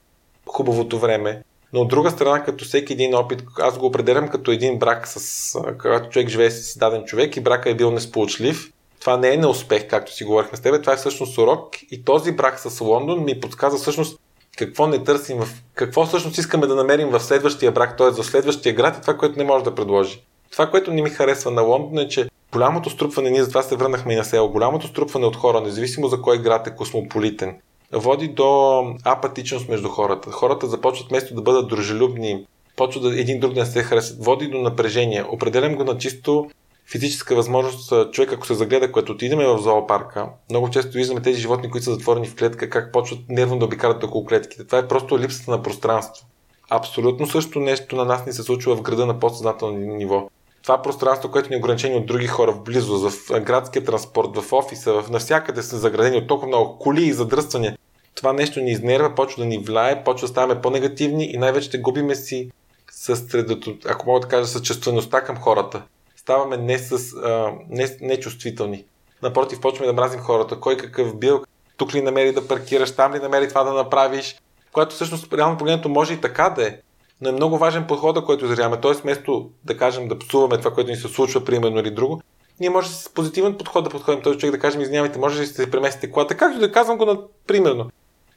хубавото 0.47 0.99
време. 0.99 1.43
Но 1.73 1.81
от 1.81 1.87
друга 1.87 2.11
страна, 2.11 2.43
като 2.43 2.65
всеки 2.65 2.93
един 2.93 3.15
опит, 3.15 3.43
аз 3.59 3.77
го 3.77 3.85
определям 3.85 4.27
като 4.27 4.51
един 4.51 4.79
брак, 4.79 5.07
с, 5.07 5.59
когато 5.81 6.09
човек 6.09 6.29
живее 6.29 6.51
с 6.51 6.77
даден 6.77 7.03
човек 7.03 7.37
и 7.37 7.41
брака 7.41 7.69
е 7.69 7.75
бил 7.75 7.91
несполучлив. 7.91 8.71
Това 9.05 9.17
не 9.17 9.33
е 9.33 9.37
неуспех, 9.37 9.87
както 9.87 10.13
си 10.13 10.23
говорихме 10.23 10.57
с 10.57 10.61
теб, 10.61 10.81
това 10.81 10.93
е 10.93 10.97
всъщност 10.97 11.37
урок 11.37 11.69
и 11.91 12.03
този 12.03 12.31
брак 12.31 12.59
с 12.59 12.81
Лондон 12.81 13.23
ми 13.23 13.39
подсказа 13.39 13.77
всъщност 13.77 14.19
какво 14.57 14.87
не 14.87 15.03
търсим, 15.03 15.37
в, 15.37 15.47
какво 15.73 16.05
всъщност 16.05 16.37
искаме 16.37 16.67
да 16.67 16.75
намерим 16.75 17.09
в 17.09 17.19
следващия 17.19 17.71
брак, 17.71 17.97
т.е. 17.97 18.09
в 18.09 18.23
следващия 18.23 18.75
град 18.75 18.97
и 18.97 19.01
това, 19.01 19.17
което 19.17 19.39
не 19.39 19.45
може 19.45 19.63
да 19.63 19.75
предложи. 19.75 20.21
Това, 20.51 20.69
което 20.69 20.93
не 20.93 21.01
ми 21.01 21.09
харесва 21.09 21.51
на 21.51 21.61
Лондон 21.61 21.97
е, 21.97 22.07
че 22.07 22.29
голямото 22.51 22.89
струпване, 22.89 23.29
ние 23.29 23.43
затова 23.43 23.61
се 23.61 23.75
върнахме 23.75 24.13
и 24.13 24.15
на 24.15 24.23
село, 24.23 24.49
голямото 24.49 24.87
струпване 24.87 25.25
от 25.25 25.35
хора, 25.35 25.61
независимо 25.61 26.07
за 26.07 26.21
кой 26.21 26.41
град 26.41 26.67
е 26.67 26.75
космополитен, 26.75 27.55
води 27.91 28.27
до 28.27 28.83
апатичност 29.03 29.69
между 29.69 29.89
хората. 29.89 30.31
Хората 30.31 30.67
започват 30.67 31.09
вместо 31.09 31.35
да 31.35 31.41
бъдат 31.41 31.67
дружелюбни, 31.67 32.45
почват 32.75 33.03
да 33.03 33.19
един 33.19 33.39
друг 33.39 33.53
да 33.53 33.59
не 33.59 33.65
се 33.65 33.83
харесат, 33.83 34.25
води 34.25 34.47
до 34.47 34.57
напрежение. 34.57 35.25
Определям 35.29 35.75
го 35.75 35.83
на 35.83 35.97
чисто 35.97 36.49
физическа 36.91 37.35
възможност 37.35 38.11
човек, 38.11 38.33
ако 38.33 38.47
се 38.47 38.53
загледа, 38.53 38.91
когато 38.91 39.11
отидеме 39.11 39.47
в 39.47 39.57
зоопарка, 39.57 40.29
много 40.49 40.69
често 40.69 40.91
виждаме 40.97 41.21
тези 41.21 41.41
животни, 41.41 41.71
които 41.71 41.85
са 41.85 41.93
затворени 41.93 42.27
в 42.27 42.35
клетка, 42.35 42.69
как 42.69 42.91
почват 42.91 43.19
нервно 43.29 43.59
да 43.59 43.65
обикарат 43.65 44.03
около 44.03 44.25
клетките. 44.25 44.65
Това 44.65 44.77
е 44.77 44.87
просто 44.87 45.19
липсата 45.19 45.51
на 45.51 45.63
пространство. 45.63 46.27
Абсолютно 46.69 47.27
също 47.27 47.59
нещо 47.59 47.95
на 47.95 48.05
нас 48.05 48.25
ни 48.25 48.33
се 48.33 48.43
случва 48.43 48.75
в 48.75 48.81
града 48.81 49.05
на 49.05 49.19
подсъзнателно 49.19 49.77
ниво. 49.77 50.29
Това 50.63 50.81
пространство, 50.81 51.31
което 51.31 51.49
ни 51.49 51.55
е 51.55 51.59
ограничено 51.59 51.97
от 51.97 52.05
други 52.05 52.27
хора 52.27 52.51
в 52.51 52.63
близост, 52.63 53.29
в 53.29 53.39
градския 53.41 53.85
транспорт, 53.85 54.37
в 54.37 54.53
офиса, 54.53 55.01
в 55.01 55.09
навсякъде 55.09 55.63
са 55.63 55.77
заградени 55.77 56.17
от 56.17 56.27
толкова 56.27 56.47
много 56.47 56.79
коли 56.79 57.03
и 57.03 57.13
задръствания. 57.13 57.77
Това 58.15 58.33
нещо 58.33 58.59
ни 58.59 58.71
изнерва, 58.71 59.15
почва 59.15 59.43
да 59.43 59.49
ни 59.49 59.57
влияе, 59.57 60.03
почва 60.03 60.27
да 60.27 60.31
ставаме 60.31 60.61
по-негативни 60.61 61.25
и 61.25 61.37
най-вече 61.37 61.67
ще 61.67 61.77
губиме 61.77 62.15
си 62.15 62.49
ако 63.85 64.07
мога 64.07 64.19
да 64.19 64.27
кажа, 64.27 64.47
съчувствеността 64.47 65.21
към 65.21 65.37
хората 65.37 65.83
ставаме 66.25 66.57
не 66.57 66.77
с, 66.77 67.13
а, 67.13 67.51
не, 67.69 67.97
нечувствителни. 68.01 68.85
Напротив, 69.23 69.61
почваме 69.61 69.87
да 69.87 69.93
мразим 69.93 70.19
хората. 70.19 70.59
Кой 70.59 70.77
какъв 70.77 71.15
бил, 71.15 71.43
тук 71.77 71.93
ли 71.93 72.01
намери 72.01 72.33
да 72.33 72.47
паркираш, 72.47 72.95
там 72.95 73.13
ли 73.13 73.19
намери 73.19 73.49
това 73.49 73.63
да 73.63 73.73
направиш, 73.73 74.35
което 74.71 74.95
всъщност 74.95 75.33
реално 75.33 75.57
погледнато 75.57 75.89
може 75.89 76.13
и 76.13 76.21
така 76.21 76.49
да 76.49 76.67
е. 76.67 76.77
Но 77.21 77.29
е 77.29 77.31
много 77.31 77.57
важен 77.57 77.87
подход, 77.87 78.25
който 78.25 78.45
изразяваме. 78.45 78.81
Тоест, 78.81 79.01
вместо 79.01 79.49
да 79.63 79.77
кажем 79.77 80.07
да 80.07 80.19
псуваме 80.19 80.57
това, 80.57 80.71
което 80.73 80.89
ни 80.89 80.95
се 80.95 81.07
случва, 81.07 81.45
примерно 81.45 81.79
или 81.79 81.91
друго, 81.91 82.21
ние 82.59 82.69
може 82.69 82.89
с 82.89 83.09
позитивен 83.09 83.57
подход 83.57 83.83
да 83.83 83.89
подходим 83.89 84.21
този 84.21 84.39
човек, 84.39 84.55
да 84.55 84.59
кажем, 84.59 84.81
извинявайте, 84.81 85.19
може 85.19 85.41
ли 85.41 85.45
да 85.45 85.53
се 85.53 85.71
преместите 85.71 86.11
колата, 86.11 86.37
както 86.37 86.59
да 86.59 86.71
казвам 86.71 86.97
го 86.97 87.05
на 87.05 87.17
примерно. 87.47 87.89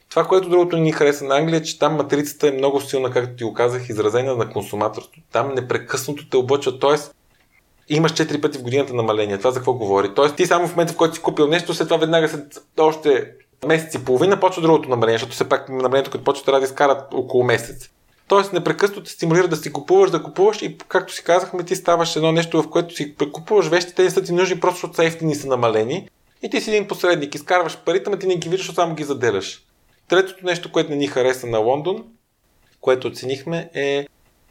Това, 0.09 0.23
което 0.23 0.49
другото 0.49 0.77
ни 0.77 0.91
хареса 0.91 1.25
на 1.25 1.37
Англия, 1.37 1.57
е, 1.57 1.63
че 1.63 1.79
там 1.79 1.95
матрицата 1.95 2.47
е 2.47 2.51
много 2.51 2.81
силна, 2.81 3.11
както 3.11 3.35
ти 3.35 3.43
го 3.43 3.53
казах, 3.53 3.89
изразена 3.89 4.35
на 4.35 4.49
консуматорство. 4.49 5.21
Там 5.31 5.53
непрекъснато 5.53 6.29
те 6.29 6.37
облъчва, 6.37 6.79
т.е 6.79 7.18
имаш 7.89 8.13
4 8.13 8.41
пъти 8.41 8.57
в 8.57 8.63
годината 8.63 8.93
намаление. 8.93 9.37
Това 9.37 9.51
за 9.51 9.59
какво 9.59 9.73
говори? 9.73 10.13
Тоест 10.15 10.35
ти 10.35 10.45
само 10.45 10.67
в 10.67 10.71
момента, 10.71 10.93
в 10.93 10.97
който 10.97 11.15
си 11.15 11.21
купил 11.21 11.47
нещо, 11.47 11.73
след 11.73 11.87
това 11.87 11.99
веднага 11.99 12.29
след 12.29 12.63
още 12.79 13.31
месец 13.67 13.95
и 13.95 14.05
половина 14.05 14.39
почва 14.39 14.61
другото 14.61 14.89
намаление, 14.89 15.17
защото 15.17 15.33
все 15.33 15.49
пак 15.49 15.69
намалението, 15.69 16.11
като 16.11 16.23
почва 16.23 16.59
да 16.59 16.65
изкарат 16.65 17.13
около 17.13 17.43
месец. 17.43 17.89
Тоест 18.27 18.53
непрекъснато 18.53 19.03
те 19.03 19.11
стимулира 19.11 19.47
да 19.47 19.55
си 19.55 19.73
купуваш, 19.73 20.11
да 20.11 20.23
купуваш 20.23 20.61
и 20.61 20.77
както 20.87 21.13
си 21.13 21.23
казахме, 21.23 21.63
ти 21.63 21.75
ставаш 21.75 22.15
едно 22.15 22.31
нещо, 22.31 22.63
в 22.63 22.69
което 22.69 22.95
си 22.95 23.15
купуваш 23.31 23.67
вещи, 23.67 23.95
те 23.95 24.03
не 24.03 24.09
са 24.09 24.23
ти 24.23 24.33
нужни, 24.33 24.59
просто 24.59 24.75
защото 24.75 24.95
са 24.95 25.05
ефтини 25.05 25.35
са 25.35 25.47
намалени. 25.47 26.09
И 26.41 26.49
ти 26.49 26.61
си 26.61 26.69
един 26.69 26.87
посредник, 26.87 27.35
изкарваш 27.35 27.77
парите, 27.77 28.09
но 28.09 28.17
ти 28.17 28.27
не 28.27 28.35
ги 28.35 28.49
виждаш, 28.49 28.75
само 28.75 28.95
ги 28.95 29.03
заделяш. 29.03 29.65
Третото 30.07 30.45
нещо, 30.45 30.71
което 30.71 30.89
не 30.89 30.95
ни 30.95 31.07
хареса 31.07 31.47
на 31.47 31.57
Лондон, 31.57 32.03
което 32.81 33.07
оценихме 33.07 33.69
е 33.73 34.07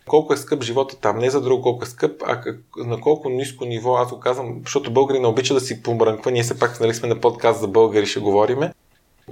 колко 0.09 0.33
е 0.33 0.37
скъп 0.37 0.63
живота 0.63 0.97
там. 0.97 1.19
Не 1.19 1.31
за 1.31 1.41
друго 1.41 1.63
колко 1.63 1.85
е 1.85 1.87
скъп, 1.87 2.23
а 2.27 2.41
как, 2.41 2.59
на 2.77 3.01
колко 3.01 3.29
ниско 3.29 3.65
ниво, 3.65 3.97
аз 3.97 4.11
го 4.11 4.21
казвам, 4.21 4.61
защото 4.65 4.93
българи 4.93 5.19
не 5.19 5.27
обича 5.27 5.55
да 5.55 5.61
си 5.61 5.83
помрънква. 5.83 6.31
Ние 6.31 6.43
все 6.43 6.59
пак 6.59 6.81
нали, 6.81 6.95
сме 6.95 7.09
на 7.09 7.21
подкаст 7.21 7.61
за 7.61 7.69
българи, 7.69 8.07
ще 8.07 8.21
говориме. 8.21 8.75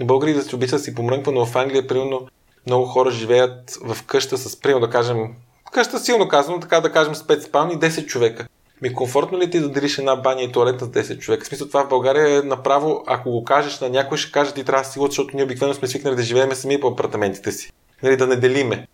Българи 0.01 0.33
да 0.33 0.43
се 0.43 0.57
обича 0.57 0.77
да 0.77 0.83
си 0.83 0.95
помрънква, 0.95 1.33
но 1.33 1.47
в 1.47 1.57
Англия, 1.57 1.87
примерно, 1.87 2.29
много 2.67 2.87
хора 2.87 3.11
живеят 3.11 3.79
в 3.85 4.03
къща 4.03 4.39
с, 4.39 4.61
примерно 4.61 4.87
да 4.87 4.91
кажем, 4.91 5.35
къща 5.73 5.99
силно 5.99 6.29
казвам, 6.29 6.61
така 6.61 6.81
да 6.81 6.93
кажем 6.93 7.15
с 7.15 7.23
5 7.23 7.41
спални 7.41 7.75
10 7.75 8.07
човека. 8.07 8.47
Ми 8.83 8.93
комфортно 8.93 9.39
ли 9.39 9.51
ти 9.51 9.61
да 9.61 9.69
делиш 9.69 9.99
една 9.99 10.17
баня 10.17 10.43
и 10.43 10.53
туалет 10.53 10.81
с 10.81 10.85
10 10.85 11.19
човека? 11.19 11.45
В 11.45 11.49
смисъл 11.49 11.69
това 11.69 11.85
в 11.85 11.89
България 11.89 12.39
е 12.39 12.43
направо, 12.43 13.05
ако 13.07 13.31
го 13.31 13.45
кажеш 13.45 13.81
на 13.81 13.89
някой, 13.89 14.19
ще 14.19 14.33
каже 14.33 14.55
ти 14.55 14.65
трябва 14.65 14.83
да 14.83 14.89
сила, 14.89 15.07
защото 15.07 15.37
ние 15.37 15.45
обикновено 15.45 15.75
сме 15.75 15.89
свикнали 15.89 16.17
да 16.17 16.23
живеем 16.23 16.53
сами 16.53 16.81
по 16.81 16.89
апартаментите 16.89 17.53
си. 17.53 17.73
Нали, 18.03 18.17
да 18.17 18.27
не 18.27 18.37
делиме. 18.37 18.87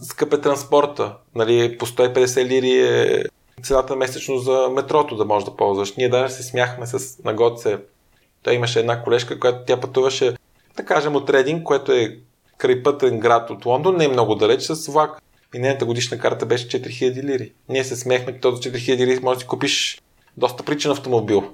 Скъп 0.00 0.32
е 0.32 0.40
транспорта. 0.40 1.14
Нали, 1.34 1.78
по 1.78 1.86
150 1.86 2.44
лири 2.44 2.70
е 2.70 3.24
цената 3.62 3.96
месечно 3.96 4.38
за 4.38 4.68
метрото 4.72 5.16
да 5.16 5.24
можеш 5.24 5.44
да 5.44 5.56
ползваш. 5.56 5.96
Ние 5.96 6.08
даже 6.08 6.34
се 6.34 6.42
смяхме 6.42 6.86
с 6.86 7.24
нагоце. 7.24 7.78
Той 8.42 8.54
имаше 8.54 8.80
една 8.80 9.02
колежка, 9.02 9.40
която 9.40 9.58
тя 9.66 9.80
пътуваше, 9.80 10.36
да 10.76 10.84
кажем, 10.84 11.16
от 11.16 11.30
Рединг, 11.30 11.62
което 11.62 11.92
е 11.92 12.18
крайпътен 12.58 13.20
град 13.20 13.50
от 13.50 13.66
Лондон, 13.66 13.96
не 13.96 14.04
е 14.04 14.08
много 14.08 14.34
далеч 14.34 14.62
с 14.62 14.92
влак. 14.92 15.22
И 15.54 15.58
нейната 15.58 15.84
годишна 15.84 16.18
карта 16.18 16.46
беше 16.46 16.68
4000 16.68 17.22
лири. 17.22 17.52
Ние 17.68 17.84
се 17.84 17.96
смехме, 17.96 18.32
че 18.32 18.40
този 18.40 18.62
4000 18.62 18.96
лири 18.96 19.20
може 19.22 19.36
да 19.36 19.40
си 19.40 19.46
купиш 19.46 20.00
доста 20.36 20.62
причен 20.62 20.90
автомобил. 20.90 21.44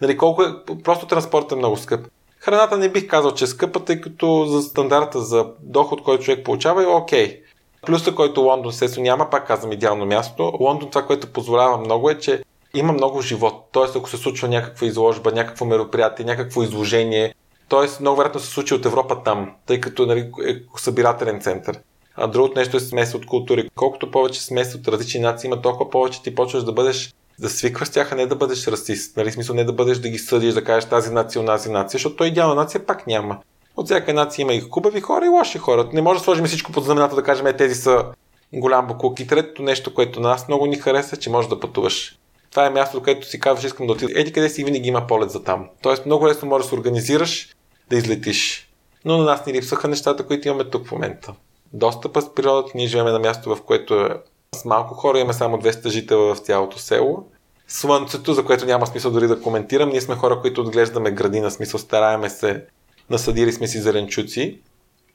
Нали, 0.00 0.16
колко 0.16 0.42
е, 0.42 0.46
просто 0.84 1.06
транспортът 1.06 1.52
е 1.52 1.56
много 1.56 1.76
скъп. 1.76 2.06
Храната 2.38 2.76
не 2.76 2.88
бих 2.88 3.06
казал, 3.06 3.34
че 3.34 3.44
е 3.44 3.46
скъпа, 3.46 3.84
тъй 3.84 4.00
като 4.00 4.44
за 4.46 4.62
стандарта 4.62 5.20
за 5.20 5.46
доход, 5.60 6.02
който 6.02 6.24
човек 6.24 6.44
получава 6.44 6.82
е 6.82 6.86
окей. 6.86 7.26
Okay. 7.26 7.49
Плюса, 7.86 8.14
който 8.14 8.40
Лондон 8.40 8.72
се 8.72 9.00
няма, 9.00 9.30
пак 9.30 9.46
казвам 9.46 9.72
идеално 9.72 10.06
място. 10.06 10.52
Лондон 10.60 10.90
това, 10.90 11.06
което 11.06 11.32
позволява 11.32 11.78
много 11.78 12.10
е, 12.10 12.18
че 12.18 12.42
има 12.74 12.92
много 12.92 13.20
живот. 13.20 13.68
Тоест, 13.72 13.96
ако 13.96 14.10
се 14.10 14.16
случва 14.16 14.48
някаква 14.48 14.86
изложба, 14.86 15.32
някакво 15.32 15.64
мероприятие, 15.64 16.24
някакво 16.24 16.62
изложение, 16.62 17.34
т.е. 17.68 18.00
много 18.00 18.16
вероятно 18.16 18.40
се 18.40 18.50
случи 18.50 18.74
от 18.74 18.86
Европа 18.86 19.22
там, 19.22 19.52
тъй 19.66 19.80
като 19.80 20.06
нали, 20.06 20.30
е 20.48 20.56
събирателен 20.76 21.40
център. 21.40 21.78
А 22.16 22.26
другото 22.26 22.58
нещо 22.58 22.76
е 22.76 22.80
смес 22.80 23.14
от 23.14 23.26
култури. 23.26 23.70
Колкото 23.74 24.10
повече 24.10 24.44
смес 24.44 24.74
от 24.74 24.88
различни 24.88 25.20
нации 25.20 25.48
има, 25.48 25.62
толкова 25.62 25.90
повече 25.90 26.22
ти 26.22 26.34
почваш 26.34 26.64
да 26.64 26.72
бъдеш 26.72 27.14
да 27.38 27.48
свикваш 27.48 27.88
с 27.88 27.90
тях, 27.90 28.12
а 28.12 28.16
не 28.16 28.26
да 28.26 28.36
бъдеш 28.36 28.66
расист. 28.66 29.16
Нали, 29.16 29.32
смисъл 29.32 29.56
не 29.56 29.64
да 29.64 29.72
бъдеш 29.72 29.98
да 29.98 30.08
ги 30.08 30.18
съдиш, 30.18 30.54
да 30.54 30.64
кажеш 30.64 30.88
тази 30.88 31.12
нация, 31.12 31.46
тази 31.46 31.70
нация, 31.70 31.98
защото 31.98 32.16
той 32.16 32.26
идеална 32.26 32.54
нация 32.54 32.86
пак 32.86 33.06
няма. 33.06 33.38
От 33.80 33.86
всяка 33.86 34.14
нация 34.14 34.42
има 34.42 34.54
и 34.54 34.60
хубави 34.60 35.00
хора 35.00 35.26
и 35.26 35.28
лоши 35.28 35.58
хора. 35.58 35.88
Не 35.92 36.02
може 36.02 36.18
да 36.18 36.24
сложим 36.24 36.44
всичко 36.44 36.72
под 36.72 36.84
знамената 36.84 37.14
да 37.14 37.22
кажем, 37.22 37.46
е, 37.46 37.56
тези 37.56 37.74
са 37.74 38.04
голям 38.52 38.86
буклук. 38.86 39.20
И 39.20 39.26
третото 39.26 39.62
нещо, 39.62 39.94
което 39.94 40.20
на 40.20 40.28
нас 40.28 40.48
много 40.48 40.66
ни 40.66 40.76
хареса, 40.76 41.16
че 41.16 41.30
можеш 41.30 41.48
да 41.48 41.60
пътуваш. 41.60 42.18
Това 42.50 42.66
е 42.66 42.70
място, 42.70 43.02
където 43.02 43.26
си 43.26 43.40
казваш, 43.40 43.64
искам 43.64 43.86
да 43.86 43.92
отида. 43.92 44.20
Еди 44.20 44.32
къде 44.32 44.48
си 44.48 44.64
винаги 44.64 44.88
има 44.88 45.06
полет 45.06 45.30
за 45.30 45.44
там. 45.44 45.68
Тоест 45.82 46.06
много 46.06 46.26
лесно 46.26 46.48
можеш 46.48 46.64
да 46.64 46.68
се 46.68 46.74
организираш, 46.74 47.48
да 47.90 47.96
излетиш. 47.96 48.68
Но 49.04 49.18
на 49.18 49.24
нас 49.24 49.46
ни 49.46 49.52
липсваха 49.52 49.88
нещата, 49.88 50.26
които 50.26 50.48
имаме 50.48 50.64
тук 50.64 50.86
в 50.86 50.92
момента. 50.92 51.34
Достъпа 51.72 52.22
с 52.22 52.34
природата, 52.34 52.72
ние 52.74 52.86
живеем 52.86 53.06
на 53.06 53.18
място, 53.18 53.56
в 53.56 53.62
което 53.62 54.00
е 54.00 54.08
с 54.54 54.64
малко 54.64 54.94
хора, 54.94 55.18
имаме 55.18 55.32
само 55.32 55.56
200 55.56 55.88
жителя 55.88 56.34
в 56.34 56.38
цялото 56.38 56.78
село. 56.78 57.24
Слънцето, 57.68 58.32
за 58.32 58.44
което 58.44 58.66
няма 58.66 58.86
смисъл 58.86 59.10
дори 59.10 59.26
да 59.26 59.42
коментирам, 59.42 59.88
ние 59.88 60.00
сме 60.00 60.14
хора, 60.14 60.40
които 60.40 60.60
отглеждаме 60.60 61.10
градина, 61.10 61.50
смисъл 61.50 61.80
стараеме 61.80 62.30
се 62.30 62.64
насъдили 63.10 63.52
сме 63.52 63.68
си 63.68 63.78
зеленчуци. 63.78 64.58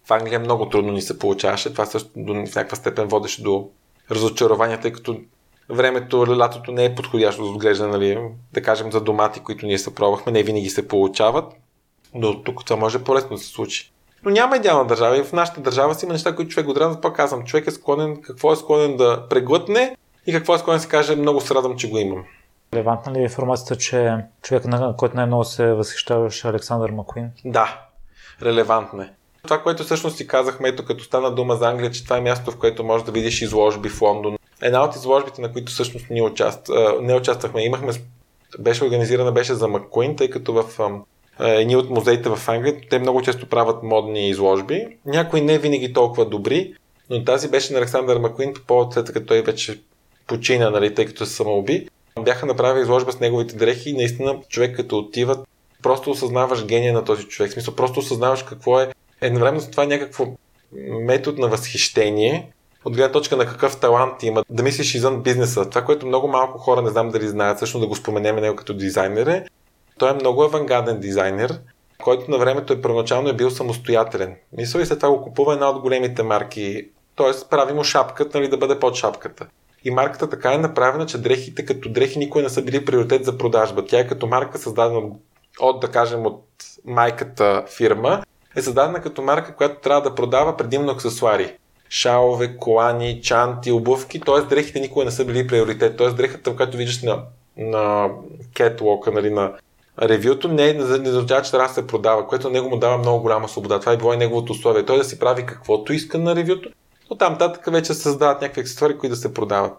В 0.05 0.11
Англия 0.11 0.39
много 0.39 0.69
трудно 0.69 0.91
ни 0.91 1.01
се 1.01 1.19
получаваше. 1.19 1.71
Това 1.71 1.85
също 1.85 2.09
до, 2.15 2.33
някаква 2.33 2.75
степен 2.75 3.07
водеше 3.07 3.43
до 3.43 3.69
разочарование, 4.11 4.79
тъй 4.79 4.91
като 4.91 5.17
времето, 5.69 6.37
лятото 6.37 6.71
не 6.71 6.85
е 6.85 6.95
подходящо 6.95 7.45
за 7.45 7.51
отглеждане, 7.51 7.91
нали, 7.91 8.19
да 8.53 8.61
кажем 8.61 8.91
за 8.91 9.01
домати, 9.01 9.39
които 9.39 9.65
ние 9.65 9.79
се 9.79 9.95
пробвахме, 9.95 10.31
не 10.31 10.43
винаги 10.43 10.69
се 10.69 10.87
получават. 10.87 11.53
Но 12.13 12.43
тук 12.43 12.65
това 12.65 12.75
може 12.75 13.03
по-лесно 13.03 13.29
да 13.29 13.37
се 13.37 13.47
случи. 13.47 13.91
Но 14.23 14.31
няма 14.31 14.57
идеална 14.57 14.87
държава 14.87 15.17
и 15.17 15.23
в 15.23 15.33
нашата 15.33 15.61
държава 15.61 15.95
си 15.95 16.05
има 16.05 16.13
неща, 16.13 16.35
които 16.35 16.51
човек 16.51 16.69
отразва. 16.69 17.01
Пак 17.01 17.15
казвам, 17.15 17.43
човек 17.43 17.67
е 17.67 17.71
склонен, 17.71 18.21
какво 18.21 18.51
е 18.51 18.55
склонен 18.55 18.97
да 18.97 19.27
преглътне 19.29 19.97
и 20.27 20.33
какво 20.33 20.55
е 20.55 20.57
склонен 20.57 20.77
да 20.77 20.83
се 20.83 20.89
каже, 20.89 21.15
много 21.15 21.41
се 21.41 21.55
радвам, 21.55 21.77
че 21.77 21.89
го 21.89 21.97
имам. 21.97 22.23
Релевантна 22.75 23.13
ли 23.13 23.19
е 23.19 23.23
информацията, 23.23 23.75
че 23.75 24.17
човек, 24.41 24.65
на 24.65 24.95
който 24.97 25.15
най-много 25.15 25.43
се 25.43 25.73
възхищаваше 25.73 26.47
Александър 26.47 26.91
Макуин? 26.91 27.29
Да, 27.45 27.81
релевантна 28.41 29.03
е. 29.03 29.09
Това, 29.43 29.61
което 29.61 29.83
всъщност 29.83 30.17
си 30.17 30.27
казахме, 30.27 30.69
ето 30.69 30.85
като 30.85 31.03
стана 31.03 31.35
дума 31.35 31.55
за 31.55 31.69
Англия, 31.69 31.91
че 31.91 32.03
това 32.03 32.17
е 32.17 32.21
място, 32.21 32.51
в 32.51 32.57
което 32.57 32.83
можеш 32.83 33.05
да 33.05 33.11
видиш 33.11 33.41
изложби 33.41 33.89
в 33.89 34.01
Лондон. 34.01 34.37
Една 34.61 34.83
от 34.83 34.95
изложбите, 34.95 35.41
на 35.41 35.51
които 35.51 35.71
всъщност 35.71 36.05
ние 36.09 36.21
участ... 36.21 36.69
не 37.01 37.15
участвахме, 37.15 37.65
имахме, 37.65 37.93
беше 38.59 38.83
организирана, 38.83 39.31
беше 39.31 39.53
за 39.53 39.67
Маккуин, 39.67 40.15
тъй 40.15 40.29
като 40.29 40.53
в 40.53 40.79
едни 41.39 41.75
от 41.75 41.89
музеите 41.89 42.29
в 42.29 42.49
Англия, 42.49 42.81
те 42.89 42.99
много 42.99 43.21
често 43.21 43.49
правят 43.49 43.83
модни 43.83 44.29
изложби. 44.29 44.87
Някои 45.05 45.41
не 45.41 45.57
винаги 45.57 45.93
толкова 45.93 46.25
добри, 46.25 46.73
но 47.09 47.23
тази 47.23 47.49
беше 47.49 47.73
на 47.73 47.79
Александър 47.79 48.17
Маккуин 48.17 48.53
по 48.53 48.61
повод 48.61 48.93
след 48.93 49.13
като 49.13 49.25
той 49.25 49.41
вече 49.41 49.81
почина, 50.27 50.69
нали, 50.69 50.95
тъй 50.95 51.05
като 51.05 51.25
се 51.25 51.33
самоуби. 51.33 51.87
Бяха 52.21 52.45
направили 52.45 52.81
изложба 52.81 53.11
с 53.11 53.19
неговите 53.19 53.55
дрехи 53.55 53.89
и 53.89 53.93
наистина 53.93 54.41
човек 54.49 54.75
като 54.75 54.97
отива, 54.97 55.37
просто 55.83 56.11
осъзнаваш 56.11 56.65
гения 56.65 56.93
на 56.93 57.03
този 57.03 57.23
човек. 57.23 57.51
В 57.51 57.53
смисъл, 57.53 57.75
просто 57.75 57.99
осъзнаваш 57.99 58.43
какво 58.43 58.79
е. 58.79 58.93
Едновременно 59.21 59.61
с 59.61 59.71
това 59.71 59.83
е 59.83 59.87
някакво 59.87 60.25
метод 60.87 61.41
на 61.41 61.47
възхищение, 61.47 62.51
от 62.85 62.93
гледна 62.93 63.11
точка 63.11 63.37
на 63.37 63.45
какъв 63.45 63.79
талант 63.79 64.23
има, 64.23 64.43
да 64.49 64.63
мислиш 64.63 64.95
извън 64.95 65.23
бизнеса. 65.23 65.69
Това, 65.69 65.85
което 65.85 66.07
много 66.07 66.27
малко 66.27 66.57
хора 66.57 66.81
не 66.81 66.89
знам 66.89 67.09
дали 67.09 67.27
знаят, 67.27 67.59
също 67.59 67.79
да 67.79 67.87
го 67.87 67.95
споменем 67.95 68.35
него 68.35 68.55
като 68.55 68.73
дизайнер 68.73 69.27
е, 69.27 69.45
той 69.97 70.11
е 70.11 70.13
много 70.13 70.43
авангарден 70.43 70.99
дизайнер, 70.99 71.59
който 72.03 72.31
на 72.31 72.37
времето 72.37 72.73
е 72.73 72.81
първоначално 72.81 73.29
е 73.29 73.33
бил 73.33 73.51
самостоятелен. 73.51 74.35
Мисля 74.57 74.81
и 74.81 74.85
след 74.85 74.99
това 74.99 75.09
го 75.09 75.21
купува 75.21 75.53
една 75.53 75.69
от 75.69 75.81
големите 75.81 76.23
марки, 76.23 76.87
т.е. 77.15 77.49
прави 77.49 77.73
му 77.73 77.83
шапката, 77.83 78.39
нали, 78.39 78.49
да 78.49 78.57
бъде 78.57 78.79
под 78.79 78.95
шапката. 78.95 79.47
И 79.85 79.91
марката 79.91 80.29
така 80.29 80.53
е 80.53 80.57
направена, 80.57 81.05
че 81.05 81.17
дрехите 81.17 81.65
като 81.65 81.89
дрехи 81.89 82.19
никой 82.19 82.43
не 82.43 82.49
са 82.49 82.61
били 82.61 82.85
приоритет 82.85 83.25
за 83.25 83.37
продажба. 83.37 83.85
Тя 83.85 83.99
е 83.99 84.07
като 84.07 84.27
марка 84.27 84.57
създадена 84.57 85.01
от 85.59 85.79
да 85.79 85.87
кажем, 85.87 86.25
от 86.25 86.43
майката 86.85 87.63
фирма, 87.77 88.23
е 88.55 88.61
създадена 88.61 89.01
като 89.01 89.21
марка, 89.21 89.55
която 89.55 89.81
трябва 89.81 90.01
да 90.01 90.15
продава 90.15 90.57
предимно 90.57 90.91
аксесуари. 90.91 91.53
Шалове, 91.89 92.57
колани, 92.57 93.21
чанти, 93.21 93.71
обувки, 93.71 94.19
т.е. 94.19 94.41
дрехите 94.41 94.79
никога 94.79 95.05
не 95.05 95.11
са 95.11 95.25
били 95.25 95.47
приоритет. 95.47 95.97
Т.е. 95.97 96.09
дрехата, 96.09 96.55
която 96.55 96.77
виждаш 96.77 97.01
на, 97.01 97.23
на 97.57 98.09
кетлока, 98.53 99.11
нали, 99.11 99.29
на 99.29 99.53
ревюто, 100.01 100.47
не, 100.47 100.73
не 100.73 101.09
означава, 101.09 101.41
че 101.41 101.51
трябва 101.51 101.67
да 101.67 101.73
се 101.73 101.87
продава, 101.87 102.27
което 102.27 102.49
него 102.49 102.69
му 102.69 102.77
дава 102.77 102.97
много 102.97 103.21
голяма 103.21 103.49
свобода. 103.49 103.79
Това 103.79 103.91
е 103.91 103.97
било 103.97 104.13
и 104.13 104.17
неговото 104.17 104.53
условие. 104.53 104.85
Той 104.85 104.97
да 104.97 105.03
си 105.03 105.19
прави 105.19 105.45
каквото 105.45 105.93
иска 105.93 106.17
на 106.17 106.35
ревюто, 106.35 106.69
но 107.09 107.15
там 107.17 107.37
татък 107.37 107.71
вече 107.71 107.93
създават 107.93 108.41
някакви 108.41 108.61
аксесуари, 108.61 108.97
които 108.97 109.15
да 109.15 109.21
се 109.21 109.33
продават. 109.33 109.73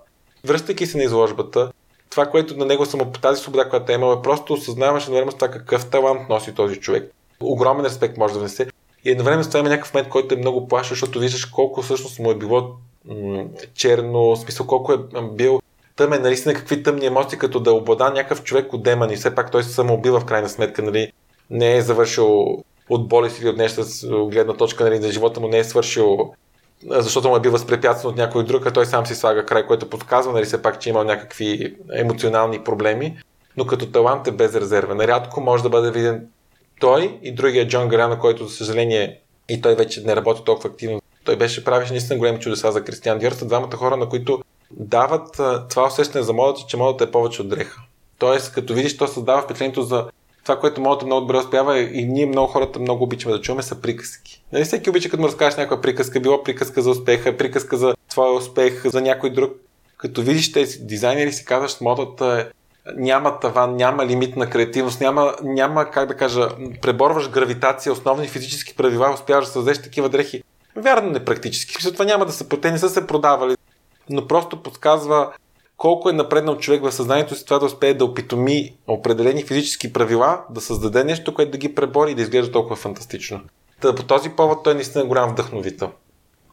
Връщайки 0.45 0.87
се 0.87 0.99
на 0.99 1.05
изложбата, 1.05 1.73
това, 2.11 2.27
което 2.27 2.57
на 2.57 2.65
него 2.65 2.87
само 2.87 3.07
тази 3.07 3.43
свобода, 3.43 3.69
която 3.69 3.93
е 3.93 3.95
имал, 3.95 4.13
е 4.13 4.23
просто 4.23 4.53
осъзнаваш 4.53 5.03
едновременно 5.03 5.33
с 5.33 5.35
това 5.35 5.49
какъв 5.49 5.91
талант 5.91 6.29
носи 6.29 6.55
този 6.55 6.77
човек. 6.77 7.13
Огромен 7.41 7.85
респект 7.85 8.17
може 8.17 8.35
да 8.35 8.41
внесе. 8.41 8.67
И 9.05 9.11
едновременно 9.11 9.45
с 9.45 9.49
това 9.49 9.61
има 9.61 9.69
някакъв 9.69 9.95
момент, 9.95 10.09
който 10.09 10.35
е 10.35 10.39
много 10.39 10.69
плаш, 10.69 10.89
защото 10.89 11.19
виждаш 11.19 11.45
колко 11.45 11.83
всъщност 11.83 12.19
му 12.19 12.31
е 12.31 12.35
било 12.35 12.71
м- 13.05 13.45
черно, 13.75 14.37
смисъл 14.37 14.67
колко 14.67 14.93
е 14.93 14.99
бил 15.33 15.61
тъмен, 15.97 16.23
наистина 16.23 16.55
какви 16.55 16.83
тъмни 16.83 17.07
емоции, 17.07 17.39
като 17.39 17.61
да 17.61 17.73
облада 17.73 18.05
някакъв 18.05 18.43
човек 18.43 18.73
от 18.73 18.83
демони. 18.83 19.17
Все 19.17 19.35
пак 19.35 19.51
той 19.51 19.63
се 19.63 19.71
самоубива 19.71 20.21
в 20.21 20.25
крайна 20.25 20.49
сметка, 20.49 20.83
нали? 20.83 21.13
Не 21.51 21.77
е 21.77 21.83
завършил 21.83 22.59
от 22.89 23.09
болест 23.09 23.41
или 23.41 23.49
от 23.49 23.57
нещо 23.57 23.83
с 23.83 24.07
гледна 24.09 24.55
точка 24.55 24.85
нали, 24.85 24.99
на 24.99 25.13
живота 25.13 25.41
му 25.41 25.49
не 25.49 25.59
е 25.59 25.65
свършил 25.65 26.35
защото 26.89 27.29
му 27.29 27.37
е 27.37 27.41
бил 27.41 27.53
възпрепятстван 27.53 28.11
от 28.11 28.19
някой 28.19 28.45
друг, 28.45 28.67
а 28.67 28.73
той 28.73 28.87
сам 28.87 29.07
си 29.07 29.15
слага 29.15 29.47
край, 29.47 29.67
което 29.67 29.91
подсказва, 29.91 30.33
нали, 30.33 30.45
все 30.45 30.63
пак, 30.63 30.81
че 30.81 30.89
има 30.89 31.05
някакви 31.05 31.77
емоционални 31.93 32.65
проблеми, 32.65 33.19
но 33.57 33.67
като 33.67 33.87
талант 33.87 34.27
е 34.27 34.33
безрезервен. 34.33 35.01
Рядко 35.01 35.41
може 35.41 35.63
да 35.63 35.69
бъде 35.69 35.91
виден 35.91 36.27
той 36.81 37.19
и 37.23 37.35
другия 37.35 37.69
Джон 37.69 37.89
Гарана, 37.89 38.19
който, 38.19 38.47
за 38.47 38.55
съжаление, 38.55 39.21
и 39.49 39.61
той 39.61 39.75
вече 39.75 40.01
не 40.01 40.17
работи 40.17 40.45
толкова 40.45 40.71
активно. 40.71 41.03
Той 41.25 41.37
беше 41.37 41.65
правиш 41.65 41.91
наистина 41.91 42.19
големи 42.19 42.41
чудеса 42.41 42.73
за 42.73 42.85
Кристиан 42.85 43.19
Диор. 43.19 43.33
двамата 43.33 43.77
хора, 43.77 43.97
на 43.97 44.09
които 44.09 44.43
дават 44.71 45.41
това 45.69 45.87
усещане 45.87 46.25
за 46.25 46.33
модата, 46.33 46.61
че 46.69 46.77
модата 46.77 47.05
е 47.05 47.11
повече 47.11 47.43
от 47.43 47.49
дреха. 47.49 47.81
Тоест, 48.19 48.53
като 48.53 48.75
видиш, 48.75 48.97
то 48.97 49.07
създава 49.07 49.43
впечатлението 49.43 49.83
за 49.83 50.07
това, 50.47 50.61
което 50.61 50.81
модата 50.81 51.07
много 51.07 51.21
добре 51.21 51.37
успява 51.37 51.81
и 51.81 52.05
ние 52.05 52.27
много 52.27 52.47
хората 52.47 52.79
много 52.79 53.05
обичаме 53.05 53.35
да 53.35 53.41
чуваме 53.41 53.63
са 53.63 53.81
приказки. 53.81 54.43
Нали 54.53 54.65
всеки 54.65 54.91
обича 54.91 55.11
като 55.11 55.21
му 55.21 55.29
разкажеш 55.29 55.57
някаква 55.57 55.81
приказка, 55.81 56.21
било 56.21 56.43
приказка 56.43 56.83
за 56.83 56.91
успеха, 56.91 57.37
приказка 57.37 57.77
за 57.77 57.95
твоя 58.09 58.33
успех, 58.33 58.87
за 58.87 59.01
някой 59.01 59.31
друг. 59.31 59.53
Като 59.97 60.23
видиш 60.23 60.53
тези 60.53 60.79
дизайнери 60.79 61.33
си 61.33 61.45
казваш, 61.45 61.81
модата 61.81 62.27
е 62.41 62.53
няма 62.97 63.41
таван, 63.41 63.77
няма 63.77 64.07
лимит 64.07 64.37
на 64.37 64.51
креативност, 64.51 65.01
няма, 65.01 65.35
няма 65.43 65.91
как 65.91 66.09
да 66.09 66.15
кажа, 66.15 66.49
преборваш 66.83 67.31
гравитация, 67.31 67.93
основни 67.93 68.29
физически 68.29 68.77
правила, 68.77 69.15
успяваш 69.15 69.45
да 69.45 69.51
създадеш 69.51 69.83
такива 69.83 70.09
дрехи. 70.09 70.43
Вярно, 70.77 71.11
не 71.11 71.25
практически. 71.25 71.93
Това 71.93 72.05
няма 72.05 72.27
да 72.27 72.33
се, 72.33 72.49
те 72.49 72.73
не 72.73 72.79
са 72.79 72.89
се 72.89 73.07
продавали, 73.07 73.57
но 74.11 74.27
просто 74.27 74.63
подсказва 74.63 75.33
колко 75.77 76.09
е 76.09 76.13
напреднал 76.13 76.57
човек 76.57 76.83
в 76.83 76.93
съзнанието 76.93 77.35
си 77.35 77.45
това 77.45 77.59
да 77.59 77.67
успее 77.67 77.95
да 77.95 78.05
опитоми 78.05 78.77
определени 78.87 79.43
физически 79.43 79.93
правила, 79.93 80.45
да 80.51 80.61
създаде 80.61 81.05
нещо, 81.05 81.35
което 81.35 81.53
да 81.53 81.59
ги 81.59 81.75
пребори 81.75 82.11
и 82.11 82.15
да 82.15 82.23
изглежда 82.23 82.53
толкова 82.53 82.77
фантастично. 82.77 83.41
Та, 83.81 83.95
по 83.95 84.03
този 84.03 84.31
повод 84.31 84.63
той 84.65 84.73
е 84.73 84.75
наистина 84.75 85.05
е 85.05 85.07
голям 85.07 85.31
вдъхновител. 85.31 85.91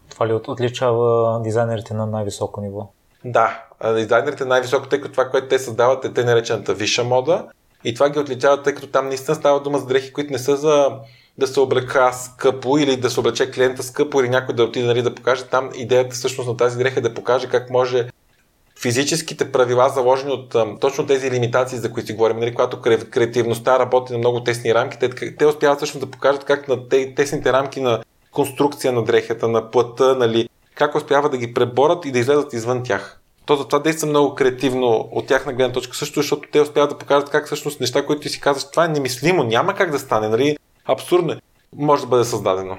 Това 0.09 0.27
ли 0.27 0.33
отличава 0.33 1.41
дизайнерите 1.41 1.93
на 1.93 2.05
най-високо 2.05 2.61
ниво? 2.61 2.89
Да, 3.25 3.63
дизайнерите 3.95 4.45
най-високо, 4.45 4.87
тъй 4.87 5.01
като 5.01 5.11
това, 5.11 5.29
което 5.29 5.47
те 5.47 5.59
създават 5.59 6.05
е 6.05 6.13
те 6.13 6.23
наречената 6.23 6.73
висша 6.73 7.03
мода 7.03 7.45
и 7.83 7.93
това 7.93 8.09
ги 8.09 8.19
отличава, 8.19 8.61
тъй 8.61 8.75
като 8.75 8.87
там 8.87 9.07
наистина 9.07 9.35
става 9.35 9.59
дума 9.59 9.77
за 9.77 9.85
дрехи, 9.85 10.13
които 10.13 10.31
не 10.31 10.39
са 10.39 10.57
за 10.57 10.89
да 11.37 11.47
се 11.47 11.59
облека 11.59 12.13
скъпо 12.13 12.77
или 12.77 12.97
да 12.97 13.09
се 13.09 13.19
облече 13.19 13.51
клиента 13.51 13.83
скъпо 13.83 14.19
или 14.19 14.29
някой 14.29 14.55
да 14.55 14.63
отиде 14.63 14.87
нали, 14.87 15.01
да 15.01 15.15
покаже. 15.15 15.45
Там 15.45 15.69
идеята 15.75 16.15
всъщност 16.15 16.49
на 16.49 16.57
тази 16.57 16.77
дреха 16.77 16.99
е 16.99 17.03
да 17.03 17.13
покаже 17.13 17.49
как 17.49 17.69
може 17.69 18.09
физическите 18.83 19.51
правила, 19.51 19.89
заложени 19.89 20.31
от 20.31 20.79
точно 20.79 21.05
тези 21.05 21.31
лимитации, 21.31 21.77
за 21.77 21.91
които 21.91 22.07
си 22.07 22.13
говорим, 22.13 22.37
нали, 22.37 22.53
когато 22.53 22.81
креативността 23.11 23.79
работи 23.79 24.13
на 24.13 24.19
много 24.19 24.43
тесни 24.43 24.73
рамки, 24.73 24.99
те, 24.99 25.35
те 25.35 25.45
успяват 25.45 25.77
всъщност 25.77 26.05
да 26.05 26.11
покажат 26.11 26.43
как 26.43 26.67
на 26.67 26.89
те, 26.89 27.15
тесните 27.15 27.53
рамки 27.53 27.81
на 27.81 28.03
конструкция 28.31 28.93
на 28.93 29.03
дрехата, 29.03 29.47
на 29.47 29.71
плътта, 29.71 30.15
нали, 30.15 30.49
как 30.75 30.95
успяват 30.95 31.31
да 31.31 31.37
ги 31.37 31.53
преборят 31.53 32.05
и 32.05 32.11
да 32.11 32.19
излезат 32.19 32.53
извън 32.53 32.83
тях. 32.83 33.19
То 33.45 33.55
затова 33.55 33.79
действа 33.79 34.07
много 34.07 34.35
креативно 34.35 35.09
от 35.11 35.27
тях 35.27 35.45
на 35.45 35.53
гледна 35.53 35.73
точка 35.73 35.95
също, 35.95 36.19
защото 36.19 36.49
те 36.51 36.61
успяват 36.61 36.89
да 36.89 36.97
покажат 36.97 37.29
как 37.29 37.45
всъщност 37.45 37.79
неща, 37.79 38.05
които 38.05 38.21
ти 38.21 38.29
си 38.29 38.41
казваш, 38.41 38.71
това 38.71 38.85
е 38.85 38.87
немислимо, 38.87 39.43
няма 39.43 39.73
как 39.73 39.91
да 39.91 39.99
стане, 39.99 40.29
нали? 40.29 40.57
Абсурдно 40.85 41.31
е. 41.33 41.41
Може 41.75 42.01
да 42.01 42.07
бъде 42.07 42.23
създадено. 42.23 42.77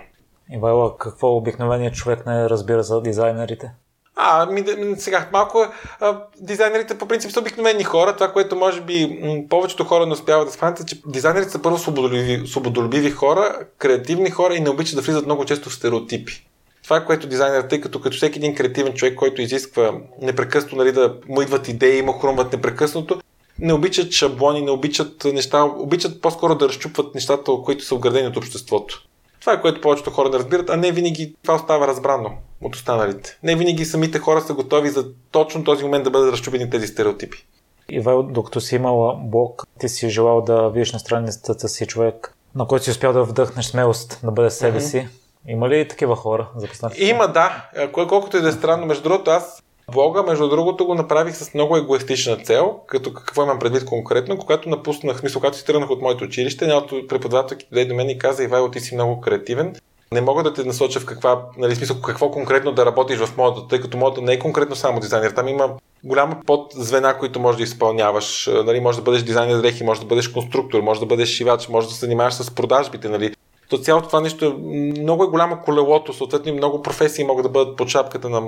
Ивайла, 0.53 0.97
какво 0.97 1.37
обикновеният 1.37 1.95
човек 1.95 2.27
не 2.27 2.49
разбира 2.49 2.83
за 2.83 3.03
дизайнерите? 3.03 3.71
А, 4.17 4.47
ми, 4.47 4.65
сега 4.97 5.29
малко 5.33 5.67
а, 6.01 6.21
дизайнерите 6.41 6.99
по 6.99 7.09
принцип 7.09 7.31
са 7.31 7.41
обикновени 7.41 7.85
хора. 7.85 8.15
Това, 8.15 8.33
което 8.33 8.57
може 8.57 8.81
би 8.81 9.21
м- 9.23 9.49
повечето 9.49 9.85
хора 9.85 10.07
не 10.07 10.13
успяват 10.13 10.49
да 10.49 10.53
схванат, 10.53 10.81
е, 10.81 10.87
че 10.87 11.03
дизайнерите 11.07 11.51
са 11.51 11.63
първо 11.63 11.79
свободолюбиви, 11.79 12.47
свободолюбиви 12.47 13.11
хора, 13.11 13.59
креативни 13.79 14.31
хора 14.31 14.55
и 14.55 14.61
не 14.61 14.71
обичат 14.71 14.97
да 14.97 15.03
влизат 15.03 15.27
много 15.27 15.45
често 15.45 15.71
в 15.71 15.75
стереотипи. 15.75 16.47
Това 16.85 16.97
е 16.97 17.05
което 17.05 17.27
дизайнерът, 17.27 17.69
тъй 17.69 17.81
като 17.81 18.01
като 18.01 18.17
всеки 18.17 18.39
един 18.39 18.55
креативен 18.55 18.95
човек, 18.95 19.15
който 19.15 19.43
изисква 19.43 19.93
непрекъснато 20.23 20.77
нали, 20.77 20.93
да 20.93 21.15
му 21.29 21.43
идват 21.43 21.69
идеи, 21.69 22.03
му 22.03 22.13
хрумват 22.13 22.53
непрекъснато, 22.53 23.21
не 23.59 23.73
обичат 23.73 24.13
шаблони, 24.13 24.61
не 24.61 24.71
обичат 24.71 25.25
неща, 25.25 25.65
обичат 25.65 26.21
по-скоро 26.21 26.55
да 26.55 26.69
разчупват 26.69 27.15
нещата, 27.15 27.53
които 27.65 27.85
са 27.85 27.95
вградени 27.95 28.29
от 28.29 28.37
обществото. 28.37 29.07
Това 29.45 29.53
е 29.53 29.61
което 29.61 29.81
повечето 29.81 30.11
хора 30.11 30.29
не 30.29 30.39
разбират, 30.39 30.71
а 30.71 30.77
не 30.77 30.93
винаги 30.93 31.35
това 31.43 31.55
остава 31.55 31.87
разбрано 31.87 32.31
от 32.63 32.75
останалите. 32.75 33.39
Не 33.43 33.57
винаги 33.57 33.85
самите 33.85 34.19
хора 34.19 34.41
са 34.41 34.55
готови 34.55 34.89
за 34.89 35.07
точно 35.31 35.65
този 35.65 35.85
момент 35.85 36.05
да 36.05 36.11
бъдат 36.11 36.33
разчупени 36.33 36.71
тези 36.71 36.87
стереотипи. 36.87 37.47
Ивай, 37.89 38.17
докато 38.31 38.61
си 38.61 38.77
имала 38.77 39.17
блог, 39.23 39.63
ти 39.81 39.89
си 39.89 40.09
желал 40.09 40.41
да 40.41 40.69
видиш 40.69 40.93
на 40.93 40.99
страницата 40.99 41.69
си 41.69 41.87
човек, 41.87 42.35
на 42.55 42.67
който 42.67 42.85
си 42.85 42.91
успял 42.91 43.13
да 43.13 43.23
вдъхнеш 43.23 43.67
смелост 43.67 44.21
да 44.25 44.31
бъде 44.31 44.51
себе 44.51 44.81
mm-hmm. 44.81 44.91
си. 44.91 45.09
Има 45.49 45.69
ли 45.69 45.89
такива 45.89 46.17
хора? 46.17 46.49
Запознати? 46.57 47.05
Има, 47.05 47.29
да. 47.29 47.71
Колкото 47.93 48.37
и 48.37 48.41
да 48.41 48.49
е 48.49 48.53
странно. 48.53 48.87
Между 48.87 49.03
другото, 49.03 49.31
аз 49.31 49.63
Блога, 49.93 50.23
между 50.23 50.49
другото, 50.49 50.87
го 50.87 50.95
направих 50.95 51.37
с 51.37 51.55
много 51.55 51.77
егоистична 51.77 52.37
цел, 52.37 52.81
като 52.87 53.13
какво 53.13 53.43
имам 53.43 53.59
предвид 53.59 53.85
конкретно, 53.85 54.39
когато 54.39 54.69
напуснах, 54.69 55.23
мисля, 55.23 55.41
когато 55.41 55.57
си 55.59 55.67
тръгнах 55.67 55.91
от 55.91 56.03
моето 56.03 56.25
училище, 56.25 56.65
една 56.65 56.77
от 56.77 57.09
преподавателки 57.09 57.67
дойде 57.73 57.89
до 57.89 57.95
мен 57.95 58.11
и 58.11 58.19
каза, 58.19 58.45
Ивайло, 58.45 58.71
ти 58.71 58.81
си 58.81 58.95
много 58.95 59.21
креативен. 59.21 59.75
Не 60.13 60.21
мога 60.21 60.43
да 60.43 60.55
те 60.55 60.65
насоча 60.65 61.01
в 61.01 61.07
каква, 61.07 61.43
нали, 61.59 61.75
смисъл, 61.75 62.01
какво 62.01 62.31
конкретно 62.31 62.73
да 62.73 62.87
работиш 62.87 63.19
в 63.19 63.37
модата, 63.37 63.69
тъй 63.69 63.81
като 63.81 63.97
модата 63.97 64.23
не 64.23 64.33
е 64.33 64.39
конкретно 64.39 64.77
само 64.77 65.01
дизайнер. 65.01 65.31
Там 65.31 65.49
има 65.49 65.71
голяма 66.05 66.37
подзвена, 66.47 67.19
които 67.19 67.41
можеш 67.41 67.57
да 67.57 67.63
изпълняваш. 67.63 68.51
Нали, 68.65 68.81
може 68.81 68.99
да 68.99 69.05
бъдеш 69.05 69.23
дизайнер 69.23 69.61
дрехи, 69.61 69.85
може 69.85 70.01
да 70.01 70.07
бъдеш 70.07 70.29
конструктор, 70.29 70.81
може 70.81 71.01
да 71.01 71.07
бъдеш 71.07 71.29
шивач, 71.29 71.69
може 71.69 71.89
да 71.89 71.95
се 71.95 72.01
занимаваш 72.01 72.35
с 72.35 72.51
продажбите. 72.51 73.09
Нали. 73.09 73.35
То 73.69 73.79
цялото 73.79 74.07
това 74.07 74.21
нещо 74.21 74.45
е 74.45 74.55
много 75.01 75.25
е 75.25 75.29
голямо 75.29 75.59
колелото, 75.65 76.13
съответно 76.13 76.55
много 76.55 76.83
професии 76.83 77.25
могат 77.25 77.43
да 77.43 77.49
бъдат 77.49 77.77
под 77.77 77.89
шапката 77.89 78.29
на 78.29 78.43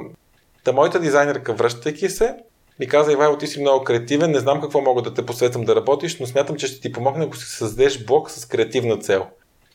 Та 0.67 0.73
моята 0.73 1.01
дизайнерка, 1.01 1.53
връщайки 1.55 2.09
се, 2.09 2.35
ми 2.81 2.89
каза, 2.89 3.12
Ивайло, 3.12 3.39
ти 3.39 3.47
си 3.47 3.61
много 3.61 3.85
креативен, 3.85 4.31
не 4.31 4.39
знам 4.39 4.61
какво 4.61 4.81
мога 4.81 5.03
да 5.03 5.14
те 5.14 5.27
посветвам 5.27 5.64
да 5.64 5.77
работиш, 5.77 6.19
но 6.21 6.27
смятам, 6.27 6.57
че 6.57 6.67
ще 6.67 6.81
ти 6.81 6.93
помогна, 6.93 7.25
ако 7.25 7.37
си 7.37 7.45
създадеш 7.45 8.05
блог 8.05 8.31
с 8.31 8.45
креативна 8.45 8.99
цел. 8.99 9.27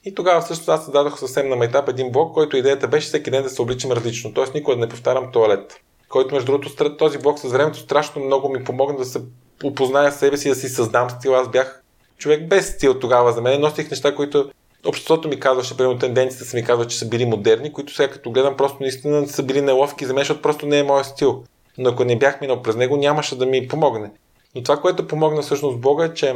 И 0.06 0.16
тогава 0.16 0.42
всъщност 0.42 0.70
аз 0.70 0.84
създадох 0.84 1.20
съвсем 1.20 1.50
на 1.50 1.56
майтап 1.56 1.89
един 1.89 2.12
блог, 2.12 2.34
който 2.34 2.58
идеята 2.58 2.88
беше 2.88 3.08
всеки 3.08 3.32
ден 3.32 3.44
да 3.44 3.50
се 3.50 3.62
обличам 3.62 3.92
различно, 3.92 4.34
т.е. 4.34 4.44
никога 4.54 4.76
да 4.76 4.82
не 4.82 4.89
повтарям 4.89 5.32
туалет. 5.32 5.80
Който 6.10 6.36
между 6.36 6.52
другото 6.52 6.98
този 6.98 7.18
блог 7.18 7.39
с 7.39 7.52
времето 7.52 7.80
страшно 7.80 8.26
много 8.26 8.50
ми 8.50 8.64
помогна 8.64 8.98
да 8.98 9.06
се 9.06 9.22
опозная 9.64 10.12
себе 10.12 10.38
си, 10.38 10.50
да 10.50 10.56
си 10.56 10.70
създам 10.70 11.10
стил. 11.10 11.36
Аз 11.36 11.50
бях 11.50 11.84
човек 12.18 12.48
без 12.48 12.68
стил 12.68 13.00
тогава 13.00 13.32
за 13.32 13.42
мен. 13.42 13.62
Носих 13.62 13.92
неща, 13.92 14.16
които 14.16 14.52
обществото 14.86 15.28
ми 15.28 15.40
казваше, 15.40 15.78
примерно 15.78 16.00
тенденциите 16.00 16.46
са 16.46 16.58
ми 16.58 16.64
казват, 16.64 16.90
че 16.90 16.98
са 16.98 17.10
били 17.10 17.26
модерни, 17.26 17.74
които 17.74 17.94
сега 17.94 18.14
като 18.14 18.32
гледам 18.32 18.58
просто 18.58 18.78
наистина 18.82 19.28
са 19.28 19.44
били 19.44 19.62
неловки 19.62 20.06
за 20.06 20.14
мен, 20.14 20.22
защото 20.22 20.42
просто 20.42 20.66
не 20.66 20.80
е 20.80 20.84
моят 20.84 21.06
стил. 21.06 21.44
Но 21.78 21.90
ако 21.90 22.04
не 22.04 22.18
бях 22.18 22.42
минал 22.42 22.62
през 22.62 22.76
него, 22.76 22.98
нямаше 22.98 23.38
да 23.38 23.46
ми 23.46 23.68
помогне. 23.68 24.12
Но 24.56 24.64
това, 24.64 24.78
което 24.78 25.08
помогна 25.08 25.42
всъщност 25.42 25.80
Бога 25.80 26.06
е, 26.06 26.14
че 26.14 26.36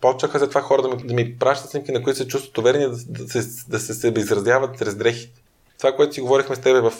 почнаха 0.00 0.38
за 0.38 0.48
това 0.48 0.60
хора 0.60 0.82
да 0.82 0.88
ми, 0.88 0.96
да 0.96 1.14
ми 1.14 1.38
пращат 1.38 1.70
снимки, 1.70 1.92
на 1.92 2.02
които 2.02 2.18
се 2.18 2.28
чувстват 2.28 2.58
уверени 2.58 2.84
да, 2.84 3.24
да, 3.24 3.28
се, 3.28 3.64
да 3.68 3.78
се, 3.78 3.94
се 3.94 4.12
изразяват 4.16 4.78
чрез 4.78 4.94
дрехите. 4.94 5.42
Това, 5.78 5.96
което 5.96 6.14
си 6.14 6.20
говорихме 6.20 6.56
с 6.56 6.60
тебе 6.60 6.80
в 6.80 6.92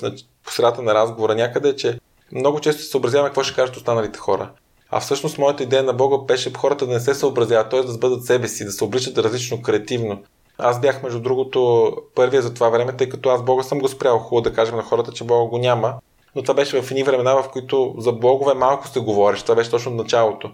посредата 0.45 0.83
на 0.83 0.95
разговора 0.95 1.35
някъде 1.35 1.69
е, 1.69 1.77
че 1.77 1.99
много 2.33 2.61
често 2.61 2.83
се 2.83 2.89
съобразяваме 2.89 3.29
какво 3.29 3.43
ще 3.43 3.55
кажат 3.55 3.77
останалите 3.77 4.19
хора. 4.19 4.51
А 4.91 5.01
всъщност 5.01 5.39
моята 5.39 5.63
идея 5.63 5.83
на 5.83 5.93
Бога 5.93 6.17
беше 6.19 6.53
хората 6.53 6.87
да 6.87 6.93
не 6.93 7.01
се 7.01 7.15
съобразяват, 7.15 7.71
т.е. 7.71 7.83
да 7.83 7.99
бъдат 7.99 8.25
себе 8.25 8.49
си, 8.49 8.65
да 8.65 8.73
се 8.73 8.85
обличат 8.85 9.19
различно, 9.19 9.63
креативно. 9.63 10.23
Аз 10.63 10.81
бях, 10.81 11.03
между 11.03 11.21
другото, 11.21 11.93
първия 12.15 12.43
за 12.43 12.55
това 12.55 12.69
време, 12.69 12.93
тъй 12.93 13.09
като 13.09 13.29
аз 13.29 13.43
Бога 13.43 13.63
съм 13.63 13.79
го 13.79 13.89
спрял. 13.89 14.19
Хубаво 14.19 14.43
да 14.43 14.53
кажем 14.53 14.77
на 14.77 14.83
хората, 14.83 15.13
че 15.13 15.25
Бога 15.25 15.51
го 15.51 15.59
няма. 15.59 15.95
Но 16.37 16.43
това 16.43 16.55
беше 16.55 16.83
в 16.83 16.91
едни 16.91 17.03
времена, 17.03 17.43
в 17.43 17.49
които 17.53 17.95
за 17.99 18.13
Богове 18.13 18.55
малко 18.55 18.89
се 18.89 19.01
говореше. 19.01 19.43
Това 19.43 19.55
беше 19.55 19.71
точно 19.71 19.93
началото. 19.93 20.51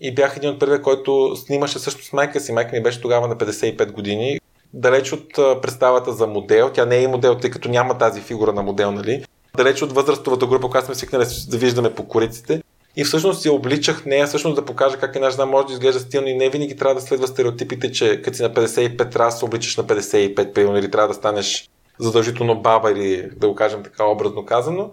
И 0.00 0.14
бях 0.14 0.36
един 0.36 0.50
от 0.50 0.58
първия, 0.58 0.82
който 0.82 1.36
снимаше 1.36 1.78
също 1.78 2.04
с 2.04 2.12
майка 2.12 2.40
си. 2.40 2.52
Майка 2.52 2.76
ми 2.76 2.82
беше 2.82 3.00
тогава 3.00 3.28
на 3.28 3.36
55 3.36 3.92
години. 3.92 4.40
Далеч 4.74 5.12
от 5.12 5.32
представата 5.62 6.12
за 6.12 6.26
модел. 6.26 6.70
Тя 6.74 6.84
не 6.84 6.96
е 6.96 7.02
и 7.02 7.06
модел, 7.06 7.34
тъй 7.34 7.50
като 7.50 7.68
няма 7.68 7.98
тази 7.98 8.20
фигура 8.20 8.52
на 8.52 8.62
модел, 8.62 8.90
нали? 8.90 9.24
Далеч 9.56 9.82
от 9.82 9.92
възрастовата 9.92 10.46
група, 10.46 10.68
която 10.68 10.86
сме 10.86 10.94
свикнали 10.94 11.24
да 11.48 11.58
виждаме 11.58 11.94
по 11.94 12.08
кориците. 12.08 12.62
И 12.96 13.04
всъщност 13.04 13.42
си 13.42 13.48
обличах 13.48 14.06
нея, 14.06 14.26
всъщност 14.26 14.56
да 14.56 14.64
покажа 14.64 14.96
как 14.96 15.16
една 15.16 15.30
жена 15.30 15.46
може 15.46 15.66
да 15.66 15.72
изглежда 15.72 16.00
стилно 16.00 16.28
и 16.28 16.34
не 16.34 16.50
винаги 16.50 16.76
трябва 16.76 16.94
да 16.94 17.00
следва 17.00 17.26
стереотипите, 17.26 17.92
че 17.92 18.22
като 18.22 18.36
си 18.36 18.42
на 18.42 18.50
55 18.50 19.10
трябва 19.10 19.32
се 19.32 19.44
обличаш 19.44 19.76
на 19.76 19.84
55, 19.84 20.52
примерно, 20.52 20.78
или 20.78 20.90
трябва 20.90 21.08
да 21.08 21.14
станеш 21.14 21.70
задължително 21.98 22.60
баба 22.60 22.90
или 22.90 23.30
да 23.36 23.48
го 23.48 23.54
кажем 23.54 23.82
така 23.82 24.04
образно 24.04 24.44
казано. 24.46 24.90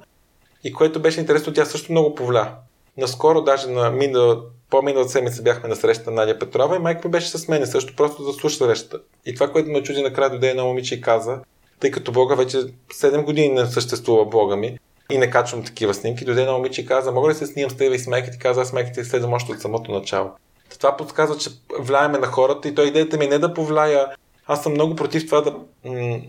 И 0.64 0.74
което 0.74 1.02
беше 1.02 1.20
интересно, 1.20 1.54
тя 1.54 1.66
също 1.66 1.92
много 1.92 2.16
повля. 2.16 2.56
Наскоро, 2.98 3.42
даже 3.42 3.68
на 3.68 3.92
мина, 3.92 4.38
по-миналата 4.70 5.12
седмица 5.12 5.42
бяхме 5.42 5.70
на 5.70 5.76
среща 5.76 6.12
на 6.12 6.16
Надя 6.16 6.40
Петрова 6.40 6.76
и 6.76 6.80
майка 6.80 7.08
ми 7.08 7.12
беше 7.12 7.38
с 7.38 7.48
мен 7.48 7.68
също, 7.68 7.96
просто 7.96 8.24
да 8.24 8.34
слуша 8.34 8.58
срещата. 8.58 9.00
И 9.26 9.34
това, 9.34 9.52
което 9.52 9.70
ме 9.70 9.84
чуди 9.84 10.02
накрая 10.02 10.30
дойде 10.30 10.50
едно 10.50 10.66
момиче 10.66 10.96
и 10.96 11.02
каза, 11.02 11.40
тъй 11.80 11.92
като 11.92 12.12
Бога 12.12 12.36
вече 12.36 12.58
7 12.58 13.24
години 13.24 13.50
не 13.50 13.66
съществува 13.66 14.26
Бога 14.26 14.56
ми, 14.56 14.78
и 15.12 15.18
не 15.18 15.30
качвам 15.30 15.64
такива 15.64 15.94
снимки. 15.94 16.26
Дойде 16.26 16.42
едно 16.42 16.54
момиче 16.54 16.82
и 16.82 16.86
каза, 16.86 17.12
мога 17.12 17.30
ли 17.30 17.36
се 17.36 17.46
снимам 17.46 17.72
с 17.72 17.78
теб 17.78 17.94
и 17.94 18.00
с 18.00 18.08
майка? 18.08 18.32
Каза, 18.40 18.62
аз 18.62 18.74
майка 18.74 18.92
ти 18.92 19.04
следвам 19.04 19.34
още 19.34 19.52
от 19.52 19.62
самото 19.62 19.92
начало. 19.92 20.32
Това 20.80 20.98
подсказва, 20.98 21.38
че 21.38 21.50
влияеме 21.80 22.18
на 22.18 22.28
хората 22.28 22.68
и 22.68 22.76
той 22.76 22.88
идеята 22.88 23.18
ми 23.18 23.26
е 23.26 23.28
не 23.28 23.40
да 23.40 23.54
повлия. 23.54 24.08
Аз 24.48 24.64
съм 24.64 24.72
много 24.72 24.96
против 24.96 25.26
това 25.26 25.42
да, 25.42 25.56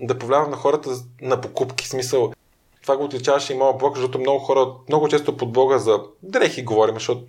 да 0.03 0.19
повлиявам 0.19 0.51
на 0.51 0.57
хората 0.57 0.91
на 1.23 1.41
покупки. 1.41 1.89
Смисъл, 1.89 2.33
това 2.83 2.97
го 2.97 3.05
отличаваше 3.05 3.53
и 3.53 3.57
моят 3.57 3.79
блог, 3.79 3.97
защото 3.97 4.19
много 4.19 4.39
хора, 4.39 4.67
много 4.89 5.09
често 5.09 5.37
под 5.37 5.53
блога 5.53 5.79
за 5.79 6.01
дрехи 6.23 6.63
говорим, 6.63 6.95
защото 6.95 7.25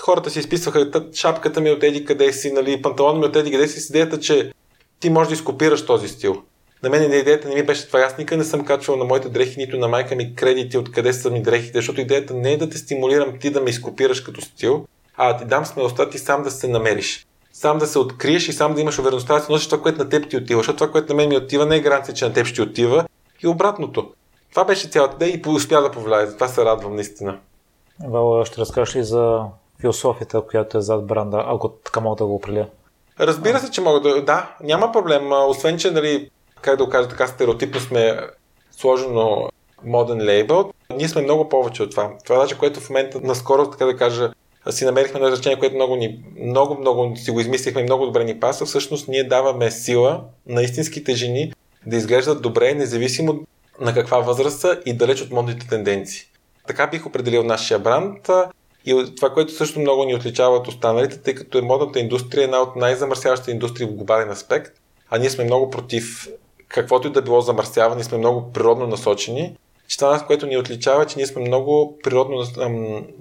хората 0.00 0.30
си 0.30 0.38
изписваха 0.38 0.90
шапката 1.14 1.60
ми 1.60 1.70
от 1.70 1.82
еди 1.82 2.04
къде 2.04 2.32
си, 2.32 2.52
нали, 2.52 2.82
панталон 2.82 3.18
ми 3.18 3.24
от 3.24 3.36
еди 3.36 3.50
къде 3.50 3.68
си 3.68 3.80
с 3.80 3.90
идеята, 3.90 4.20
че 4.20 4.52
ти 5.00 5.10
можеш 5.10 5.28
да 5.28 5.34
изкопираш 5.34 5.86
този 5.86 6.08
стил. 6.08 6.42
На 6.82 6.90
мен 6.90 7.12
идеята 7.12 7.48
не 7.48 7.54
ми 7.54 7.62
беше 7.62 7.86
това. 7.86 8.00
Аз 8.00 8.18
никъде 8.18 8.38
не 8.38 8.44
съм 8.44 8.64
качвал 8.64 8.96
на 8.96 9.04
моите 9.04 9.28
дрехи, 9.28 9.58
нито 9.58 9.76
на 9.76 9.88
майка 9.88 10.16
ми 10.16 10.34
кредити 10.34 10.78
откъде 10.78 11.12
са 11.12 11.30
ми 11.30 11.42
дрехите, 11.42 11.78
защото 11.78 12.00
идеята 12.00 12.34
не 12.34 12.52
е 12.52 12.56
да 12.56 12.68
те 12.68 12.78
стимулирам 12.78 13.38
ти 13.38 13.50
да 13.50 13.60
ме 13.60 13.70
изкопираш 13.70 14.20
като 14.20 14.40
стил, 14.40 14.86
а 15.16 15.32
да 15.32 15.38
ти 15.38 15.44
дам 15.44 15.66
смелостта 15.66 16.10
ти 16.10 16.18
сам 16.18 16.42
да 16.42 16.50
се 16.50 16.68
намериш. 16.68 17.26
Сам 17.52 17.78
да 17.78 17.86
се 17.86 17.98
откриеш 17.98 18.48
и 18.48 18.52
сам 18.52 18.74
да 18.74 18.80
имаш 18.80 18.98
увереността 18.98 19.34
да 19.34 19.40
си 19.40 19.52
носиш 19.52 19.68
това, 19.68 19.82
което 19.82 19.98
на 19.98 20.08
теб 20.08 20.30
ти 20.30 20.36
отива. 20.36 20.60
Защото 20.60 20.76
това, 20.76 20.90
което 20.90 21.12
на 21.12 21.16
мен 21.16 21.28
ми 21.28 21.36
отива, 21.36 21.66
не 21.66 21.76
е 21.76 21.80
гаранция, 21.80 22.14
че 22.14 22.24
на 22.24 22.32
теб 22.32 22.46
ще 22.46 22.62
отива. 22.62 23.04
И 23.42 23.46
обратното. 23.46 24.12
Това 24.50 24.64
беше 24.64 24.88
цялата 24.88 25.14
идея 25.14 25.40
и 25.46 25.48
успя 25.48 25.82
да 25.82 25.90
повлияе. 25.90 26.26
За 26.26 26.34
това 26.34 26.48
се 26.48 26.64
радвам 26.64 26.94
наистина. 26.94 27.38
Вала, 28.08 28.46
ще 28.46 28.60
разкажеш 28.60 28.96
ли 28.96 29.04
за 29.04 29.40
философията, 29.80 30.42
която 30.42 30.78
е 30.78 30.80
зад 30.80 31.06
бранда, 31.06 31.44
ако 31.46 31.68
така 31.68 32.00
мога 32.00 32.16
да 32.16 32.26
го 32.26 32.34
определя? 32.34 32.66
Разбира 33.20 33.58
се, 33.58 33.70
че 33.70 33.80
мога 33.80 34.00
да. 34.00 34.24
Да, 34.24 34.56
няма 34.62 34.92
проблем. 34.92 35.32
Освен, 35.32 35.78
че 35.78 35.90
нали, 35.90 36.30
как 36.62 36.76
да 36.76 36.84
го 36.84 36.90
кажа 36.90 37.08
така, 37.08 37.26
стереотипно 37.26 37.80
сме 37.80 38.18
сложено 38.70 39.48
моден 39.84 40.26
лейбъл. 40.26 40.72
Ние 40.96 41.08
сме 41.08 41.22
много 41.22 41.48
повече 41.48 41.82
от 41.82 41.90
това. 41.90 42.12
Това 42.24 42.38
даже, 42.38 42.58
което 42.58 42.80
в 42.80 42.90
момента 42.90 43.20
наскоро, 43.22 43.70
така 43.70 43.84
да 43.84 43.96
кажа, 43.96 44.32
си 44.70 44.84
намерихме 44.84 45.16
едно 45.16 45.28
изречение, 45.28 45.58
което 45.58 45.74
много, 45.74 45.96
ни, 45.96 46.24
много, 46.40 46.78
много 46.80 47.16
си 47.16 47.30
го 47.30 47.40
измислихме 47.40 47.80
и 47.80 47.84
много 47.84 48.06
добре 48.06 48.24
ни 48.24 48.40
паса. 48.40 48.64
Всъщност 48.64 49.08
ние 49.08 49.24
даваме 49.24 49.70
сила 49.70 50.24
на 50.46 50.62
истинските 50.62 51.14
жени 51.14 51.52
да 51.86 51.96
изглеждат 51.96 52.42
добре, 52.42 52.74
независимо 52.74 53.40
на 53.80 53.94
каква 53.94 54.18
възраст 54.18 54.60
са 54.60 54.80
и 54.86 54.92
далеч 54.92 55.22
от 55.22 55.30
модните 55.30 55.68
тенденции. 55.68 56.26
Така 56.66 56.86
бих 56.86 57.06
определил 57.06 57.42
нашия 57.42 57.78
бранд 57.78 58.30
и 58.86 59.04
това, 59.16 59.30
което 59.30 59.52
също 59.52 59.80
много 59.80 60.04
ни 60.04 60.14
отличава 60.14 60.56
от 60.56 60.68
останалите, 60.68 61.18
тъй 61.18 61.34
като 61.34 61.58
е 61.58 61.62
модната 61.62 62.00
индустрия 62.00 62.44
една 62.44 62.60
от 62.60 62.76
най-замърсяващите 62.76 63.50
индустрии 63.50 63.86
в 63.86 63.94
глобален 63.94 64.30
аспект, 64.30 64.72
а 65.10 65.18
ние 65.18 65.30
сме 65.30 65.44
много 65.44 65.70
против 65.70 66.28
каквото 66.72 67.08
и 67.08 67.12
да 67.12 67.22
било 67.22 67.40
замърсяване, 67.40 68.04
сме 68.04 68.18
много 68.18 68.52
природно 68.52 68.86
насочени. 68.86 69.56
Че 69.88 69.98
това, 69.98 70.20
което 70.20 70.46
ни 70.46 70.58
отличава, 70.58 71.06
че 71.06 71.16
ние 71.16 71.26
сме 71.26 71.42
много 71.42 71.98
природно, 72.04 72.44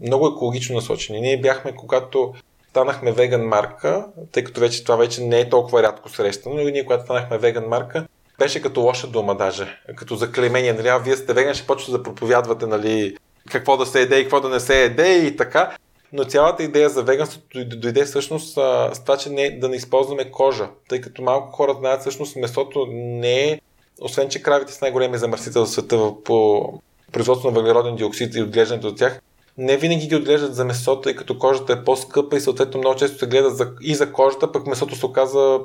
много 0.02 0.28
екологично 0.28 0.76
насочени. 0.76 1.22
Ние 1.22 1.42
бяхме, 1.42 1.76
когато 1.76 2.34
станахме 2.70 3.12
веган 3.12 3.42
марка, 3.42 4.06
тъй 4.32 4.44
като 4.44 4.62
вече 4.62 4.84
това 4.84 4.96
вече 4.96 5.22
не 5.22 5.40
е 5.40 5.50
толкова 5.50 5.84
рядко 5.84 6.10
срещано, 6.10 6.56
но 6.56 6.62
и 6.62 6.72
ние, 6.72 6.86
когато 6.86 7.04
станахме 7.04 7.38
веган 7.38 7.68
марка, 7.68 8.08
беше 8.40 8.62
като 8.62 8.82
лоша 8.82 9.08
дума 9.08 9.36
даже, 9.36 9.82
като 9.96 10.16
заклемение. 10.16 10.74
Нали, 10.74 10.88
а 10.88 10.98
вие 10.98 11.16
сте 11.16 11.34
веган, 11.34 11.54
ще 11.54 11.68
почвате 11.68 11.98
да 11.98 12.04
проповядвате 12.04 12.66
нали, 12.66 13.18
какво 13.52 13.78
да 13.78 13.86
се 13.86 14.02
еде 14.02 14.20
и 14.20 14.24
какво 14.24 14.42
да 14.42 14.50
не 14.50 14.60
се 14.60 14.84
еде 14.84 15.14
и 15.14 15.36
така. 15.36 15.72
Но 16.14 16.24
цялата 16.24 16.64
идея 16.64 16.90
за 16.90 17.04
веганството 17.04 17.66
дойде 17.66 18.06
всъщност 18.06 18.54
с 18.94 19.02
това, 19.06 19.18
че 19.18 19.30
не, 19.30 19.52
да 19.52 19.70
не 19.70 19.76
използваме 19.76 20.32
кожа, 20.32 20.70
тъй 20.90 21.02
като 21.02 21.22
малко 21.22 21.52
хора 21.52 21.74
знаят 21.80 22.02
всъщност 22.02 22.36
месото 22.36 22.88
не 22.92 23.44
е, 23.44 23.62
освен 24.02 24.30
че 24.30 24.42
кравите 24.42 24.74
са 24.74 24.80
най-големи 24.82 25.18
замърсител 25.18 25.66
в 25.66 25.70
света 25.70 26.14
по 26.24 26.64
производство 27.12 27.50
на 27.50 27.56
въглероден 27.56 27.96
диоксид 27.96 28.36
и 28.36 28.42
отглеждането 28.42 28.88
от 28.88 28.98
тях, 28.98 29.22
не 29.58 29.78
винаги 29.78 30.08
ги 30.08 30.16
отглеждат 30.16 30.56
за 30.56 30.66
месото, 30.66 31.02
тъй 31.02 31.16
като 31.16 31.38
кожата 31.38 31.74
е 31.74 31.84
по-скъпа 31.84 32.38
и 32.38 32.42
съответно 32.42 32.80
много 32.80 32.96
често 32.96 33.18
се 33.18 33.28
гледа 33.28 33.50
за, 33.50 33.72
и 33.82 33.96
за 33.96 34.12
кожата, 34.12 34.52
пък 34.52 34.68
месото 34.68 34.96
се 34.96 35.06
оказа 35.06 35.60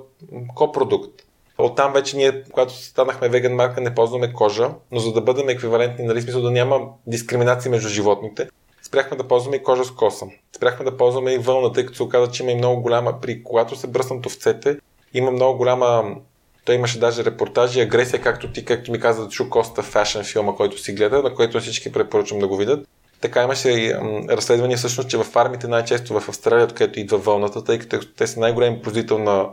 копродукт. 0.54 1.22
Оттам 1.58 1.92
вече 1.92 2.16
ние, 2.16 2.42
когато 2.52 2.72
станахме 2.72 3.28
веган 3.28 3.54
марка, 3.54 3.80
не 3.80 3.94
ползваме 3.94 4.32
кожа, 4.32 4.70
но 4.92 5.00
за 5.00 5.12
да 5.12 5.20
бъдем 5.20 5.48
еквивалентни, 5.48 6.04
нали, 6.04 6.22
смисъл 6.22 6.42
да 6.42 6.50
няма 6.50 6.80
дискриминация 7.06 7.70
между 7.70 7.88
животните, 7.88 8.48
спряхме 8.86 9.16
да 9.16 9.28
ползваме 9.28 9.56
и 9.56 9.62
кожа 9.62 9.84
с 9.84 9.90
коса. 9.90 10.26
Спряхме 10.56 10.84
да 10.84 10.96
ползваме 10.96 11.32
и 11.32 11.38
вълна, 11.38 11.72
тъй 11.72 11.86
като 11.86 11.96
се 11.96 12.02
оказа, 12.02 12.32
че 12.32 12.42
има 12.42 12.52
и 12.52 12.54
много 12.54 12.82
голяма, 12.82 13.20
при 13.20 13.42
когато 13.42 13.76
се 13.76 13.86
бръснат 13.86 14.26
овцете, 14.26 14.78
има 15.14 15.30
много 15.30 15.58
голяма 15.58 16.16
той 16.64 16.74
имаше 16.74 16.98
даже 16.98 17.24
репортажи, 17.24 17.80
агресия, 17.80 18.22
както 18.22 18.52
ти, 18.52 18.64
както 18.64 18.92
ми 18.92 19.00
каза, 19.00 19.28
Чу 19.28 19.50
Коста 19.50 19.82
фашен 19.82 20.24
филма, 20.24 20.52
който 20.52 20.78
си 20.78 20.92
гледа, 20.92 21.22
на 21.22 21.34
който 21.34 21.60
всички 21.60 21.92
препоръчвам 21.92 22.40
да 22.40 22.48
го 22.48 22.56
видят. 22.56 22.88
Така 23.20 23.42
имаше 23.42 23.70
и 23.70 23.94
разследвания 24.30 24.78
всъщност, 24.78 25.08
че 25.08 25.16
във 25.16 25.26
фармите 25.26 25.68
най-често 25.68 26.20
в 26.20 26.28
Австралия, 26.28 26.64
откъдето 26.64 27.00
идва 27.00 27.18
вълната, 27.18 27.64
тъй 27.64 27.78
като 27.78 28.06
те 28.16 28.26
са 28.26 28.40
най-големи 28.40 28.82
производител 28.82 29.18
на, 29.18 29.48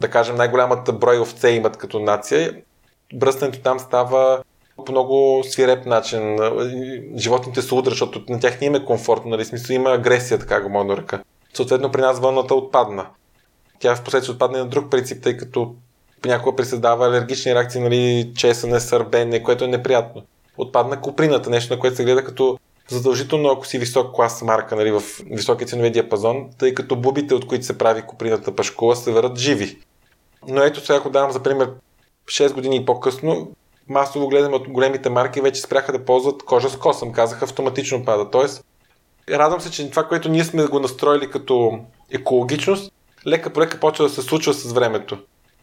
да 0.00 0.10
кажем, 0.10 0.36
най-голямата 0.36 0.92
брой 0.92 1.20
овце 1.20 1.50
имат 1.50 1.76
като 1.76 2.00
нация. 2.00 2.54
Бръснането 3.14 3.60
там 3.60 3.78
става 3.78 4.42
по 4.88 4.92
много 4.92 5.44
свиреп 5.44 5.86
начин. 5.86 6.38
Животните 7.16 7.62
се 7.62 7.74
удрят, 7.74 7.92
защото 7.92 8.22
на 8.28 8.40
тях 8.40 8.60
не 8.60 8.66
има 8.66 8.84
комфортно, 8.84 9.30
нали? 9.30 9.44
смисъл 9.44 9.74
има 9.74 9.90
агресия, 9.90 10.38
така 10.38 10.60
го 10.60 10.68
мога 10.68 10.94
да 10.94 11.00
ръка. 11.00 11.22
Съответно 11.54 11.92
при 11.92 12.00
нас 12.00 12.20
вълната 12.20 12.54
отпадна. 12.54 13.06
Тя 13.78 13.96
в 13.96 14.04
последствие 14.04 14.32
отпадне 14.32 14.58
на 14.58 14.66
друг 14.66 14.90
принцип, 14.90 15.22
тъй 15.22 15.36
като 15.36 15.74
понякога 16.22 16.56
присъздава 16.56 17.06
алергични 17.06 17.54
реакции, 17.54 17.80
нали, 17.80 18.32
чесане, 18.36 18.80
сърбене, 18.80 19.42
което 19.42 19.64
е 19.64 19.68
неприятно. 19.68 20.22
Отпадна 20.58 21.00
куприната, 21.00 21.50
нещо 21.50 21.74
на 21.74 21.80
което 21.80 21.96
се 21.96 22.04
гледа 22.04 22.24
като 22.24 22.58
задължително, 22.88 23.50
ако 23.50 23.66
си 23.66 23.78
висок 23.78 24.14
клас 24.14 24.42
марка, 24.42 24.76
нали, 24.76 24.90
в 24.90 25.02
високия 25.30 25.68
ценови 25.68 25.90
диапазон, 25.90 26.48
тъй 26.58 26.74
като 26.74 26.96
бубите, 26.96 27.34
от 27.34 27.46
които 27.46 27.66
се 27.66 27.78
прави 27.78 28.02
куприната 28.02 28.56
пашкула, 28.56 28.96
се 28.96 29.12
върят 29.12 29.38
живи. 29.38 29.78
Но 30.48 30.62
ето 30.62 30.80
сега, 30.80 30.98
ако 30.98 31.10
давам 31.10 31.32
за 31.32 31.42
пример 31.42 31.70
6 32.26 32.52
години 32.52 32.84
по-късно, 32.84 33.50
масово 33.88 34.28
гледаме 34.28 34.56
от 34.56 34.68
големите 34.68 35.10
марки, 35.10 35.40
вече 35.40 35.60
спряха 35.60 35.92
да 35.92 36.04
ползват 36.04 36.42
кожа 36.42 36.68
с 36.68 36.76
косъм, 36.76 37.12
казаха 37.12 37.44
автоматично 37.44 38.04
пада. 38.04 38.30
Тоест, 38.30 38.64
радвам 39.30 39.60
се, 39.60 39.70
че 39.70 39.90
това, 39.90 40.04
което 40.04 40.28
ние 40.28 40.44
сме 40.44 40.66
го 40.66 40.80
настроили 40.80 41.30
като 41.30 41.78
екологичност, 42.10 42.92
лека 43.26 43.50
по 43.50 43.60
лека 43.60 43.80
почва 43.80 44.04
да 44.04 44.10
се 44.10 44.22
случва 44.22 44.54
с 44.54 44.72
времето. 44.72 45.18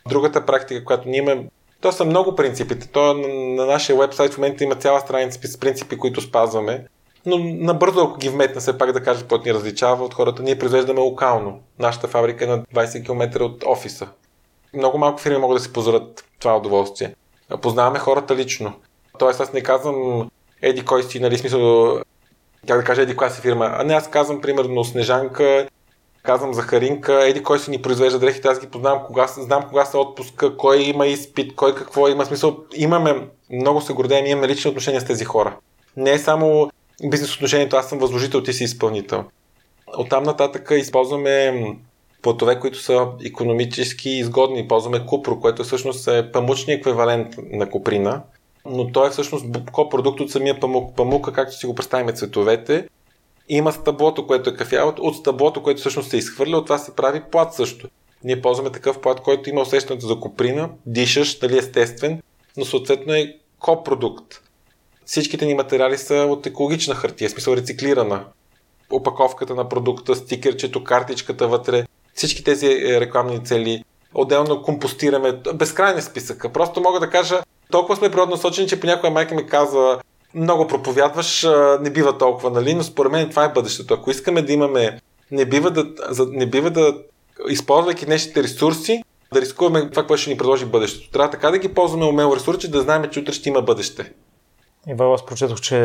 Другата 0.10 0.46
практика, 0.46 0.86
която 0.86 1.10
ние 1.10 1.18
имаме, 1.18 1.46
то 1.82 1.92
са 1.92 2.06
много 2.06 2.36
принципите. 2.36 2.88
То 2.88 3.14
на, 3.14 3.28
на 3.28 3.66
нашия 3.66 3.98
вебсайт 3.98 4.34
в 4.34 4.38
момента 4.38 4.64
има 4.64 4.76
цяла 4.76 5.00
страница 5.00 5.48
с 5.48 5.58
принципи, 5.58 5.98
които 5.98 6.22
спазваме. 6.22 6.86
Но 7.26 7.38
набързо, 7.40 8.02
ако 8.02 8.18
ги 8.18 8.30
вметна, 8.30 8.62
все 8.62 8.78
пак 8.78 8.92
да 8.92 9.04
кажа 9.04 9.20
какво 9.20 9.38
ни 9.38 9.54
различава 9.54 10.06
от 10.06 10.14
хората, 10.14 10.44
ние 10.44 10.60
произвеждаме 10.60 11.00
локално. 11.00 11.60
Нашата 11.80 12.08
фабрика 12.08 12.44
е 12.44 12.48
на 12.48 12.64
20 12.64 13.06
км 13.06 13.44
от 13.44 13.64
офиса. 13.68 14.08
Много 14.74 14.98
малко 14.98 15.22
фирми 15.22 15.38
могат 15.38 15.58
да 15.58 15.64
си 15.64 15.74
позволят 15.74 16.26
това 16.40 16.58
удоволствие. 16.58 17.16
Познаваме 17.62 18.00
хората 18.00 18.36
лично. 18.36 18.74
Тоест 19.20 19.40
аз 19.40 19.54
не 19.54 19.62
казвам 19.62 20.30
еди 20.62 20.86
кой 20.86 21.04
си, 21.04 21.20
нали, 21.20 21.38
смисъл, 21.38 21.96
как 22.68 22.78
да 22.78 22.84
кажа, 22.84 23.02
еди 23.02 23.16
коя 23.16 23.30
си 23.30 23.42
фирма. 23.42 23.72
А 23.74 23.84
не, 23.84 23.94
аз 23.94 24.10
казвам, 24.10 24.42
примерно, 24.42 24.84
Снежанка, 24.84 25.68
казвам 26.24 26.54
Захаринка, 26.54 27.28
еди 27.28 27.44
кой 27.44 27.60
си 27.60 27.72
ни 27.72 27.82
произвежда 27.82 28.20
дрехите, 28.20 28.48
аз 28.48 28.60
ги 28.60 28.68
познавам, 28.68 29.04
кога, 29.06 29.28
знам 29.28 29.64
кога 29.70 29.86
са 29.86 30.00
отпуска, 30.00 30.58
кой 30.58 30.78
има 30.78 31.08
изпит, 31.08 31.56
кой 31.56 31.76
какво 31.76 32.08
има. 32.08 32.26
Смисъл, 32.26 32.58
имаме, 32.76 33.28
много 33.50 33.82
се 33.82 33.94
гордеем, 33.94 34.26
имаме 34.26 34.48
лични 34.48 34.70
отношения 34.70 35.02
с 35.02 35.06
тези 35.06 35.26
хора. 35.26 35.58
Не 35.98 36.12
е 36.12 36.20
само 36.20 36.72
бизнес 37.04 37.36
отношението, 37.36 37.76
аз 37.76 37.90
съм 37.90 38.00
възложител, 38.00 38.44
ти 38.44 38.54
си 38.54 38.64
изпълнител. 38.64 39.24
Оттам 39.98 40.24
нататък 40.24 40.72
използваме 40.72 41.54
платове, 42.26 42.60
които 42.60 42.82
са 42.82 43.08
економически 43.26 44.10
изгодни. 44.10 44.68
Ползваме 44.68 45.06
Купро, 45.06 45.40
което 45.40 45.64
всъщност 45.64 46.08
е 46.08 46.32
памучния 46.32 46.78
еквивалент 46.78 47.36
на 47.52 47.70
Куприна, 47.70 48.22
но 48.66 48.92
той 48.92 49.08
е 49.08 49.12
всъщност 49.12 49.46
копродукт 49.72 50.20
от 50.20 50.32
самия 50.32 50.60
памук. 50.60 50.96
Памука, 50.96 51.34
както 51.34 51.58
си 51.58 51.66
го 51.66 51.76
представим 51.76 52.16
цветовете, 52.16 52.88
има 53.50 53.72
стъблото, 53.72 54.28
което 54.28 54.50
е 54.50 54.56
кафяво, 54.56 54.94
от 54.98 55.16
стъблото, 55.16 55.64
което 55.64 55.80
всъщност 55.80 56.10
се 56.10 56.18
изхвърля, 56.18 56.58
от 56.58 56.66
това 56.66 56.78
се 56.78 56.96
прави 56.96 57.22
плат 57.32 57.54
също. 57.54 57.88
Ние 58.24 58.42
ползваме 58.42 58.72
такъв 58.72 59.02
плат, 59.02 59.22
който 59.22 59.50
има 59.50 59.62
усещането 59.62 60.08
за 60.08 60.20
коприна, 60.20 60.70
дишаш, 60.86 61.40
дали 61.40 61.58
естествен, 61.58 62.22
но 62.58 62.66
съответно 62.66 63.14
е 63.14 63.36
копродукт. 63.60 64.42
Всичките 65.06 65.46
ни 65.46 65.54
материали 65.54 65.98
са 65.98 66.16
от 66.16 66.46
екологична 66.46 66.96
хартия, 66.96 67.30
смисъл 67.30 67.54
рециклирана. 67.54 68.26
Опаковката 68.92 69.56
на 69.56 69.70
продукта, 69.70 70.16
стикерчето, 70.16 70.84
картичката 70.84 71.48
вътре, 71.48 71.86
всички 72.16 72.44
тези 72.44 72.68
е, 72.68 73.00
рекламни 73.00 73.46
цели, 73.46 73.84
отделно 74.14 74.62
компостираме, 74.62 75.34
безкрайни 75.54 76.02
списъка. 76.02 76.50
Просто 76.50 76.82
мога 76.82 77.00
да 77.00 77.10
кажа, 77.10 77.42
толкова 77.72 77.96
сме 77.96 78.12
природно 78.12 78.38
сочени, 78.38 78.68
че 78.68 78.80
понякога 78.80 79.10
майка 79.10 79.36
ми 79.36 79.48
казва, 79.48 80.02
много 80.36 80.68
проповядваш, 80.68 81.48
не 81.82 81.90
бива 81.90 82.18
толкова, 82.18 82.50
нали? 82.50 82.74
Но 82.74 82.84
според 82.84 83.12
мен 83.12 83.30
това 83.30 83.44
е 83.44 83.52
бъдещето. 83.52 83.94
Ако 83.94 84.12
искаме 84.12 84.42
да 84.42 84.54
имаме, 84.54 85.00
не 85.32 85.46
бива 85.46 85.72
да, 85.72 85.86
не 86.32 86.46
бива 86.46 86.70
да 86.70 86.98
използвайки 87.50 88.06
днешните 88.06 88.44
ресурси, 88.44 89.04
да 89.34 89.42
рискуваме 89.42 89.90
това, 89.90 90.08
което 90.08 90.22
ще 90.22 90.30
ни 90.30 90.38
предложи 90.38 90.66
бъдещето. 90.66 91.12
Трябва 91.12 91.30
така 91.30 91.52
да 91.52 91.58
ги 91.58 91.74
ползваме 91.74 92.06
умело 92.06 92.36
ресурси, 92.36 92.72
да 92.72 92.82
знаем, 92.82 93.10
че 93.12 93.20
утре 93.20 93.34
ще 93.34 93.50
има 93.50 93.62
бъдеще. 93.62 94.12
Ива, 94.88 95.14
аз 95.14 95.26
прочетох, 95.26 95.62
че 95.62 95.78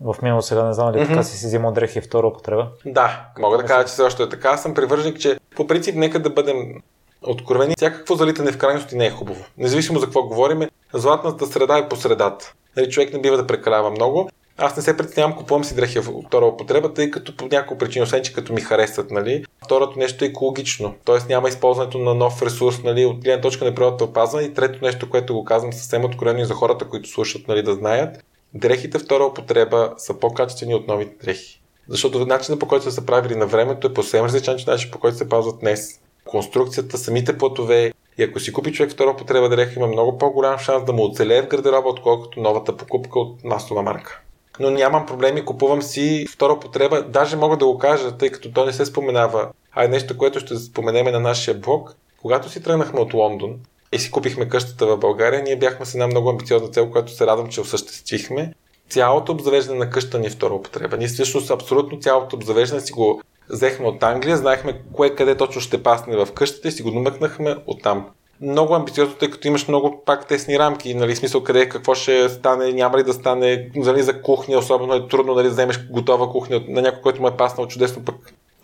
в 0.00 0.16
минало 0.22 0.42
сега 0.42 0.64
не 0.64 0.72
знам 0.72 0.92
дали 0.92 1.02
mm-hmm. 1.02 1.08
така 1.08 1.22
си 1.22 1.38
си 1.38 1.46
взимал 1.46 1.72
дрехи 1.72 2.00
втора 2.00 2.26
употреба. 2.26 2.68
Да, 2.86 3.24
мога 3.38 3.58
да 3.58 3.64
кажа, 3.64 3.84
че 3.86 3.92
все 3.92 4.02
още 4.02 4.22
е 4.22 4.28
така. 4.28 4.48
Аз 4.48 4.62
съм 4.62 4.74
привърженик, 4.74 5.20
че 5.20 5.38
по 5.56 5.66
принцип 5.66 5.94
нека 5.94 6.18
да 6.18 6.30
бъдем 6.30 6.82
откровени. 7.22 7.74
Всякакво 7.76 8.14
залитане 8.14 8.52
в 8.52 8.58
крайности 8.58 8.96
не 8.96 9.06
е 9.06 9.10
хубаво. 9.10 9.44
Независимо 9.58 9.98
за 9.98 10.06
какво 10.06 10.22
говорим, 10.22 10.68
златната 10.92 11.46
среда 11.46 11.78
е 11.78 11.88
по 11.88 11.96
средата. 11.96 12.52
Нали, 12.76 12.90
човек 12.90 13.12
не 13.12 13.20
бива 13.20 13.36
да 13.36 13.46
прекалява 13.46 13.90
много. 13.90 14.30
Аз 14.58 14.76
не 14.76 14.82
се 14.82 14.96
притеснявам, 14.96 15.36
купувам 15.36 15.64
си 15.64 15.74
дрехи 15.74 15.98
в 15.98 16.22
втора 16.26 16.46
употреба, 16.46 16.94
тъй 16.94 17.10
като 17.10 17.36
по 17.36 17.46
няколко 17.46 17.78
причини, 17.78 18.02
освен 18.02 18.22
че 18.22 18.32
като 18.32 18.52
ми 18.52 18.60
харесват, 18.60 19.10
нали. 19.10 19.44
Второто 19.64 19.98
нещо 19.98 20.24
е 20.24 20.28
екологично, 20.28 20.94
т.е. 21.04 21.16
няма 21.28 21.48
използването 21.48 21.98
на 21.98 22.14
нов 22.14 22.42
ресурс, 22.42 22.82
нали, 22.82 23.04
от 23.04 23.24
гледна 23.24 23.40
точка 23.40 23.64
на 23.64 23.74
природата 23.74 24.04
опазване. 24.04 24.46
И 24.46 24.54
трето 24.54 24.84
нещо, 24.84 25.10
което 25.10 25.34
го 25.34 25.44
казвам 25.44 25.72
съвсем 25.72 26.04
откровено 26.04 26.40
и 26.40 26.44
за 26.44 26.54
хората, 26.54 26.88
които 26.88 27.08
слушат, 27.08 27.48
нали, 27.48 27.62
да 27.62 27.74
знаят, 27.74 28.24
дрехите 28.54 28.98
втора 28.98 29.24
употреба 29.24 29.92
са 29.96 30.18
по-качествени 30.18 30.74
от 30.74 30.88
новите 30.88 31.24
дрехи. 31.24 31.60
Защото 31.88 32.26
начинът 32.26 32.60
по 32.60 32.68
който 32.68 32.84
са 32.84 32.92
се 32.92 33.06
правили 33.06 33.34
на 33.34 33.46
времето 33.46 33.86
е 33.86 33.94
по 33.94 34.02
съвсем 34.02 34.24
различен 34.24 34.56
начин, 34.66 34.90
по 34.90 34.98
който 34.98 35.16
се 35.16 35.28
пазват 35.28 35.60
днес. 35.60 36.00
Конструкцията, 36.24 36.98
самите 36.98 37.38
платове, 37.38 37.92
и 38.18 38.22
ако 38.22 38.40
си 38.40 38.52
купи 38.52 38.72
човек 38.72 38.92
втора 38.92 39.16
потреба 39.16 39.48
дреха, 39.48 39.80
има 39.80 39.86
много 39.86 40.18
по-голям 40.18 40.58
шанс 40.58 40.84
да 40.84 40.92
му 40.92 41.04
оцелее 41.04 41.42
в 41.42 41.48
гардероба, 41.48 41.88
отколкото 41.88 42.40
новата 42.40 42.76
покупка 42.76 43.18
от 43.18 43.44
масова 43.44 43.82
марка. 43.82 44.20
Но 44.60 44.70
нямам 44.70 45.06
проблеми, 45.06 45.44
купувам 45.44 45.82
си 45.82 46.26
втора 46.30 46.60
потреба. 46.60 47.02
Даже 47.02 47.36
мога 47.36 47.56
да 47.56 47.66
го 47.66 47.78
кажа, 47.78 48.16
тъй 48.16 48.30
като 48.30 48.52
то 48.52 48.66
не 48.66 48.72
се 48.72 48.86
споменава. 48.86 49.48
А 49.72 49.84
е 49.84 49.88
нещо, 49.88 50.18
което 50.18 50.40
ще 50.40 50.56
споменеме 50.56 51.10
на 51.10 51.20
нашия 51.20 51.54
блог. 51.54 51.96
Когато 52.22 52.48
си 52.48 52.62
тръгнахме 52.62 53.00
от 53.00 53.14
Лондон 53.14 53.56
и 53.92 53.98
си 53.98 54.10
купихме 54.10 54.48
къщата 54.48 54.86
в 54.86 54.96
България, 54.96 55.42
ние 55.42 55.56
бяхме 55.56 55.86
с 55.86 55.94
една 55.94 56.06
много 56.06 56.30
амбициозна 56.30 56.68
цел, 56.68 56.90
която 56.90 57.12
се 57.12 57.26
радвам, 57.26 57.48
че 57.48 57.60
осъществихме. 57.60 58.52
Цялото 58.94 59.32
обзавеждане 59.32 59.78
на 59.78 59.90
къща 59.90 60.18
ни 60.18 60.26
е 60.26 60.30
втора 60.30 60.54
употреба. 60.54 60.96
Ние 60.96 61.08
всъщност 61.08 61.50
абсолютно 61.50 62.00
цялото 62.00 62.36
обзавеждане 62.36 62.80
си 62.80 62.92
го 62.92 63.22
взехме 63.50 63.86
от 63.86 64.02
Англия, 64.02 64.36
знаехме 64.36 64.82
кое 64.92 65.14
къде 65.14 65.36
точно 65.36 65.60
ще 65.60 65.82
пасне 65.82 66.16
в 66.16 66.32
къщата 66.32 66.68
и 66.68 66.72
си 66.72 66.82
го 66.82 66.90
намъкнахме 66.90 67.56
оттам. 67.66 68.06
Много 68.40 68.74
амбициозно, 68.74 69.14
тъй 69.14 69.30
като 69.30 69.48
имаш 69.48 69.68
много 69.68 70.02
пак 70.06 70.26
тесни 70.26 70.58
рамки, 70.58 70.94
нали, 70.94 71.16
смисъл 71.16 71.42
къде 71.42 71.68
какво 71.68 71.94
ще 71.94 72.28
стане, 72.28 72.72
няма 72.72 72.98
ли 72.98 73.02
да 73.02 73.12
стане, 73.12 73.70
нали, 73.76 74.02
за 74.02 74.22
кухня, 74.22 74.58
особено 74.58 74.94
е 74.94 75.08
трудно 75.08 75.34
нали, 75.34 75.46
да 75.46 75.52
вземеш 75.52 75.86
готова 75.90 76.30
кухня 76.30 76.62
на 76.68 76.82
някой, 76.82 77.02
който 77.02 77.22
му 77.22 77.28
е 77.28 77.36
паснал 77.36 77.68
чудесно, 77.68 78.04
пък 78.04 78.14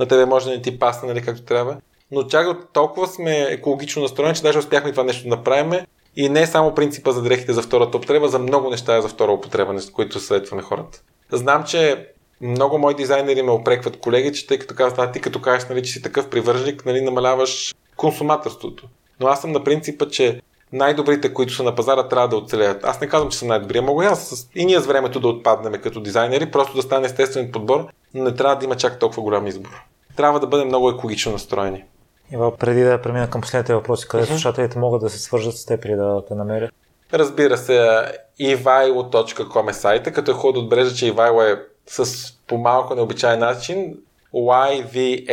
на 0.01 0.07
тебе 0.07 0.27
може 0.27 0.45
да 0.45 0.51
не 0.51 0.63
ти 0.63 0.79
пасне, 0.79 1.09
нали, 1.09 1.23
както 1.23 1.43
трябва. 1.43 1.77
Но 2.11 2.23
чак 2.23 2.73
толкова 2.73 3.07
сме 3.07 3.41
екологично 3.41 4.03
настроени, 4.03 4.35
че 4.35 4.43
даже 4.43 4.59
успяхме 4.59 4.91
това 4.91 5.05
нещо 5.05 5.23
да 5.23 5.37
направим. 5.37 5.81
И 6.17 6.29
не 6.29 6.43
е 6.43 6.47
само 6.47 6.75
принципа 6.75 7.13
за 7.13 7.23
дрехите 7.23 7.53
за 7.53 7.63
втората 7.63 7.99
употреба, 7.99 8.29
за 8.29 8.39
много 8.39 8.71
неща 8.71 8.97
е 8.97 9.03
за 9.03 9.09
втора 9.09 9.33
употреба, 9.33 9.75
които 9.93 10.21
съветваме 10.21 10.63
хората. 10.63 11.03
Знам, 11.33 11.65
че 11.65 12.09
много 12.41 12.79
мои 12.79 12.95
дизайнери 12.95 13.43
ме 13.43 13.51
опрекват 13.51 14.01
колеги, 14.01 14.33
че 14.33 14.47
тъй 14.47 14.59
като 14.59 14.75
казват, 14.75 15.13
ти 15.13 15.21
като 15.21 15.41
кажеш, 15.41 15.69
нали, 15.69 15.83
че 15.83 15.93
си 15.93 16.03
такъв 16.03 16.31
привържник, 16.31 16.87
нали, 16.87 17.01
намаляваш 17.01 17.75
консуматорството. 17.97 18.89
Но 19.21 19.27
аз 19.27 19.41
съм 19.41 19.53
на 19.53 19.65
принципа, 19.65 20.09
че 20.09 20.41
най-добрите, 20.73 21.35
които 21.35 21.53
са 21.53 21.63
на 21.63 21.75
пазара, 21.75 22.09
трябва 22.09 22.29
да 22.29 22.37
оцелеят. 22.37 22.85
Аз 22.85 23.01
не 23.01 23.09
казвам, 23.09 23.31
че 23.31 23.39
съм 23.39 23.49
най-добрия. 23.49 23.83
Мога 23.83 24.05
и 24.05 24.09
аз 24.09 24.49
и 24.55 24.65
ние 24.65 24.81
с 24.81 24.87
времето 24.87 25.21
да 25.21 25.29
отпаднем 25.29 25.81
като 25.83 26.01
дизайнери, 26.01 26.51
просто 26.51 26.77
да 26.77 26.83
стане 26.83 27.07
естествен 27.07 27.53
подбор, 27.53 27.87
но 28.15 28.25
не 28.25 28.35
трябва 28.35 28.57
да 28.57 28.65
има 28.65 28.77
чак 28.77 28.99
толкова 28.99 29.23
голям 29.23 29.47
избор. 29.47 29.83
Трябва 30.17 30.41
да 30.41 30.47
бъдем 30.47 30.67
много 30.67 30.91
екологично 30.91 31.33
настроени. 31.33 31.85
Ива, 32.33 32.57
преди 32.57 32.83
да 32.83 33.03
премина 33.03 33.31
към 33.31 33.41
последните 33.41 33.75
въпроси, 33.75 34.09
къде 34.09 34.25
uh-huh. 34.25 34.29
слушателите 34.29 34.79
могат 34.79 35.01
да 35.01 35.11
се 35.11 35.19
свържат 35.19 35.57
с 35.57 35.67
теб 35.67 35.85
или 35.85 35.95
да 35.95 36.23
те 36.29 36.35
намерят? 36.35 36.71
Разбира 37.13 37.57
се, 37.57 38.05
ivailo.com 38.41 39.71
е 39.71 39.73
сайта, 39.73 40.13
като 40.13 40.31
е 40.31 40.35
хубаво 40.35 40.53
да 40.53 40.59
отбележа, 40.59 40.95
че 40.95 41.07
Ивайло 41.07 41.43
е 41.43 41.63
с 41.87 42.33
по 42.47 42.59
малко 42.59 42.95
необичайен 42.95 43.39
начин. 43.39 43.95
Y-V-A-I-L-O, 44.35 45.27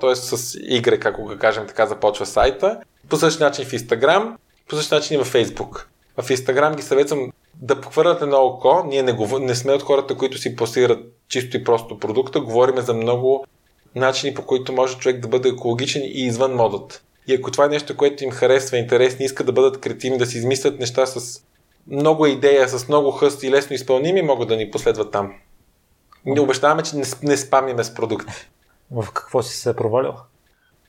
т.е. 0.00 0.14
с 0.14 0.36
Y, 0.58 1.06
ако 1.06 1.22
го 1.22 1.36
кажем 1.38 1.66
така, 1.66 1.86
започва 1.86 2.26
сайта. 2.26 2.80
По 3.08 3.16
същия 3.16 3.46
начин 3.46 3.64
в 3.64 3.72
Instagram, 3.72 4.32
по 4.68 4.76
същия 4.76 4.98
начин 4.98 5.20
и 5.20 5.24
в 5.24 5.32
Facebook. 5.32 5.84
В 6.16 6.28
Instagram 6.28 6.76
ги 6.76 6.82
съветвам 6.82 7.32
да 7.54 7.80
похвърляте 7.80 8.26
на 8.26 8.36
око. 8.36 8.82
Ние 8.86 9.02
не, 9.02 9.12
го, 9.12 9.38
не 9.38 9.54
сме 9.54 9.72
от 9.72 9.82
хората, 9.82 10.16
които 10.16 10.38
си 10.38 10.56
пласират 10.56 10.98
чисто 11.28 11.56
и 11.56 11.64
просто 11.64 11.98
продукта. 11.98 12.40
Говориме 12.40 12.80
за 12.80 12.94
много 12.94 13.46
начини, 13.94 14.34
по 14.34 14.42
които 14.42 14.72
може 14.72 14.98
човек 14.98 15.20
да 15.20 15.28
бъде 15.28 15.48
екологичен 15.48 16.02
и 16.02 16.26
извън 16.26 16.54
модата. 16.54 17.02
И 17.26 17.34
ако 17.34 17.50
това 17.50 17.64
е 17.64 17.68
нещо, 17.68 17.96
което 17.96 18.24
им 18.24 18.30
харесва, 18.30 18.78
интересно, 18.78 19.24
искат 19.24 19.46
да 19.46 19.52
бъдат 19.52 19.80
креативни, 19.80 20.18
да 20.18 20.26
си 20.26 20.38
измислят 20.38 20.80
неща 20.80 21.06
с 21.06 21.42
много 21.86 22.26
идея, 22.26 22.68
с 22.68 22.88
много 22.88 23.10
хъст 23.10 23.42
и 23.42 23.50
лесно 23.50 23.74
изпълними, 23.74 24.22
могат 24.22 24.48
да 24.48 24.56
ни 24.56 24.70
последват 24.70 25.10
там. 25.12 25.32
Не 26.26 26.40
обещаваме, 26.40 26.82
че 26.82 26.96
не, 26.96 27.04
не 27.22 27.36
спамиме 27.36 27.84
с 27.84 27.94
продукти. 27.94 28.32
В 28.90 29.06
какво 29.12 29.42
си 29.42 29.56
се 29.56 29.76
провалил? 29.76 30.12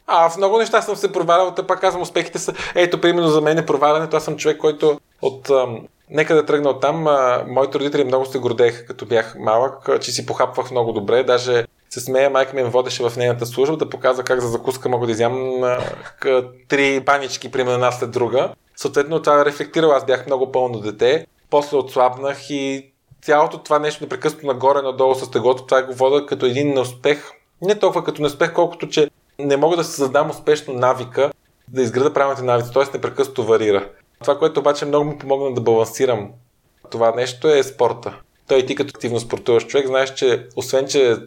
А, 0.07 0.29
в 0.29 0.37
много 0.37 0.57
неща 0.57 0.81
съм 0.81 0.95
се 0.95 1.11
провалял, 1.11 1.51
да 1.51 1.67
пак 1.67 1.81
казвам, 1.81 2.01
успехите 2.01 2.39
са. 2.39 2.53
Ето, 2.75 3.01
примерно 3.01 3.27
за 3.27 3.41
мен 3.41 3.57
е 3.57 3.65
провалянето. 3.65 4.17
Аз 4.17 4.23
съм 4.23 4.37
човек, 4.37 4.57
който 4.57 4.99
от. 5.21 5.49
Ам, 5.49 5.87
нека 6.09 6.35
да 6.35 6.45
тръгна 6.45 6.69
от 6.69 6.81
там. 6.81 7.07
А, 7.07 7.45
моите 7.47 7.79
родители 7.79 8.03
много 8.03 8.25
се 8.25 8.39
гордееха, 8.39 8.85
като 8.85 9.05
бях 9.05 9.35
малък, 9.39 10.01
че 10.01 10.11
си 10.11 10.25
похапвах 10.25 10.71
много 10.71 10.91
добре. 10.91 11.23
Даже 11.23 11.65
се 11.89 11.99
смея, 11.99 12.29
майка 12.29 12.55
ми 12.55 12.63
ме 12.63 12.69
водеше 12.69 13.09
в 13.09 13.17
нейната 13.17 13.45
служба 13.45 13.77
да 13.77 13.89
показва 13.89 14.23
как 14.23 14.39
за 14.39 14.47
закуска 14.47 14.89
мога 14.89 15.05
да 15.05 15.11
изям 15.11 15.61
три 16.67 16.99
банички, 16.99 17.51
примерно 17.51 17.73
една 17.73 17.91
след 17.91 18.11
друга. 18.11 18.53
Съответно, 18.75 19.21
това 19.21 19.45
рефлектирало. 19.45 19.93
Аз 19.93 20.05
бях 20.05 20.25
много 20.25 20.51
пълно 20.51 20.79
дете. 20.79 21.25
После 21.49 21.77
отслабнах 21.77 22.49
и 22.49 22.91
цялото 23.21 23.57
това 23.57 23.79
нещо 23.79 24.03
непрекъснато 24.03 24.47
нагоре, 24.47 24.81
надолу 24.81 25.15
с 25.15 25.31
тегото, 25.31 25.65
това 25.65 25.83
го 25.83 25.93
вода 25.93 26.25
като 26.25 26.45
един 26.45 26.73
неуспех. 26.73 27.31
Не 27.61 27.79
толкова 27.79 28.03
като 28.03 28.21
неуспех, 28.21 28.53
колкото 28.53 28.89
че 28.89 29.09
не 29.39 29.57
мога 29.57 29.77
да 29.77 29.83
създам 29.83 30.29
успешно 30.29 30.73
навика 30.73 31.31
да 31.67 31.81
изграда 31.81 32.13
правилните 32.13 32.43
навици, 32.43 32.73
т.е. 32.73 32.83
непрекъснато 32.93 33.43
варира. 33.43 33.89
Това, 34.21 34.37
което 34.37 34.59
обаче 34.59 34.85
много 34.85 35.05
ми 35.05 35.17
помогна 35.17 35.53
да 35.53 35.61
балансирам 35.61 36.29
това 36.91 37.11
нещо 37.15 37.49
е 37.49 37.63
спорта. 37.63 38.15
Той 38.47 38.57
и 38.57 38.65
ти 38.65 38.75
като 38.75 38.89
активно 38.95 39.19
спортуваш 39.19 39.67
човек, 39.67 39.87
знаеш, 39.87 40.13
че 40.13 40.47
освен, 40.55 40.87
че 40.87 41.17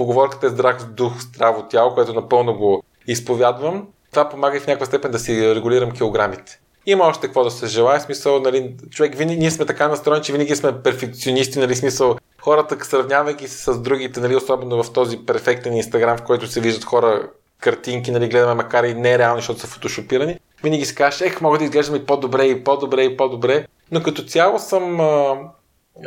поговорката 0.00 0.46
е 0.46 0.50
здрав 0.50 0.84
дух, 0.84 1.20
здраво 1.20 1.62
тяло, 1.62 1.94
което 1.94 2.14
напълно 2.14 2.54
го 2.54 2.82
изповядвам, 3.06 3.86
Това 4.10 4.28
помага 4.28 4.56
и 4.56 4.60
в 4.60 4.66
някаква 4.66 4.86
степен 4.86 5.10
да 5.10 5.18
си 5.18 5.54
регулирам 5.54 5.90
килограмите. 5.90 6.60
Има 6.86 7.04
още 7.04 7.26
какво 7.26 7.44
да 7.44 7.50
се 7.50 7.66
желая, 7.66 8.00
смисъл, 8.00 8.40
нали, 8.40 8.74
човек, 8.90 9.14
винаги, 9.14 9.38
ние 9.38 9.50
сме 9.50 9.66
така 9.66 9.88
настроени, 9.88 10.24
че 10.24 10.32
винаги 10.32 10.56
сме 10.56 10.82
перфекционисти, 10.82 11.58
нали, 11.58 11.76
смисъл, 11.76 12.16
хората, 12.42 12.84
сравнявайки 12.84 13.48
се 13.48 13.72
с 13.72 13.80
другите, 13.80 14.20
нали, 14.20 14.36
особено 14.36 14.82
в 14.82 14.92
този 14.92 15.26
перфектен 15.26 15.76
инстаграм, 15.76 16.18
в 16.18 16.22
който 16.22 16.46
се 16.46 16.60
виждат 16.60 16.84
хора 16.84 17.28
картинки, 17.58 18.10
нали, 18.10 18.28
гледаме 18.28 18.54
макар 18.54 18.84
и 18.84 18.94
нереални, 18.94 19.40
защото 19.40 19.60
са 19.60 19.66
фотошопирани, 19.66 20.38
винаги 20.62 20.84
си 20.84 20.94
кажеш, 20.94 21.20
ех, 21.20 21.40
мога 21.40 21.58
да 21.58 21.64
изглеждам 21.64 21.96
и 21.96 22.06
по-добре, 22.06 22.44
и 22.44 22.64
по-добре, 22.64 23.04
и 23.04 23.16
по-добре, 23.16 23.66
но 23.92 24.02
като 24.02 24.22
цяло 24.22 24.58
съм, 24.58 25.00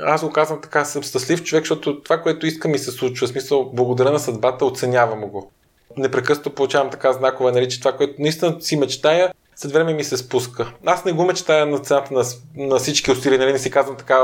аз 0.01 0.23
го 0.23 0.31
казвам 0.31 0.61
така, 0.61 0.85
съм 0.85 1.03
щастлив 1.03 1.43
човек, 1.43 1.63
защото 1.63 2.01
това, 2.01 2.21
което 2.21 2.47
искам 2.47 2.71
ми 2.71 2.77
се 2.77 2.91
случва, 2.91 3.27
в 3.27 3.29
смисъл, 3.29 3.69
благодаря 3.73 4.11
на 4.11 4.19
съдбата, 4.19 4.65
оценявам 4.65 5.21
го. 5.21 5.51
Непрекъснато 5.97 6.55
получавам 6.55 6.89
така 6.89 7.13
знакове, 7.13 7.51
нали, 7.51 7.69
че 7.69 7.79
това, 7.79 7.91
което 7.91 8.13
наистина 8.19 8.61
си 8.61 8.75
мечтая, 8.75 9.33
след 9.55 9.71
време 9.71 9.93
ми 9.93 10.03
се 10.03 10.17
спуска. 10.17 10.73
Аз 10.85 11.05
не 11.05 11.11
го 11.11 11.25
мечтая 11.25 11.65
на 11.65 11.79
цената 11.79 12.13
на, 12.13 12.23
на 12.55 12.75
всички 12.75 13.11
усилия, 13.11 13.39
нали, 13.39 13.51
не 13.51 13.59
си 13.59 13.71
казвам 13.71 13.97
така, 13.97 14.23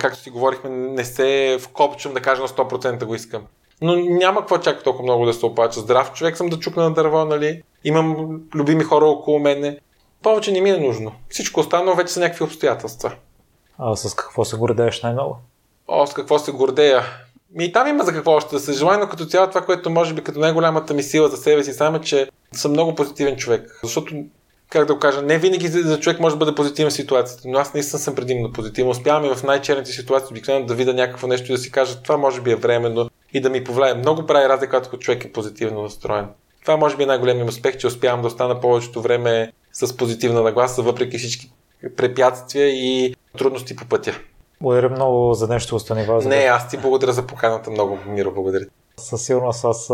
както 0.00 0.18
си 0.18 0.30
говорихме, 0.30 0.70
не 0.70 1.04
се 1.04 1.58
вкопчвам 1.60 2.14
да 2.14 2.20
кажа 2.20 2.42
на 2.42 2.48
100% 2.48 3.04
го 3.04 3.14
искам. 3.14 3.42
Но 3.82 3.96
няма 3.96 4.40
какво 4.40 4.58
чака 4.58 4.82
толкова 4.82 5.04
много 5.04 5.26
да 5.26 5.34
се 5.34 5.46
оплача. 5.46 5.80
Здрав 5.80 6.12
човек 6.12 6.36
съм 6.36 6.48
да 6.48 6.58
чукна 6.58 6.82
на 6.82 6.94
дърво, 6.94 7.24
нали? 7.24 7.62
Имам 7.84 8.40
любими 8.54 8.84
хора 8.84 9.04
около 9.04 9.38
мене. 9.38 9.78
Повече 10.22 10.52
не 10.52 10.60
ми 10.60 10.70
е 10.70 10.76
нужно. 10.76 11.12
Всичко 11.28 11.60
останало 11.60 11.96
вече 11.96 12.12
са 12.12 12.20
някакви 12.20 12.44
обстоятелства. 12.44 13.12
А 13.78 13.96
с 13.96 14.14
какво 14.14 14.44
се 14.44 14.56
гордееш 14.56 15.02
най-много? 15.02 15.38
О, 15.88 16.06
с 16.06 16.14
какво 16.14 16.38
се 16.38 16.52
гордея? 16.52 17.02
Ми 17.54 17.64
и 17.64 17.72
там 17.72 17.88
има 17.88 18.04
за 18.04 18.12
какво 18.12 18.32
още 18.32 18.54
да 18.54 18.60
се 18.60 18.72
желая, 18.72 18.98
но 18.98 19.08
като 19.08 19.26
цяло 19.26 19.48
това, 19.48 19.60
което 19.60 19.90
може 19.90 20.14
би 20.14 20.24
като 20.24 20.40
най-голямата 20.40 20.94
ми 20.94 21.02
сила 21.02 21.28
за 21.28 21.36
себе 21.36 21.64
си, 21.64 21.72
само 21.72 21.96
е, 21.96 22.00
че 22.00 22.30
съм 22.52 22.70
много 22.70 22.94
позитивен 22.94 23.36
човек. 23.36 23.78
Защото 23.82 24.24
как 24.70 24.84
да 24.84 24.94
го 24.94 25.00
кажа, 25.00 25.22
не 25.22 25.38
винаги 25.38 25.68
за 25.68 26.00
човек 26.00 26.20
може 26.20 26.34
да 26.34 26.38
бъде 26.38 26.54
позитивен 26.54 26.90
в 26.90 26.94
ситуацията, 26.94 27.42
но 27.48 27.58
аз 27.58 27.74
наистина 27.74 28.00
съм 28.00 28.14
предимно 28.14 28.52
позитивен. 28.52 28.90
Успявам 28.90 29.24
и 29.24 29.34
в 29.34 29.42
най-черните 29.42 29.92
ситуации 29.92 30.28
обикновено 30.30 30.66
да 30.66 30.74
видя 30.74 30.94
някакво 30.94 31.26
нещо 31.26 31.52
и 31.52 31.54
да 31.54 31.58
си 31.58 31.70
кажа, 31.72 32.02
това 32.02 32.16
може 32.16 32.40
би 32.40 32.50
е 32.50 32.56
временно 32.56 33.10
и 33.32 33.40
да 33.40 33.50
ми 33.50 33.64
повлияе. 33.64 33.94
Много 33.94 34.26
прави 34.26 34.48
разлика, 34.48 34.70
когато 34.70 34.98
човек 34.98 35.24
е 35.24 35.32
позитивно 35.32 35.82
настроен. 35.82 36.26
Това 36.62 36.76
може 36.76 36.96
би 36.96 37.02
е 37.02 37.06
най-големият 37.06 37.48
успех, 37.48 37.76
че 37.76 37.86
успявам 37.86 38.22
да 38.22 38.26
остана 38.26 38.60
повечето 38.60 39.02
време 39.02 39.52
с 39.72 39.96
позитивна 39.96 40.42
нагласа, 40.42 40.82
въпреки 40.82 41.18
всички 41.18 41.52
препятствия 41.96 42.68
и 42.68 43.14
трудности 43.38 43.76
по 43.76 43.84
пътя. 43.84 44.12
Благодаря 44.60 44.88
много 44.88 45.34
за 45.34 45.48
нещо, 45.48 45.76
остани 45.76 46.04
вас. 46.04 46.24
Не, 46.24 46.36
аз 46.36 46.68
ти 46.68 46.78
благодаря 46.78 47.12
за 47.12 47.26
поканата 47.26 47.70
много, 47.70 47.98
Миро, 48.06 48.32
благодаря. 48.34 48.64
Със 48.96 49.22
сигурност 49.22 49.64
аз 49.64 49.90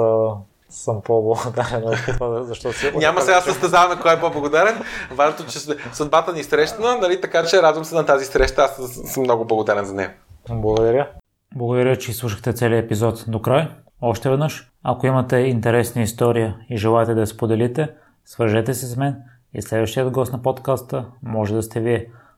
съм 0.69 1.03
по-благодарен 1.03 1.85
от 1.85 1.97
това, 2.07 2.43
защото 2.43 2.79
си... 2.79 2.93
Няма 2.97 3.21
сега 3.21 3.41
състезаваме 3.41 4.01
кой 4.03 4.17
е 4.17 4.21
по-благодарен. 4.21 4.83
Важното, 5.11 5.53
че 5.53 5.59
съдбата 5.93 6.33
ни 6.33 6.43
срещна, 6.43 6.99
нали, 6.99 7.21
така 7.21 7.45
че 7.45 7.63
радвам 7.63 7.85
се 7.85 7.95
на 7.95 8.07
тази 8.07 8.25
среща. 8.25 8.63
Аз 8.63 8.77
съм 9.13 9.23
много 9.23 9.45
благодарен 9.45 9.85
за 9.85 9.95
нея. 9.95 10.13
Благодаря. 10.51 11.11
Благодаря, 11.57 11.97
че 11.97 12.13
слушахте 12.13 12.53
целият 12.53 12.85
епизод 12.85 13.25
до 13.29 13.43
край. 13.43 13.69
Още 14.01 14.31
веднъж, 14.31 14.71
ако 14.83 15.07
имате 15.07 15.37
интересна 15.37 16.03
история 16.03 16.57
и 16.71 16.77
желаете 16.77 17.15
да 17.15 17.21
я 17.21 17.27
споделите, 17.27 17.89
свържете 18.25 18.75
се 18.75 18.87
с 18.87 18.97
мен 18.97 19.17
и 19.55 19.63
следващият 19.63 20.11
гост 20.11 20.33
на 20.33 20.43
подкаста 20.43 21.05
може 21.23 21.55
да 21.55 21.63
сте 21.63 21.81
вие. 21.81 22.07